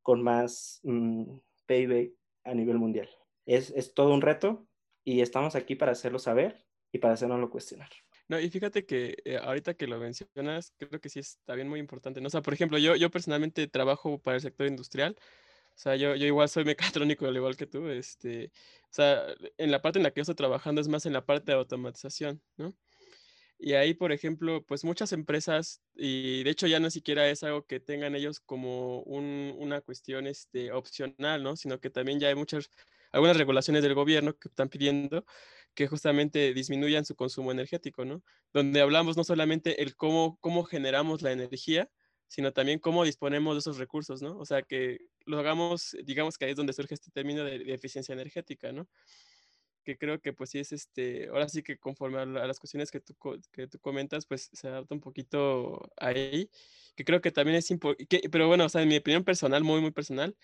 con 0.00 0.22
más 0.22 0.80
mm, 0.82 1.36
PIB 1.66 2.16
a 2.44 2.54
nivel 2.54 2.78
mundial. 2.78 3.10
Es, 3.44 3.70
es 3.70 3.92
todo 3.92 4.14
un 4.14 4.22
reto, 4.22 4.66
y 5.04 5.20
estamos 5.20 5.54
aquí 5.54 5.74
para 5.74 5.92
hacerlo 5.92 6.18
saber 6.18 6.64
y 6.90 6.98
para 6.98 7.14
hacernoslo 7.14 7.50
cuestionar. 7.50 7.90
No, 8.28 8.40
y 8.40 8.48
fíjate 8.48 8.86
que 8.86 9.16
eh, 9.24 9.36
ahorita 9.36 9.74
que 9.74 9.86
lo 9.86 9.98
mencionas, 9.98 10.72
creo 10.78 11.00
que 11.00 11.08
sí 11.08 11.18
está 11.18 11.54
bien 11.54 11.68
muy 11.68 11.80
importante. 11.80 12.20
¿no? 12.20 12.28
O 12.28 12.30
sea, 12.30 12.40
por 12.40 12.54
ejemplo, 12.54 12.78
yo, 12.78 12.96
yo 12.96 13.10
personalmente 13.10 13.66
trabajo 13.66 14.18
para 14.18 14.36
el 14.36 14.40
sector 14.40 14.66
industrial. 14.66 15.18
O 15.74 15.78
sea, 15.78 15.96
yo, 15.96 16.14
yo 16.14 16.26
igual 16.26 16.48
soy 16.48 16.64
mecatrónico, 16.64 17.26
al 17.26 17.36
igual 17.36 17.56
que 17.56 17.66
tú. 17.66 17.88
Este, 17.88 18.52
o 18.84 18.92
sea, 18.94 19.26
en 19.58 19.70
la 19.70 19.82
parte 19.82 19.98
en 19.98 20.04
la 20.04 20.10
que 20.10 20.18
yo 20.18 20.22
estoy 20.22 20.34
trabajando 20.34 20.80
es 20.80 20.88
más 20.88 21.06
en 21.06 21.12
la 21.12 21.24
parte 21.24 21.52
de 21.52 21.58
automatización, 21.58 22.42
¿no? 22.56 22.74
Y 23.58 23.74
ahí, 23.74 23.94
por 23.94 24.10
ejemplo, 24.10 24.64
pues 24.66 24.84
muchas 24.84 25.12
empresas, 25.12 25.80
y 25.94 26.42
de 26.42 26.50
hecho 26.50 26.66
ya 26.66 26.80
no 26.80 26.90
siquiera 26.90 27.28
es 27.28 27.44
algo 27.44 27.64
que 27.64 27.78
tengan 27.78 28.16
ellos 28.16 28.40
como 28.40 29.02
un, 29.02 29.54
una 29.56 29.80
cuestión 29.80 30.26
este, 30.26 30.72
opcional, 30.72 31.44
¿no? 31.44 31.56
Sino 31.56 31.80
que 31.80 31.88
también 31.88 32.18
ya 32.18 32.28
hay 32.28 32.34
muchas 32.34 32.70
algunas 33.12 33.36
regulaciones 33.36 33.82
del 33.82 33.94
gobierno 33.94 34.36
que 34.36 34.48
están 34.48 34.68
pidiendo 34.68 35.24
que 35.74 35.86
justamente 35.86 36.52
disminuyan 36.54 37.04
su 37.04 37.14
consumo 37.14 37.52
energético, 37.52 38.04
¿no? 38.04 38.22
Donde 38.52 38.80
hablamos 38.80 39.16
no 39.16 39.24
solamente 39.24 39.82
el 39.82 39.96
cómo, 39.96 40.38
cómo 40.40 40.64
generamos 40.64 41.22
la 41.22 41.32
energía, 41.32 41.88
sino 42.32 42.50
también 42.50 42.78
cómo 42.78 43.04
disponemos 43.04 43.56
de 43.56 43.58
esos 43.58 43.76
recursos, 43.76 44.22
¿no? 44.22 44.38
O 44.38 44.46
sea, 44.46 44.62
que 44.62 45.02
lo 45.26 45.38
hagamos, 45.38 45.94
digamos 46.02 46.38
que 46.38 46.46
ahí 46.46 46.52
es 46.52 46.56
donde 46.56 46.72
surge 46.72 46.94
este 46.94 47.10
término 47.10 47.44
de, 47.44 47.74
eficiencia 47.74 48.14
energética, 48.14 48.72
¿no? 48.72 48.88
Que 49.84 49.98
creo 49.98 50.18
que 50.18 50.32
pues 50.32 50.48
sí 50.48 50.58
es 50.58 50.72
este, 50.72 51.28
ahora 51.28 51.46
sí 51.50 51.62
que 51.62 51.76
conforme 51.76 52.20
a, 52.20 52.24
las 52.24 52.58
cuestiones 52.58 52.90
que 52.90 53.00
tú, 53.00 53.14
que 53.52 53.66
tú 53.66 53.78
comentas, 53.80 54.24
pues 54.24 54.48
se 54.50 54.66
adapta 54.66 54.94
un 54.94 55.02
poquito 55.02 55.92
ahí, 55.98 56.48
que 56.96 57.04
creo 57.04 57.20
que 57.20 57.32
también 57.32 57.58
es 57.58 57.70
importante, 57.70 58.26
pero 58.30 58.48
bueno, 58.48 58.64
o 58.64 58.68
sea, 58.70 58.80
en 58.80 58.88
mi 58.88 58.96
opinión 58.96 59.24
personal, 59.24 59.62
muy, 59.62 59.82
muy 59.82 59.90
personal, 59.90 60.34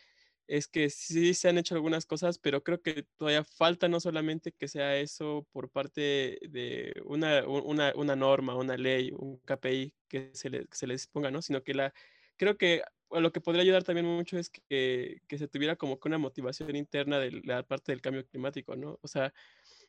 es 0.49 0.67
que 0.67 0.89
sí 0.89 1.35
se 1.35 1.49
han 1.49 1.59
hecho 1.59 1.75
algunas 1.75 2.07
cosas, 2.07 2.39
pero 2.39 2.63
creo 2.65 2.81
que 2.81 3.05
todavía 3.17 3.45
falta 3.45 3.87
no 3.87 4.01
solamente 4.01 4.53
que 4.53 4.67
sea 4.67 4.97
eso 4.97 5.47
por 5.53 5.71
parte 5.71 6.39
de 6.49 6.95
una, 7.05 7.47
una, 7.47 7.93
una 7.95 8.17
norma, 8.17 8.57
una 8.57 8.77
ley, 8.79 9.13
un 9.17 9.39
KPI 9.41 9.95
que 10.09 10.31
se, 10.33 10.49
le, 10.49 10.67
se 10.73 10.87
les 10.87 11.07
ponga, 11.07 11.31
¿no? 11.31 11.43
Sino 11.43 11.63
que 11.63 11.75
la, 11.75 11.93
creo 12.37 12.57
que 12.57 12.83
lo 13.11 13.31
que 13.31 13.43
podría 13.43 13.63
ayudar 13.63 13.85
también 13.85 14.07
mucho 14.07 14.39
es 14.39 14.49
que, 14.51 15.21
que, 15.29 15.39
se 15.39 15.49
tuviera 15.49 15.77
como 15.77 16.01
que 16.01 16.09
una 16.09 16.19
motivación 16.19 16.77
interna 16.77 17.19
de 17.19 17.43
la 17.45 17.63
parte 17.63 17.93
del 17.93 18.01
cambio 18.01 18.27
climático, 18.27 18.75
¿no? 18.75 18.99
O 19.03 19.09
sea, 19.09 19.35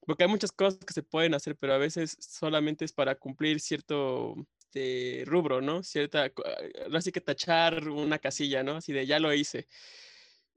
porque 0.06 0.24
hay 0.24 0.30
muchas 0.30 0.52
cosas 0.52 0.80
que 0.86 0.94
se 0.94 1.04
pueden 1.04 1.34
hacer, 1.34 1.56
pero 1.56 1.74
a 1.74 1.78
veces 1.78 2.18
solamente 2.20 2.84
es 2.84 2.94
para 2.94 3.16
cumplir 3.16 3.62
cierto 3.62 4.36
este, 4.60 5.24
rubro, 5.26 5.62
¿no? 5.62 5.84
Cierta, 5.84 6.32
así 6.94 7.12
que 7.12 7.22
tachar 7.22 7.88
una 7.90 8.20
casilla, 8.20 8.64
¿no? 8.64 8.78
Así 8.78 8.94
de 8.94 9.06
ya 9.06 9.20
lo 9.20 9.34
hice 9.34 9.68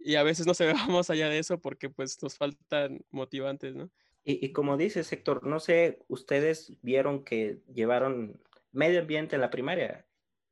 y 0.04 0.16
a 0.16 0.22
veces 0.22 0.46
no 0.46 0.54
se 0.54 0.66
ve 0.66 0.74
más 0.88 1.10
allá 1.10 1.28
de 1.28 1.38
eso 1.38 1.60
porque 1.60 1.90
pues 1.90 2.22
nos 2.22 2.36
faltan 2.36 3.04
motivantes, 3.10 3.74
¿no? 3.74 3.90
Y, 4.24 4.52
como 4.52 4.76
dice 4.76 5.02
Sector, 5.02 5.44
no 5.44 5.58
sé, 5.58 5.98
ustedes 6.06 6.78
vieron 6.80 7.24
que 7.24 7.60
llevaron 7.72 8.40
medio 8.70 9.00
ambiente 9.00 9.34
en 9.34 9.40
la 9.40 9.50
primaria. 9.50 10.06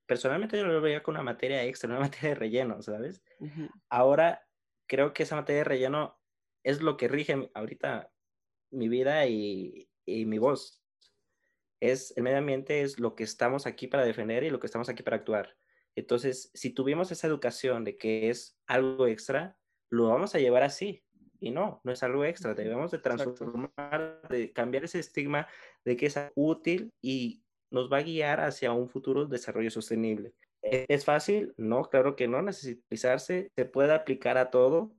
Personalmente 0.07 0.59
yo 0.59 0.65
lo 0.65 0.81
veía 0.81 1.05
con 1.05 1.15
una 1.15 1.23
materia 1.23 1.65
extra, 1.65 1.89
una 1.89 2.01
materia 2.01 2.31
de 2.31 2.35
relleno, 2.35 2.83
¿sabes? 2.83 3.23
Ahora 3.89 4.45
creo 4.89 5.13
que 5.13 5.23
esa 5.23 5.37
materia 5.37 5.61
de 5.61 5.69
relleno 5.69 6.21
es 6.65 6.83
lo 6.83 6.97
que 6.97 7.07
rige 7.07 7.49
ahorita 7.55 8.13
mi 8.71 8.89
vida 8.89 9.27
y, 9.29 9.89
y 10.05 10.25
mi 10.25 10.39
voz. 10.39 10.83
Es, 11.79 12.13
el 12.17 12.25
medio 12.25 12.39
ambiente 12.39 12.83
es 12.83 12.99
lo 12.99 13.15
que 13.15 13.23
estamos 13.23 13.67
aquí 13.67 13.87
para 13.87 14.05
defender 14.05 14.43
y 14.43 14.51
lo 14.51 14.59
que 14.59 14.67
estamos 14.67 14.89
aquí 14.89 15.05
para 15.05 15.19
actuar. 15.19 15.57
Entonces, 15.97 16.51
si 16.55 16.71
tuvimos 16.71 17.11
esa 17.11 17.27
educación 17.27 17.85
de 17.85 17.97
que 17.97 18.31
es 18.31 18.59
algo 18.67 19.07
extra, 19.07 19.57
lo 19.91 20.09
vamos 20.09 20.35
a 20.35 20.39
llevar 20.39 20.63
así. 20.63 21.05
Y 21.41 21.51
no, 21.51 21.81
no 21.85 21.93
es 21.93 22.03
algo 22.03 22.25
extra. 22.25 22.55
Debemos 22.55 22.91
de 22.91 22.99
transformar, 22.99 24.21
de 24.29 24.53
cambiar 24.53 24.85
ese 24.85 24.99
estigma 24.99 25.49
de 25.85 25.97
que 25.97 26.07
es 26.07 26.19
útil 26.35 26.93
y 27.01 27.43
nos 27.71 27.91
va 27.91 27.99
a 27.99 28.03
guiar 28.03 28.41
hacia 28.41 28.73
un 28.73 28.89
futuro 28.89 29.27
desarrollo 29.27 29.71
sostenible. 29.71 30.35
¿Es 30.63 31.05
fácil? 31.05 31.55
No, 31.57 31.85
claro 31.85 32.15
que 32.17 32.29
no. 32.29 32.43
Necesitizarse 32.43 33.51
se 33.57 33.65
puede 33.65 33.95
aplicar 33.95 34.37
a 34.37 34.51
todo, 34.51 34.95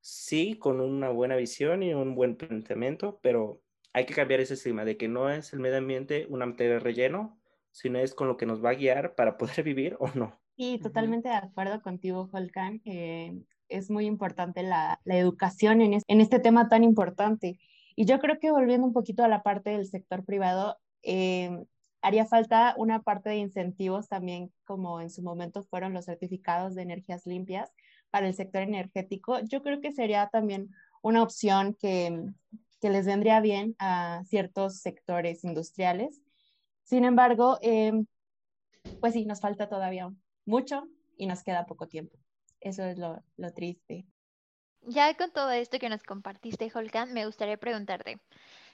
sí, 0.00 0.56
con 0.58 0.80
una 0.80 1.10
buena 1.10 1.36
visión 1.36 1.82
y 1.82 1.92
un 1.92 2.14
buen 2.14 2.36
planteamiento, 2.36 3.18
pero 3.22 3.60
hay 3.92 4.06
que 4.06 4.14
cambiar 4.14 4.40
ese 4.40 4.54
estigma 4.54 4.84
de 4.84 4.96
que 4.96 5.08
no 5.08 5.28
es 5.30 5.52
el 5.52 5.60
medio 5.60 5.78
ambiente 5.78 6.26
una 6.28 6.46
materia 6.46 6.74
de 6.74 6.80
relleno, 6.80 7.39
sino 7.70 7.98
es 7.98 8.14
con 8.14 8.28
lo 8.28 8.36
que 8.36 8.46
nos 8.46 8.64
va 8.64 8.70
a 8.70 8.74
guiar 8.74 9.14
para 9.14 9.36
poder 9.38 9.62
vivir 9.62 9.96
o 9.98 10.08
no. 10.14 10.38
Sí, 10.56 10.78
totalmente 10.82 11.28
de 11.28 11.36
acuerdo 11.36 11.80
contigo, 11.80 12.28
Volcán. 12.28 12.82
es 12.84 13.90
muy 13.90 14.06
importante 14.06 14.62
la, 14.62 15.00
la 15.04 15.16
educación 15.16 15.80
en, 15.80 16.00
en, 16.06 16.20
este 16.20 16.38
tema 16.38 16.68
tan 16.68 16.84
importante. 16.84 17.58
Y 17.96 18.04
yo 18.04 18.18
creo 18.18 18.38
que 18.38 18.50
volviendo 18.50 18.86
un 18.86 18.92
poquito 18.92 19.24
a 19.24 19.28
la 19.28 19.42
parte 19.42 19.70
del 19.70 19.86
sector 19.86 20.24
privado, 20.24 20.76
eh, 21.02 21.64
haría 22.02 22.26
falta 22.26 22.74
una 22.76 23.02
parte 23.02 23.30
de 23.30 23.36
incentivos 23.36 24.08
también, 24.08 24.52
como 24.64 25.00
en 25.00 25.10
su 25.10 25.22
momento 25.22 25.62
fueron 25.62 25.92
los 25.92 26.06
certificados 26.06 26.74
de 26.74 26.82
energías 26.82 27.26
limpias 27.26 27.72
para 28.10 28.26
el 28.26 28.34
sector 28.34 28.62
energético. 28.62 29.40
Yo 29.40 29.62
creo 29.62 29.80
que 29.80 29.92
sería 29.92 30.28
también 30.28 30.70
una 31.02 31.22
opción 31.22 31.74
que, 31.74 32.24
que 32.80 32.90
les 32.90 33.06
vendría 33.06 33.40
bien 33.40 33.76
a 33.78 34.22
ciertos 34.26 34.80
sectores 34.80 35.44
industriales. 35.44 36.20
Sin 36.90 37.04
embargo, 37.04 37.56
em, 37.62 38.04
pues 38.98 39.12
sí, 39.12 39.24
nos 39.24 39.40
falta 39.40 39.68
todavía 39.68 40.10
mucho 40.44 40.88
y 41.16 41.26
nos 41.26 41.44
queda 41.44 41.64
poco 41.64 41.86
tiempo. 41.86 42.18
Eso 42.58 42.82
es 42.82 42.98
lo, 42.98 43.22
triste. 43.54 44.06
Ya 44.80 45.14
con 45.14 45.30
todo 45.30 45.52
esto 45.52 45.78
que 45.78 45.88
nos 45.88 46.02
compartiste, 46.02 46.68
Holkan, 46.74 47.12
me 47.12 47.26
gustaría 47.26 47.56
preguntarte, 47.58 48.18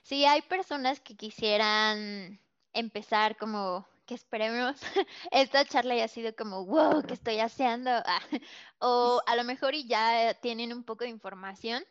si 0.02 0.24
hay 0.24 0.40
personas 0.40 0.98
que 1.00 1.14
quisieran 1.14 2.40
empezar 2.72 3.36
como 3.36 3.86
que 4.06 4.14
esperemos 4.14 4.80
esta 5.30 5.66
charla 5.66 5.92
haya 5.92 6.08
sido 6.08 6.34
como, 6.34 6.64
wow, 6.64 7.02
¿qué 7.02 7.12
estoy 7.12 7.40
haciendo? 7.40 7.90
O 8.78 9.20
a 9.26 9.36
lo 9.36 9.44
mejor 9.44 9.74
y 9.74 9.86
ya 9.86 10.32
tienen 10.40 10.72
un 10.72 10.84
poco 10.84 11.04
de 11.04 11.10
información. 11.10 11.84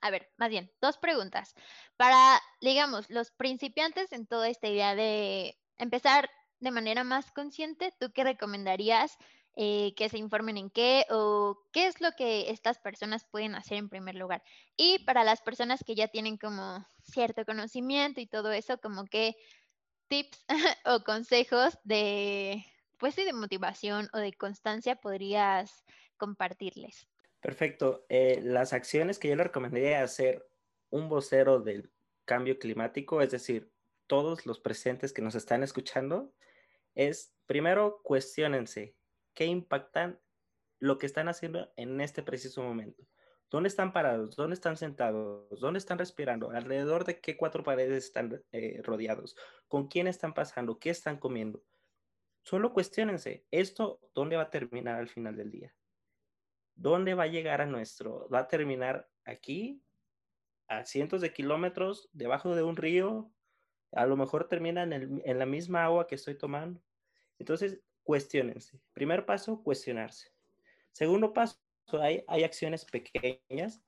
A 0.00 0.10
ver, 0.10 0.30
más 0.36 0.50
bien, 0.50 0.70
dos 0.80 0.98
preguntas. 0.98 1.54
Para, 1.96 2.40
digamos, 2.60 3.10
los 3.10 3.30
principiantes 3.30 4.12
en 4.12 4.26
toda 4.26 4.48
esta 4.48 4.68
idea 4.68 4.94
de 4.94 5.58
empezar 5.78 6.30
de 6.60 6.70
manera 6.70 7.04
más 7.04 7.32
consciente, 7.32 7.92
¿tú 7.98 8.12
qué 8.12 8.24
recomendarías 8.24 9.16
eh, 9.56 9.94
que 9.96 10.08
se 10.08 10.18
informen 10.18 10.58
en 10.58 10.70
qué 10.70 11.06
o 11.10 11.58
qué 11.72 11.86
es 11.86 12.00
lo 12.00 12.12
que 12.12 12.50
estas 12.50 12.78
personas 12.78 13.24
pueden 13.30 13.54
hacer 13.54 13.78
en 13.78 13.88
primer 13.88 14.14
lugar? 14.14 14.42
Y 14.76 15.00
para 15.04 15.24
las 15.24 15.40
personas 15.42 15.82
que 15.84 15.94
ya 15.94 16.08
tienen 16.08 16.36
como 16.36 16.86
cierto 17.02 17.44
conocimiento 17.44 18.20
y 18.20 18.26
todo 18.26 18.52
eso, 18.52 18.78
como 18.78 19.04
que 19.06 19.34
tips 20.08 20.44
o 20.86 21.04
consejos 21.04 21.78
de, 21.84 22.64
pues 22.98 23.16
de 23.16 23.32
motivación 23.32 24.08
o 24.12 24.18
de 24.18 24.32
constancia 24.34 24.96
podrías 24.96 25.84
compartirles? 26.18 27.08
Perfecto. 27.46 28.04
Eh, 28.08 28.40
las 28.42 28.72
acciones 28.72 29.20
que 29.20 29.28
yo 29.28 29.36
le 29.36 29.44
recomendaría 29.44 30.02
hacer 30.02 30.44
un 30.90 31.08
vocero 31.08 31.60
del 31.60 31.92
cambio 32.24 32.58
climático, 32.58 33.22
es 33.22 33.30
decir, 33.30 33.70
todos 34.08 34.46
los 34.46 34.58
presentes 34.58 35.12
que 35.12 35.22
nos 35.22 35.36
están 35.36 35.62
escuchando, 35.62 36.34
es 36.96 37.36
primero 37.46 38.00
cuestionense 38.02 38.96
qué 39.32 39.44
impactan 39.44 40.18
lo 40.80 40.98
que 40.98 41.06
están 41.06 41.28
haciendo 41.28 41.72
en 41.76 42.00
este 42.00 42.20
preciso 42.24 42.64
momento. 42.64 43.06
¿Dónde 43.48 43.68
están 43.68 43.92
parados? 43.92 44.34
¿Dónde 44.34 44.54
están 44.54 44.76
sentados? 44.76 45.60
¿Dónde 45.60 45.78
están 45.78 45.98
respirando? 45.98 46.50
¿Alrededor 46.50 47.04
de 47.04 47.20
qué 47.20 47.36
cuatro 47.36 47.62
paredes 47.62 48.06
están 48.06 48.42
eh, 48.50 48.80
rodeados? 48.82 49.36
¿Con 49.68 49.86
quién 49.86 50.08
están 50.08 50.34
pasando? 50.34 50.80
¿Qué 50.80 50.90
están 50.90 51.16
comiendo? 51.16 51.62
Solo 52.42 52.72
cuestionense, 52.72 53.46
¿esto 53.52 54.00
dónde 54.16 54.34
va 54.34 54.42
a 54.42 54.50
terminar 54.50 54.96
al 54.96 55.08
final 55.08 55.36
del 55.36 55.52
día? 55.52 55.72
¿Dónde 56.76 57.14
va 57.14 57.24
a 57.24 57.28
llegar 57.28 57.60
a 57.60 57.66
nuestro? 57.66 58.28
¿Va 58.28 58.40
a 58.40 58.48
terminar 58.48 59.08
aquí, 59.24 59.82
a 60.68 60.84
cientos 60.84 61.20
de 61.20 61.32
kilómetros, 61.32 62.08
debajo 62.12 62.54
de 62.54 62.62
un 62.62 62.76
río? 62.76 63.32
A 63.92 64.06
lo 64.06 64.16
mejor 64.16 64.46
termina 64.46 64.82
en, 64.82 65.22
en 65.24 65.38
la 65.38 65.46
misma 65.46 65.84
agua 65.84 66.06
que 66.06 66.14
estoy 66.14 66.36
tomando. 66.36 66.82
Entonces, 67.38 67.80
cuestionense. 68.02 68.80
Primer 68.92 69.26
paso, 69.26 69.62
cuestionarse. 69.62 70.32
Segundo 70.92 71.32
paso, 71.32 71.58
hay, 72.00 72.24
hay 72.26 72.44
acciones 72.44 72.84
pequeñas, 72.84 73.82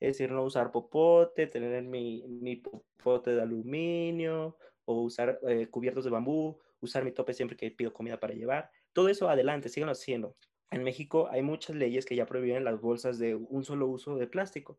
es 0.00 0.16
decir, 0.16 0.32
no 0.32 0.42
usar 0.42 0.72
popote, 0.72 1.46
tener 1.46 1.82
mi, 1.82 2.24
mi 2.26 2.56
popote 2.56 3.34
de 3.34 3.42
aluminio 3.42 4.56
o 4.84 5.02
usar 5.02 5.38
eh, 5.46 5.68
cubiertos 5.68 6.04
de 6.04 6.10
bambú, 6.10 6.58
usar 6.80 7.04
mi 7.04 7.12
tope 7.12 7.34
siempre 7.34 7.56
que 7.56 7.70
pido 7.70 7.92
comida 7.92 8.18
para 8.18 8.34
llevar. 8.34 8.70
Todo 8.92 9.08
eso 9.08 9.28
adelante, 9.28 9.68
síganlo 9.68 9.92
haciendo. 9.92 10.36
En 10.70 10.84
México 10.84 11.28
hay 11.30 11.42
muchas 11.42 11.76
leyes 11.76 12.06
que 12.06 12.16
ya 12.16 12.26
prohíben 12.26 12.64
las 12.64 12.80
bolsas 12.80 13.18
de 13.18 13.34
un 13.34 13.64
solo 13.64 13.86
uso 13.86 14.16
de 14.16 14.26
plástico. 14.26 14.78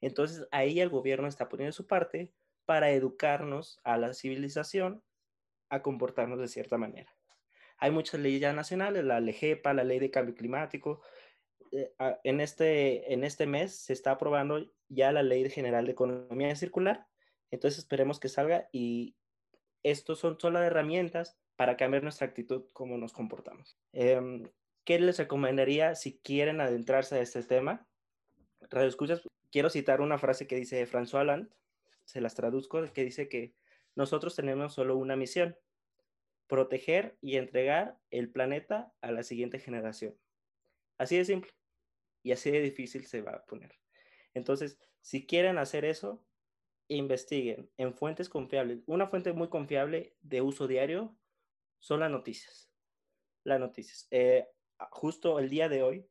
Entonces 0.00 0.46
ahí 0.50 0.80
el 0.80 0.88
gobierno 0.88 1.28
está 1.28 1.48
poniendo 1.48 1.72
su 1.72 1.86
parte 1.86 2.32
para 2.64 2.90
educarnos 2.90 3.80
a 3.84 3.96
la 3.96 4.14
civilización 4.14 5.02
a 5.68 5.82
comportarnos 5.82 6.38
de 6.38 6.48
cierta 6.48 6.78
manera. 6.78 7.14
Hay 7.78 7.90
muchas 7.90 8.20
leyes 8.20 8.40
ya 8.40 8.52
nacionales, 8.52 9.04
la 9.04 9.20
LEGEPA, 9.20 9.74
la 9.74 9.84
Ley 9.84 9.98
de 9.98 10.10
Cambio 10.10 10.34
Climático, 10.34 11.02
eh, 11.72 11.92
en, 12.24 12.40
este, 12.40 13.12
en 13.12 13.24
este 13.24 13.46
mes 13.46 13.76
se 13.76 13.92
está 13.92 14.12
aprobando 14.12 14.64
ya 14.88 15.12
la 15.12 15.22
Ley 15.22 15.48
General 15.50 15.84
de 15.84 15.92
Economía 15.92 16.54
Circular, 16.56 17.06
entonces 17.50 17.78
esperemos 17.78 18.20
que 18.20 18.28
salga 18.28 18.68
y 18.72 19.16
estos 19.82 20.18
son 20.18 20.38
solo 20.40 20.62
herramientas 20.62 21.38
para 21.56 21.76
cambiar 21.76 22.02
nuestra 22.02 22.26
actitud, 22.26 22.64
cómo 22.72 22.98
nos 22.98 23.12
comportamos. 23.12 23.78
Em, 23.92 24.48
¿Qué 24.86 25.00
les 25.00 25.18
recomendaría 25.18 25.96
si 25.96 26.20
quieren 26.20 26.60
adentrarse 26.60 27.16
a 27.16 27.20
este 27.20 27.42
tema? 27.42 27.88
Radio 28.70 28.88
Escuchas, 28.88 29.20
quiero 29.50 29.68
citar 29.68 30.00
una 30.00 30.16
frase 30.16 30.46
que 30.46 30.54
dice 30.54 30.86
François 30.86 31.22
Hollande, 31.22 31.50
se 32.04 32.20
las 32.20 32.36
traduzco, 32.36 32.80
que 32.92 33.02
dice 33.02 33.28
que 33.28 33.52
nosotros 33.96 34.36
tenemos 34.36 34.74
solo 34.74 34.96
una 34.96 35.16
misión, 35.16 35.56
proteger 36.46 37.18
y 37.20 37.34
entregar 37.34 37.98
el 38.12 38.30
planeta 38.30 38.94
a 39.00 39.10
la 39.10 39.24
siguiente 39.24 39.58
generación. 39.58 40.16
Así 40.98 41.16
de 41.16 41.24
simple 41.24 41.50
y 42.22 42.30
así 42.30 42.52
de 42.52 42.60
difícil 42.60 43.06
se 43.06 43.22
va 43.22 43.32
a 43.32 43.44
poner. 43.44 43.80
Entonces, 44.34 44.78
si 45.00 45.26
quieren 45.26 45.58
hacer 45.58 45.84
eso, 45.84 46.24
investiguen 46.86 47.68
en 47.76 47.92
fuentes 47.92 48.28
confiables. 48.28 48.84
Una 48.86 49.08
fuente 49.08 49.32
muy 49.32 49.48
confiable 49.48 50.14
de 50.20 50.42
uso 50.42 50.68
diario 50.68 51.18
son 51.80 51.98
las 51.98 52.10
noticias. 52.12 52.70
Las 53.42 53.58
noticias. 53.58 54.06
Eh, 54.12 54.46
justo 54.90 55.38
el 55.38 55.50
día 55.50 55.68
de 55.68 55.82
hoy, 55.82 56.06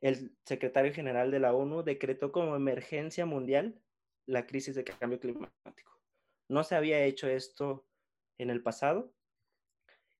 el 0.00 0.36
secretario 0.44 0.92
general 0.92 1.30
de 1.30 1.40
la 1.40 1.54
ONU 1.54 1.82
decretó 1.82 2.32
como 2.32 2.56
emergencia 2.56 3.26
mundial 3.26 3.80
la 4.26 4.46
crisis 4.46 4.74
de 4.74 4.84
cambio 4.84 5.20
climático. 5.20 6.00
No 6.48 6.64
se 6.64 6.74
había 6.74 7.04
hecho 7.04 7.28
esto 7.28 7.86
en 8.38 8.50
el 8.50 8.62
pasado 8.62 9.12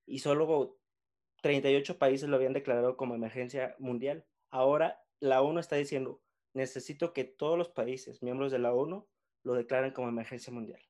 y 0.05 0.19
solo 0.19 0.79
38 1.41 1.97
países 1.97 2.29
lo 2.29 2.35
habían 2.35 2.53
declarado 2.53 2.97
como 2.97 3.15
emergencia 3.15 3.75
mundial. 3.79 4.25
Ahora 4.49 5.03
la 5.19 5.41
ONU 5.41 5.59
está 5.59 5.75
diciendo, 5.75 6.21
necesito 6.53 7.13
que 7.13 7.23
todos 7.23 7.57
los 7.57 7.69
países 7.69 8.23
miembros 8.23 8.51
de 8.51 8.59
la 8.59 8.73
ONU 8.73 9.07
lo 9.43 9.53
declaren 9.53 9.91
como 9.91 10.09
emergencia 10.09 10.51
mundial. 10.51 10.81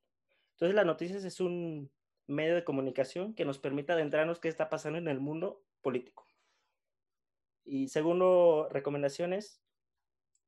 Entonces 0.54 0.76
las 0.76 0.86
noticias 0.86 1.24
es 1.24 1.40
un 1.40 1.92
medio 2.28 2.56
de 2.56 2.64
comunicación 2.64 3.34
que 3.34 3.46
nos 3.46 3.60
permite 3.60 3.94
adentrarnos 3.94 4.40
qué 4.40 4.48
está 4.48 4.70
pasando 4.70 4.98
en 4.98 5.08
el 5.08 5.20
mundo 5.20 5.64
político. 5.82 6.27
Y 7.70 7.90
segundo, 7.90 8.70
recomendaciones, 8.72 9.62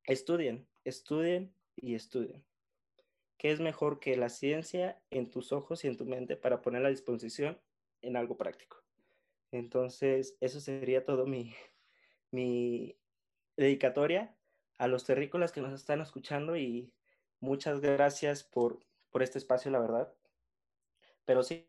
estudien, 0.04 0.66
estudien 0.84 1.54
y 1.76 1.94
estudien. 1.94 2.42
¿Qué 3.36 3.52
es 3.52 3.60
mejor 3.60 4.00
que 4.00 4.16
la 4.16 4.30
ciencia 4.30 5.02
en 5.10 5.30
tus 5.30 5.52
ojos 5.52 5.84
y 5.84 5.88
en 5.88 5.98
tu 5.98 6.06
mente 6.06 6.36
para 6.36 6.62
ponerla 6.62 6.88
a 6.88 6.90
disposición 6.90 7.60
en 8.00 8.16
algo 8.16 8.38
práctico? 8.38 8.82
Entonces, 9.52 10.38
eso 10.40 10.60
sería 10.60 11.04
todo 11.04 11.26
mi, 11.26 11.54
mi 12.30 12.96
dedicatoria 13.54 14.34
a 14.78 14.88
los 14.88 15.04
terrícolas 15.04 15.52
que 15.52 15.60
nos 15.60 15.74
están 15.74 16.00
escuchando 16.00 16.56
y 16.56 16.90
muchas 17.38 17.80
gracias 17.80 18.44
por, 18.44 18.80
por 19.10 19.22
este 19.22 19.36
espacio, 19.36 19.70
la 19.70 19.80
verdad. 19.80 20.14
Pero 21.26 21.42
sí, 21.42 21.66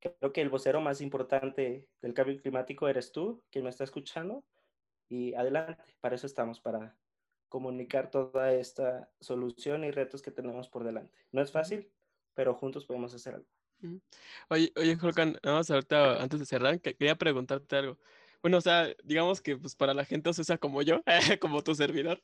creo 0.00 0.34
que 0.34 0.42
el 0.42 0.50
vocero 0.50 0.82
más 0.82 1.00
importante 1.00 1.88
del 2.02 2.12
cambio 2.12 2.38
climático 2.42 2.88
eres 2.88 3.10
tú, 3.10 3.42
quien 3.50 3.64
me 3.64 3.70
está 3.70 3.84
escuchando. 3.84 4.44
Y 5.08 5.34
adelante, 5.34 5.82
para 6.00 6.16
eso 6.16 6.26
estamos, 6.26 6.60
para 6.60 6.96
comunicar 7.48 8.10
toda 8.10 8.52
esta 8.52 9.10
solución 9.20 9.84
y 9.84 9.90
retos 9.90 10.22
que 10.22 10.30
tenemos 10.30 10.68
por 10.68 10.84
delante. 10.84 11.16
No 11.32 11.42
es 11.42 11.52
fácil, 11.52 11.90
pero 12.34 12.54
juntos 12.54 12.84
podemos 12.84 13.14
hacer 13.14 13.34
algo. 13.34 13.46
Oye, 14.48 14.72
oye, 14.76 14.98
Holkan, 15.00 15.38
vamos 15.42 15.70
ahorita, 15.70 16.22
antes 16.22 16.40
de 16.40 16.46
cerrar, 16.46 16.80
quería 16.80 17.14
preguntarte 17.14 17.76
algo. 17.76 17.98
Bueno, 18.42 18.58
o 18.58 18.60
sea, 18.60 18.94
digamos 19.04 19.40
que 19.40 19.56
pues 19.56 19.74
para 19.74 19.94
la 19.94 20.04
gente 20.04 20.30
o 20.30 20.32
sea 20.32 20.58
como 20.58 20.82
yo, 20.82 21.02
como 21.40 21.62
tu 21.62 21.74
servidor, 21.74 22.22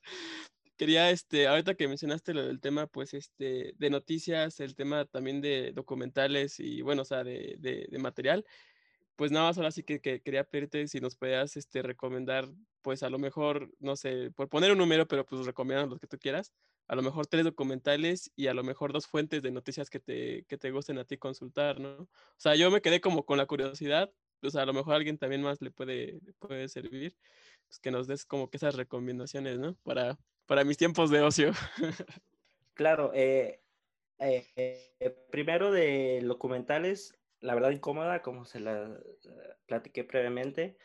quería, 0.76 1.10
este, 1.10 1.46
ahorita 1.46 1.74
que 1.74 1.88
mencionaste 1.88 2.34
lo 2.34 2.46
del 2.46 2.60
tema, 2.60 2.86
pues, 2.86 3.14
este, 3.14 3.74
de 3.76 3.90
noticias, 3.90 4.60
el 4.60 4.74
tema 4.74 5.04
también 5.04 5.40
de 5.40 5.72
documentales 5.72 6.58
y, 6.60 6.82
bueno, 6.82 7.02
o 7.02 7.04
sea, 7.04 7.24
de, 7.24 7.56
de, 7.58 7.98
material, 7.98 8.44
pues 9.16 9.30
nada 9.30 9.46
más 9.46 9.58
ahora 9.58 9.70
sí 9.70 9.82
que, 9.82 10.00
que, 10.00 10.20
quería 10.20 10.44
pedirte 10.44 10.88
si 10.88 11.00
nos 11.00 11.16
podías, 11.16 11.56
este, 11.56 11.82
recomendar, 11.82 12.48
pues, 12.82 13.02
a 13.02 13.10
lo 13.10 13.18
mejor, 13.18 13.70
no 13.78 13.96
sé, 13.96 14.30
por 14.32 14.48
poner 14.48 14.72
un 14.72 14.78
número, 14.78 15.06
pero 15.06 15.24
pues 15.24 15.46
recomiendan 15.46 15.88
los 15.90 16.00
que 16.00 16.06
tú 16.06 16.18
quieras, 16.18 16.52
a 16.88 16.94
lo 16.94 17.02
mejor 17.02 17.26
tres 17.26 17.44
documentales 17.44 18.30
y 18.36 18.48
a 18.48 18.54
lo 18.54 18.62
mejor 18.64 18.92
dos 18.92 19.06
fuentes 19.06 19.42
de 19.42 19.50
noticias 19.50 19.88
que 19.88 20.00
te, 20.00 20.44
que 20.44 20.58
te 20.58 20.70
gusten 20.70 20.98
a 20.98 21.04
ti 21.04 21.16
consultar, 21.16 21.80
¿no? 21.80 22.02
O 22.02 22.08
sea, 22.36 22.54
yo 22.54 22.70
me 22.70 22.82
quedé 22.82 23.00
como 23.00 23.24
con 23.24 23.38
la 23.38 23.46
curiosidad, 23.46 24.12
o 24.42 24.50
sea, 24.50 24.62
a 24.62 24.66
lo 24.66 24.72
mejor 24.72 24.94
alguien 24.94 25.18
también 25.18 25.42
más 25.42 25.60
le 25.60 25.70
puede, 25.70 26.20
puede 26.38 26.68
servir, 26.68 27.16
pues 27.66 27.78
que 27.78 27.90
nos 27.90 28.06
des 28.06 28.24
como 28.24 28.50
que 28.50 28.56
esas 28.56 28.74
recomendaciones, 28.74 29.58
¿no? 29.58 29.76
Para, 29.84 30.18
para 30.46 30.64
mis 30.64 30.76
tiempos 30.76 31.10
de 31.10 31.22
ocio. 31.22 31.52
claro, 32.74 33.12
eh, 33.14 33.62
eh, 34.18 34.46
eh, 34.56 35.10
primero 35.30 35.70
de 35.70 36.20
documentales, 36.22 37.18
la 37.40 37.54
verdad 37.54 37.70
incómoda, 37.70 38.22
como 38.22 38.44
se 38.44 38.60
la 38.60 39.00
platiqué 39.66 40.04
previamente. 40.04 40.76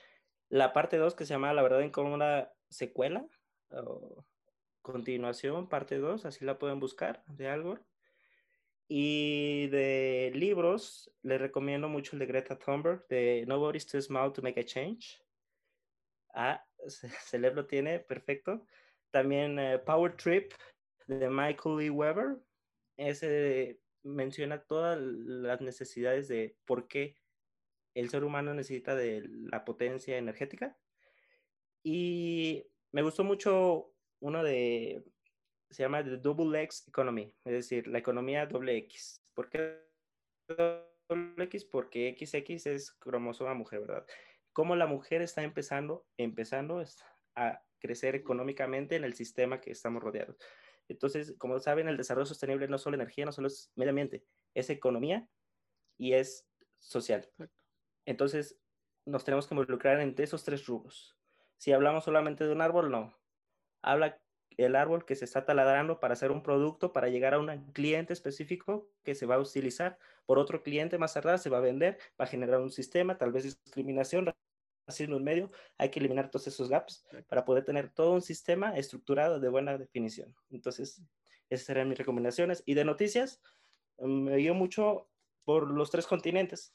La 0.50 0.74
parte 0.74 0.98
2 0.98 1.16
que 1.16 1.26
se 1.26 1.34
llama 1.34 1.54
La 1.54 1.62
verdad 1.62 1.82
incómoda 1.82 2.54
secuela 2.70 3.26
o 3.70 4.26
continuación, 4.82 5.68
parte 5.68 5.98
2, 5.98 6.26
así 6.26 6.45
la 6.45 6.58
pueden 6.58 6.80
buscar, 6.80 7.24
de 7.28 7.50
algo. 7.50 7.78
Y 8.88 9.68
de 9.68 10.32
libros, 10.34 11.12
les 11.22 11.41
recomiendo 11.41 11.89
mucho 11.89 12.16
el 12.16 12.20
de 12.20 12.26
Greta 12.26 12.58
Thunberg, 12.58 13.06
de 13.10 13.43
Nobody's 13.45 13.86
Too 13.86 14.02
Small 14.02 14.32
to 14.32 14.41
Make 14.41 14.62
a 14.62 14.64
Change. 14.64 15.22
Ah, 16.34 16.66
lo 17.34 17.66
tiene, 17.66 18.00
perfecto. 18.00 18.66
También 19.12 19.60
eh, 19.60 19.80
Power 19.80 20.16
Trip 20.16 20.54
de 21.08 21.30
Michael 21.30 21.82
E. 21.82 21.89
Weber. 21.89 22.38
Ese 22.95 23.82
menciona 24.04 24.64
todas 24.64 24.98
las 25.00 25.60
necesidades 25.60 26.30
de 26.30 26.56
por 26.66 26.88
qué 26.88 27.18
el 28.00 28.10
ser 28.10 28.24
humano 28.24 28.54
necesita 28.54 28.95
de 28.95 29.24
la 29.28 29.66
potencia 29.66 30.18
energética. 30.18 30.78
Y 31.84 32.64
me 32.91 33.02
gustó 33.02 33.24
mucho 33.24 33.93
uno 34.20 34.43
de 34.43 35.04
se 35.70 35.84
llama 35.84 36.04
The 36.04 36.18
Double 36.18 36.62
X 36.64 36.88
Economy, 36.88 37.36
es 37.43 37.52
decir, 37.52 37.88
la 37.88 37.98
economía 37.98 38.45
doble 38.45 38.78
X. 38.78 39.22
¿Por 39.34 39.50
qué 39.50 39.82
doble 40.48 41.43
X? 41.45 41.66
Porque 41.66 42.16
XX 42.18 42.68
es 42.68 42.91
cromosoma 42.93 43.54
mujer, 43.54 43.82
¿verdad? 43.82 44.06
Cómo 44.54 44.76
la 44.76 44.88
mujer 44.88 45.22
está 45.22 45.43
empezando, 45.43 46.08
empezando 46.18 46.84
a 47.36 47.64
crecer 47.80 48.16
económicamente 48.16 48.95
en 48.95 49.04
el 49.04 49.14
sistema 49.14 49.60
que 49.60 49.72
estamos 49.72 50.02
rodeados. 50.02 50.38
Entonces, 50.88 51.36
como 51.38 51.60
saben, 51.60 51.88
el 51.88 51.98
desarrollo 51.98 52.26
sostenible 52.26 52.68
no 52.68 52.78
solo 52.78 52.95
energía, 52.95 53.26
no 53.26 53.32
solo 53.32 53.48
es 53.48 53.72
medio 53.76 53.89
ambiente, 53.89 54.24
es 54.54 54.70
economía 54.70 55.28
y 55.98 56.14
es 56.14 56.48
social. 56.80 57.30
Entonces, 58.08 58.58
nos 59.05 59.26
tenemos 59.26 59.47
que 59.47 59.53
involucrar 59.53 59.99
entre 59.99 60.24
esos 60.24 60.43
tres 60.43 60.66
rubros. 60.66 61.18
Si 61.58 61.74
hablamos 61.74 62.05
solamente 62.05 62.45
de 62.45 62.53
un 62.53 62.62
árbol, 62.62 62.89
no. 62.89 63.14
Habla 63.82 64.20
el 64.55 64.76
árbol 64.78 65.05
que 65.05 65.16
se 65.16 65.26
está 65.26 65.45
taladrando 65.45 65.99
para 65.99 66.14
hacer 66.14 66.32
un 66.32 66.41
producto, 66.41 66.93
para 66.93 67.10
llegar 67.10 67.34
a 67.34 67.39
un 67.39 67.72
cliente 67.74 68.14
específico 68.14 68.89
que 69.03 69.14
se 69.14 69.26
va 69.26 69.36
a 69.36 69.39
utilizar 69.39 69.99
por 70.26 70.39
otro 70.39 70.64
cliente 70.64 70.97
más 70.97 71.14
tarde, 71.14 71.38
se 71.38 71.49
va 71.49 71.58
a 71.58 71.62
vender, 71.62 71.99
va 72.20 72.26
a 72.26 72.28
generar 72.28 72.62
un 72.62 72.72
sistema, 72.72 73.18
tal 73.18 73.34
vez 73.34 73.43
discriminación, 73.43 74.34
racismo 74.88 75.18
en 75.18 75.24
medio, 75.26 75.51
hay 75.78 75.89
que 75.89 75.99
eliminar 75.99 76.32
todos 76.32 76.47
esos 76.47 76.70
gaps 76.70 77.05
para 77.28 77.43
poder 77.43 77.66
tener 77.66 77.89
todo 77.89 78.14
un 78.14 78.22
sistema 78.22 78.78
estructurado 78.78 79.41
de 79.41 79.49
buena 79.49 79.78
definición. 79.78 80.34
Entonces, 80.49 81.01
esas 81.49 81.66
serían 81.66 81.89
mis 81.89 81.97
recomendaciones. 81.97 82.64
Y 82.66 82.74
de 82.74 82.86
noticias, 82.86 83.41
me 83.97 84.38
dio 84.38 84.53
mucho 84.53 85.10
por 85.43 85.70
los 85.70 85.91
tres 85.91 86.08
continentes. 86.08 86.74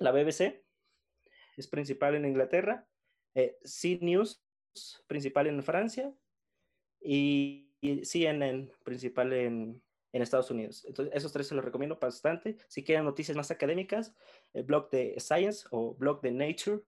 La 0.00 0.12
BBC 0.12 0.64
es 1.58 1.68
principal 1.68 2.14
en 2.14 2.24
Inglaterra, 2.24 2.88
eh, 3.34 3.58
News 4.00 4.42
principal 5.06 5.46
en 5.46 5.62
Francia 5.62 6.12
y, 7.00 7.66
CNN 8.04 8.70
principal 8.82 9.32
en, 9.32 9.82
en, 10.12 10.22
Estados 10.22 10.50
Unidos. 10.50 10.84
Entonces, 10.86 11.14
esos 11.14 11.32
tres 11.32 11.48
se 11.48 11.54
los 11.54 11.64
recomiendo 11.64 11.98
bastante. 11.98 12.56
Si 12.68 12.82
quieren 12.82 13.04
noticias 13.04 13.36
más 13.36 13.50
académicas, 13.50 14.14
el 14.54 14.64
blog 14.64 14.90
de 14.90 15.14
Science 15.18 15.66
o 15.70 15.94
blog 15.94 16.22
de 16.22 16.30
Nature 16.30 16.82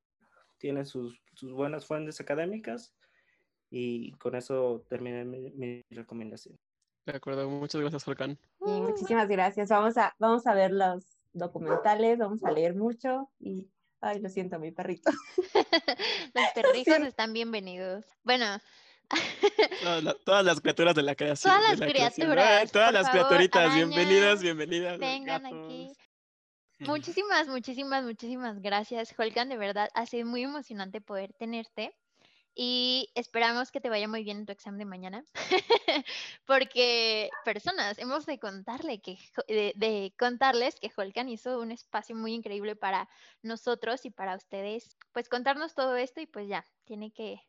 tiene 0.58 0.84
sus, 0.86 1.20
sus 1.34 1.52
buenas 1.52 1.86
fuentes 1.86 2.20
académicas 2.20 2.94
y 3.68 4.12
con 4.12 4.36
eso 4.36 4.86
termina 4.88 5.22
mi, 5.24 5.82
recomendación. 5.90 6.58
De 7.04 7.16
acuerdo, 7.16 7.48
muchas 7.50 7.80
gracias, 7.80 8.06
Volcán. 8.06 8.38
muchísimas 8.60 9.28
gracias. 9.28 9.68
Vamos 9.68 9.98
a, 9.98 10.14
vamos 10.18 10.46
a 10.46 10.54
ver 10.54 10.70
los 10.72 11.21
documentales, 11.32 12.18
vamos 12.18 12.42
a 12.44 12.50
leer 12.50 12.74
mucho 12.74 13.30
y, 13.38 13.70
ay, 14.00 14.20
lo 14.20 14.28
siento, 14.28 14.58
mi 14.58 14.70
perrito. 14.70 15.10
los 16.34 16.44
perritos 16.54 17.00
están 17.00 17.32
bienvenidos. 17.32 18.04
Bueno, 18.22 18.60
Todas, 20.24 20.44
las 20.44 20.60
criaturas 20.60 20.94
de 20.94 21.02
la 21.02 21.14
creación. 21.14 21.54
Todas 21.54 21.78
las 21.78 21.90
criaturas. 21.90 22.72
Todas 22.72 22.92
las 22.92 23.10
criaturitas, 23.10 23.74
bienvenidas, 23.74 24.42
bienvenidas. 24.42 24.98
Vengan 24.98 25.46
aquí. 25.46 25.92
Muchísimas, 26.80 27.46
muchísimas, 27.48 28.04
muchísimas 28.04 28.60
gracias, 28.60 29.14
Holgan. 29.16 29.48
De 29.48 29.56
verdad, 29.56 29.88
ha 29.94 30.06
sido 30.06 30.26
muy 30.26 30.42
emocionante 30.42 31.00
poder 31.00 31.32
tenerte. 31.34 31.94
Y 32.54 33.10
esperamos 33.14 33.70
que 33.70 33.80
te 33.80 33.88
vaya 33.88 34.08
muy 34.08 34.24
bien 34.24 34.38
en 34.38 34.46
tu 34.46 34.52
examen 34.52 34.78
de 34.78 34.84
mañana. 34.84 35.24
Porque, 36.46 37.30
personas, 37.44 37.98
hemos 37.98 38.26
de 38.26 38.38
contarle 38.38 39.00
que 39.00 39.18
de, 39.48 39.72
de, 39.76 40.12
contarles 40.18 40.78
que 40.78 40.90
Holgan 40.94 41.28
hizo 41.28 41.60
un 41.60 41.72
espacio 41.72 42.14
muy 42.14 42.34
increíble 42.34 42.76
para 42.76 43.08
nosotros 43.42 44.04
y 44.04 44.10
para 44.10 44.36
ustedes. 44.36 44.96
Pues 45.12 45.28
contarnos 45.28 45.74
todo 45.74 45.96
esto 45.96 46.20
y 46.20 46.26
pues 46.26 46.48
ya, 46.48 46.64
tiene 46.84 47.10
que 47.12 47.40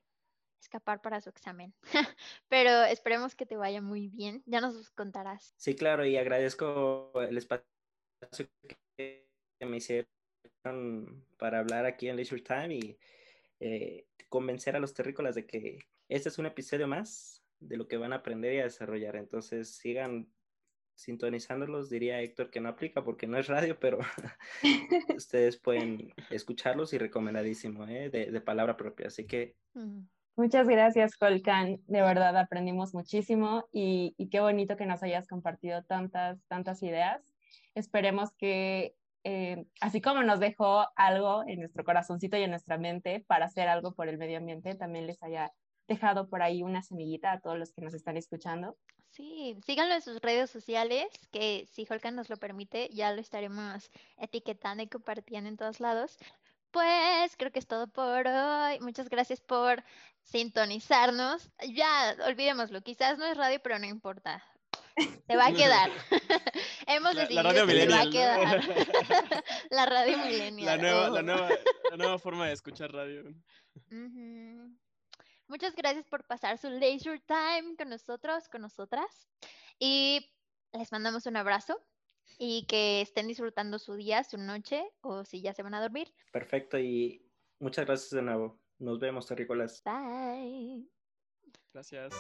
escapar 0.63 1.01
para 1.01 1.21
su 1.21 1.29
examen. 1.29 1.73
Pero 2.47 2.83
esperemos 2.85 3.35
que 3.35 3.45
te 3.45 3.57
vaya 3.57 3.81
muy 3.81 4.07
bien. 4.07 4.41
Ya 4.45 4.61
nos 4.61 4.89
contarás. 4.91 5.53
Sí, 5.57 5.75
claro, 5.75 6.05
y 6.05 6.17
agradezco 6.17 7.11
el 7.15 7.37
espacio 7.37 7.65
que 8.97 9.27
me 9.59 9.77
hicieron 9.77 10.07
para 11.37 11.59
hablar 11.59 11.85
aquí 11.85 12.09
en 12.09 12.15
Leisure 12.15 12.41
Time 12.41 12.75
y 12.75 12.97
eh, 13.63 14.05
convencer 14.29 14.75
a 14.75 14.79
los 14.79 14.93
terrícolas 14.93 15.35
de 15.35 15.45
que 15.45 15.79
este 16.09 16.29
es 16.29 16.37
un 16.37 16.45
episodio 16.45 16.87
más 16.87 17.43
de 17.59 17.77
lo 17.77 17.87
que 17.87 17.97
van 17.97 18.13
a 18.13 18.17
aprender 18.17 18.53
y 18.53 18.59
a 18.59 18.63
desarrollar. 18.63 19.15
Entonces 19.15 19.69
sigan 19.69 20.27
sintonizándolos, 20.95 21.89
diría 21.89 22.21
Héctor 22.21 22.51
que 22.51 22.59
no 22.59 22.69
aplica 22.69 23.03
porque 23.03 23.25
no 23.25 23.37
es 23.37 23.47
radio, 23.47 23.79
pero 23.79 23.99
ustedes 25.15 25.57
pueden 25.57 26.13
escucharlos 26.29 26.93
y 26.93 26.97
recomendadísimo, 26.97 27.87
¿eh? 27.87 28.09
de, 28.09 28.31
de, 28.31 28.41
palabra 28.41 28.77
propia. 28.77 29.07
Así 29.07 29.25
que 29.25 29.55
Muchas 30.35 30.67
gracias, 30.67 31.15
Colcan. 31.15 31.79
De 31.85 32.01
verdad 32.01 32.35
aprendimos 32.37 32.95
muchísimo 32.95 33.65
y, 33.71 34.15
qué 34.31 34.39
bonito 34.39 34.75
que 34.75 34.87
nos 34.87 35.03
hayas 35.03 35.27
compartido 35.27 35.83
tantas, 35.83 36.43
tantas 36.47 36.81
ideas. 36.81 37.21
Esperemos 37.75 38.31
que, 38.33 38.95
eh, 39.23 39.65
así 39.79 40.01
como 40.01 40.23
nos 40.23 40.39
dejó 40.39 40.85
algo 40.95 41.43
en 41.47 41.59
nuestro 41.59 41.83
corazoncito 41.83 42.37
y 42.37 42.43
en 42.43 42.49
nuestra 42.49 42.77
mente 42.77 43.23
para 43.27 43.45
hacer 43.45 43.67
algo 43.67 43.93
por 43.93 44.09
el 44.09 44.17
medio 44.17 44.37
ambiente, 44.37 44.75
también 44.75 45.07
les 45.07 45.21
haya 45.23 45.53
dejado 45.87 46.29
por 46.29 46.41
ahí 46.41 46.63
una 46.63 46.81
semillita 46.81 47.31
a 47.31 47.39
todos 47.39 47.57
los 47.57 47.71
que 47.73 47.81
nos 47.81 47.93
están 47.93 48.17
escuchando. 48.17 48.77
Sí, 49.11 49.55
síganlo 49.65 49.93
en 49.93 50.01
sus 50.01 50.19
redes 50.21 50.49
sociales, 50.49 51.05
que 51.31 51.67
si 51.71 51.85
Holkan 51.87 52.15
nos 52.15 52.29
lo 52.29 52.37
permite, 52.37 52.89
ya 52.91 53.13
lo 53.13 53.21
estaremos 53.21 53.91
etiquetando 54.17 54.81
y 54.81 54.87
compartiendo 54.87 55.49
en 55.49 55.57
todos 55.57 55.79
lados. 55.79 56.17
Pues 56.71 57.37
creo 57.37 57.51
que 57.51 57.59
es 57.59 57.67
todo 57.67 57.87
por 57.87 58.27
hoy. 58.27 58.79
Muchas 58.79 59.09
gracias 59.09 59.39
por 59.39 59.83
sintonizarnos. 60.23 61.51
Ya, 61.75 62.15
olvidémoslo. 62.25 62.81
Quizás 62.81 63.19
no 63.19 63.25
es 63.25 63.37
radio, 63.37 63.59
pero 63.61 63.77
no 63.77 63.85
importa. 63.85 64.43
Se 65.27 65.35
va 65.35 65.47
a 65.47 65.53
quedar. 65.53 65.91
Hemos 66.87 67.15
decidido 67.15 67.43
la 67.43 67.49
radio 67.49 67.67
que 67.67 67.73
se 67.73 67.87
va 67.87 68.01
a 68.01 68.09
quedar. 68.09 69.43
la 69.71 69.85
radio 69.85 70.17
millennial. 70.19 70.65
La 70.65 70.77
nueva, 70.77 71.09
la, 71.09 71.21
nueva, 71.21 71.49
la 71.89 71.97
nueva 71.97 72.19
forma 72.19 72.47
de 72.47 72.53
escuchar 72.53 72.91
radio. 72.91 73.23
Muchas 75.47 75.75
gracias 75.75 76.05
por 76.07 76.25
pasar 76.25 76.57
su 76.57 76.69
leisure 76.69 77.19
time 77.21 77.75
con 77.77 77.89
nosotros, 77.89 78.47
con 78.49 78.61
nosotras. 78.61 79.27
Y 79.79 80.31
les 80.73 80.91
mandamos 80.91 81.25
un 81.25 81.37
abrazo 81.37 81.79
y 82.37 82.65
que 82.67 83.01
estén 83.01 83.27
disfrutando 83.27 83.79
su 83.79 83.95
día, 83.95 84.23
su 84.23 84.37
noche 84.37 84.83
o 85.01 85.23
si 85.25 85.41
ya 85.41 85.53
se 85.53 85.63
van 85.63 85.73
a 85.73 85.81
dormir. 85.81 86.13
Perfecto 86.31 86.77
y 86.79 87.25
muchas 87.59 87.85
gracias 87.85 88.11
de 88.11 88.21
nuevo. 88.21 88.59
Nos 88.79 88.99
vemos, 88.99 89.27
terrícolas. 89.27 89.81
Bye. 89.83 90.87
Gracias. 91.73 92.13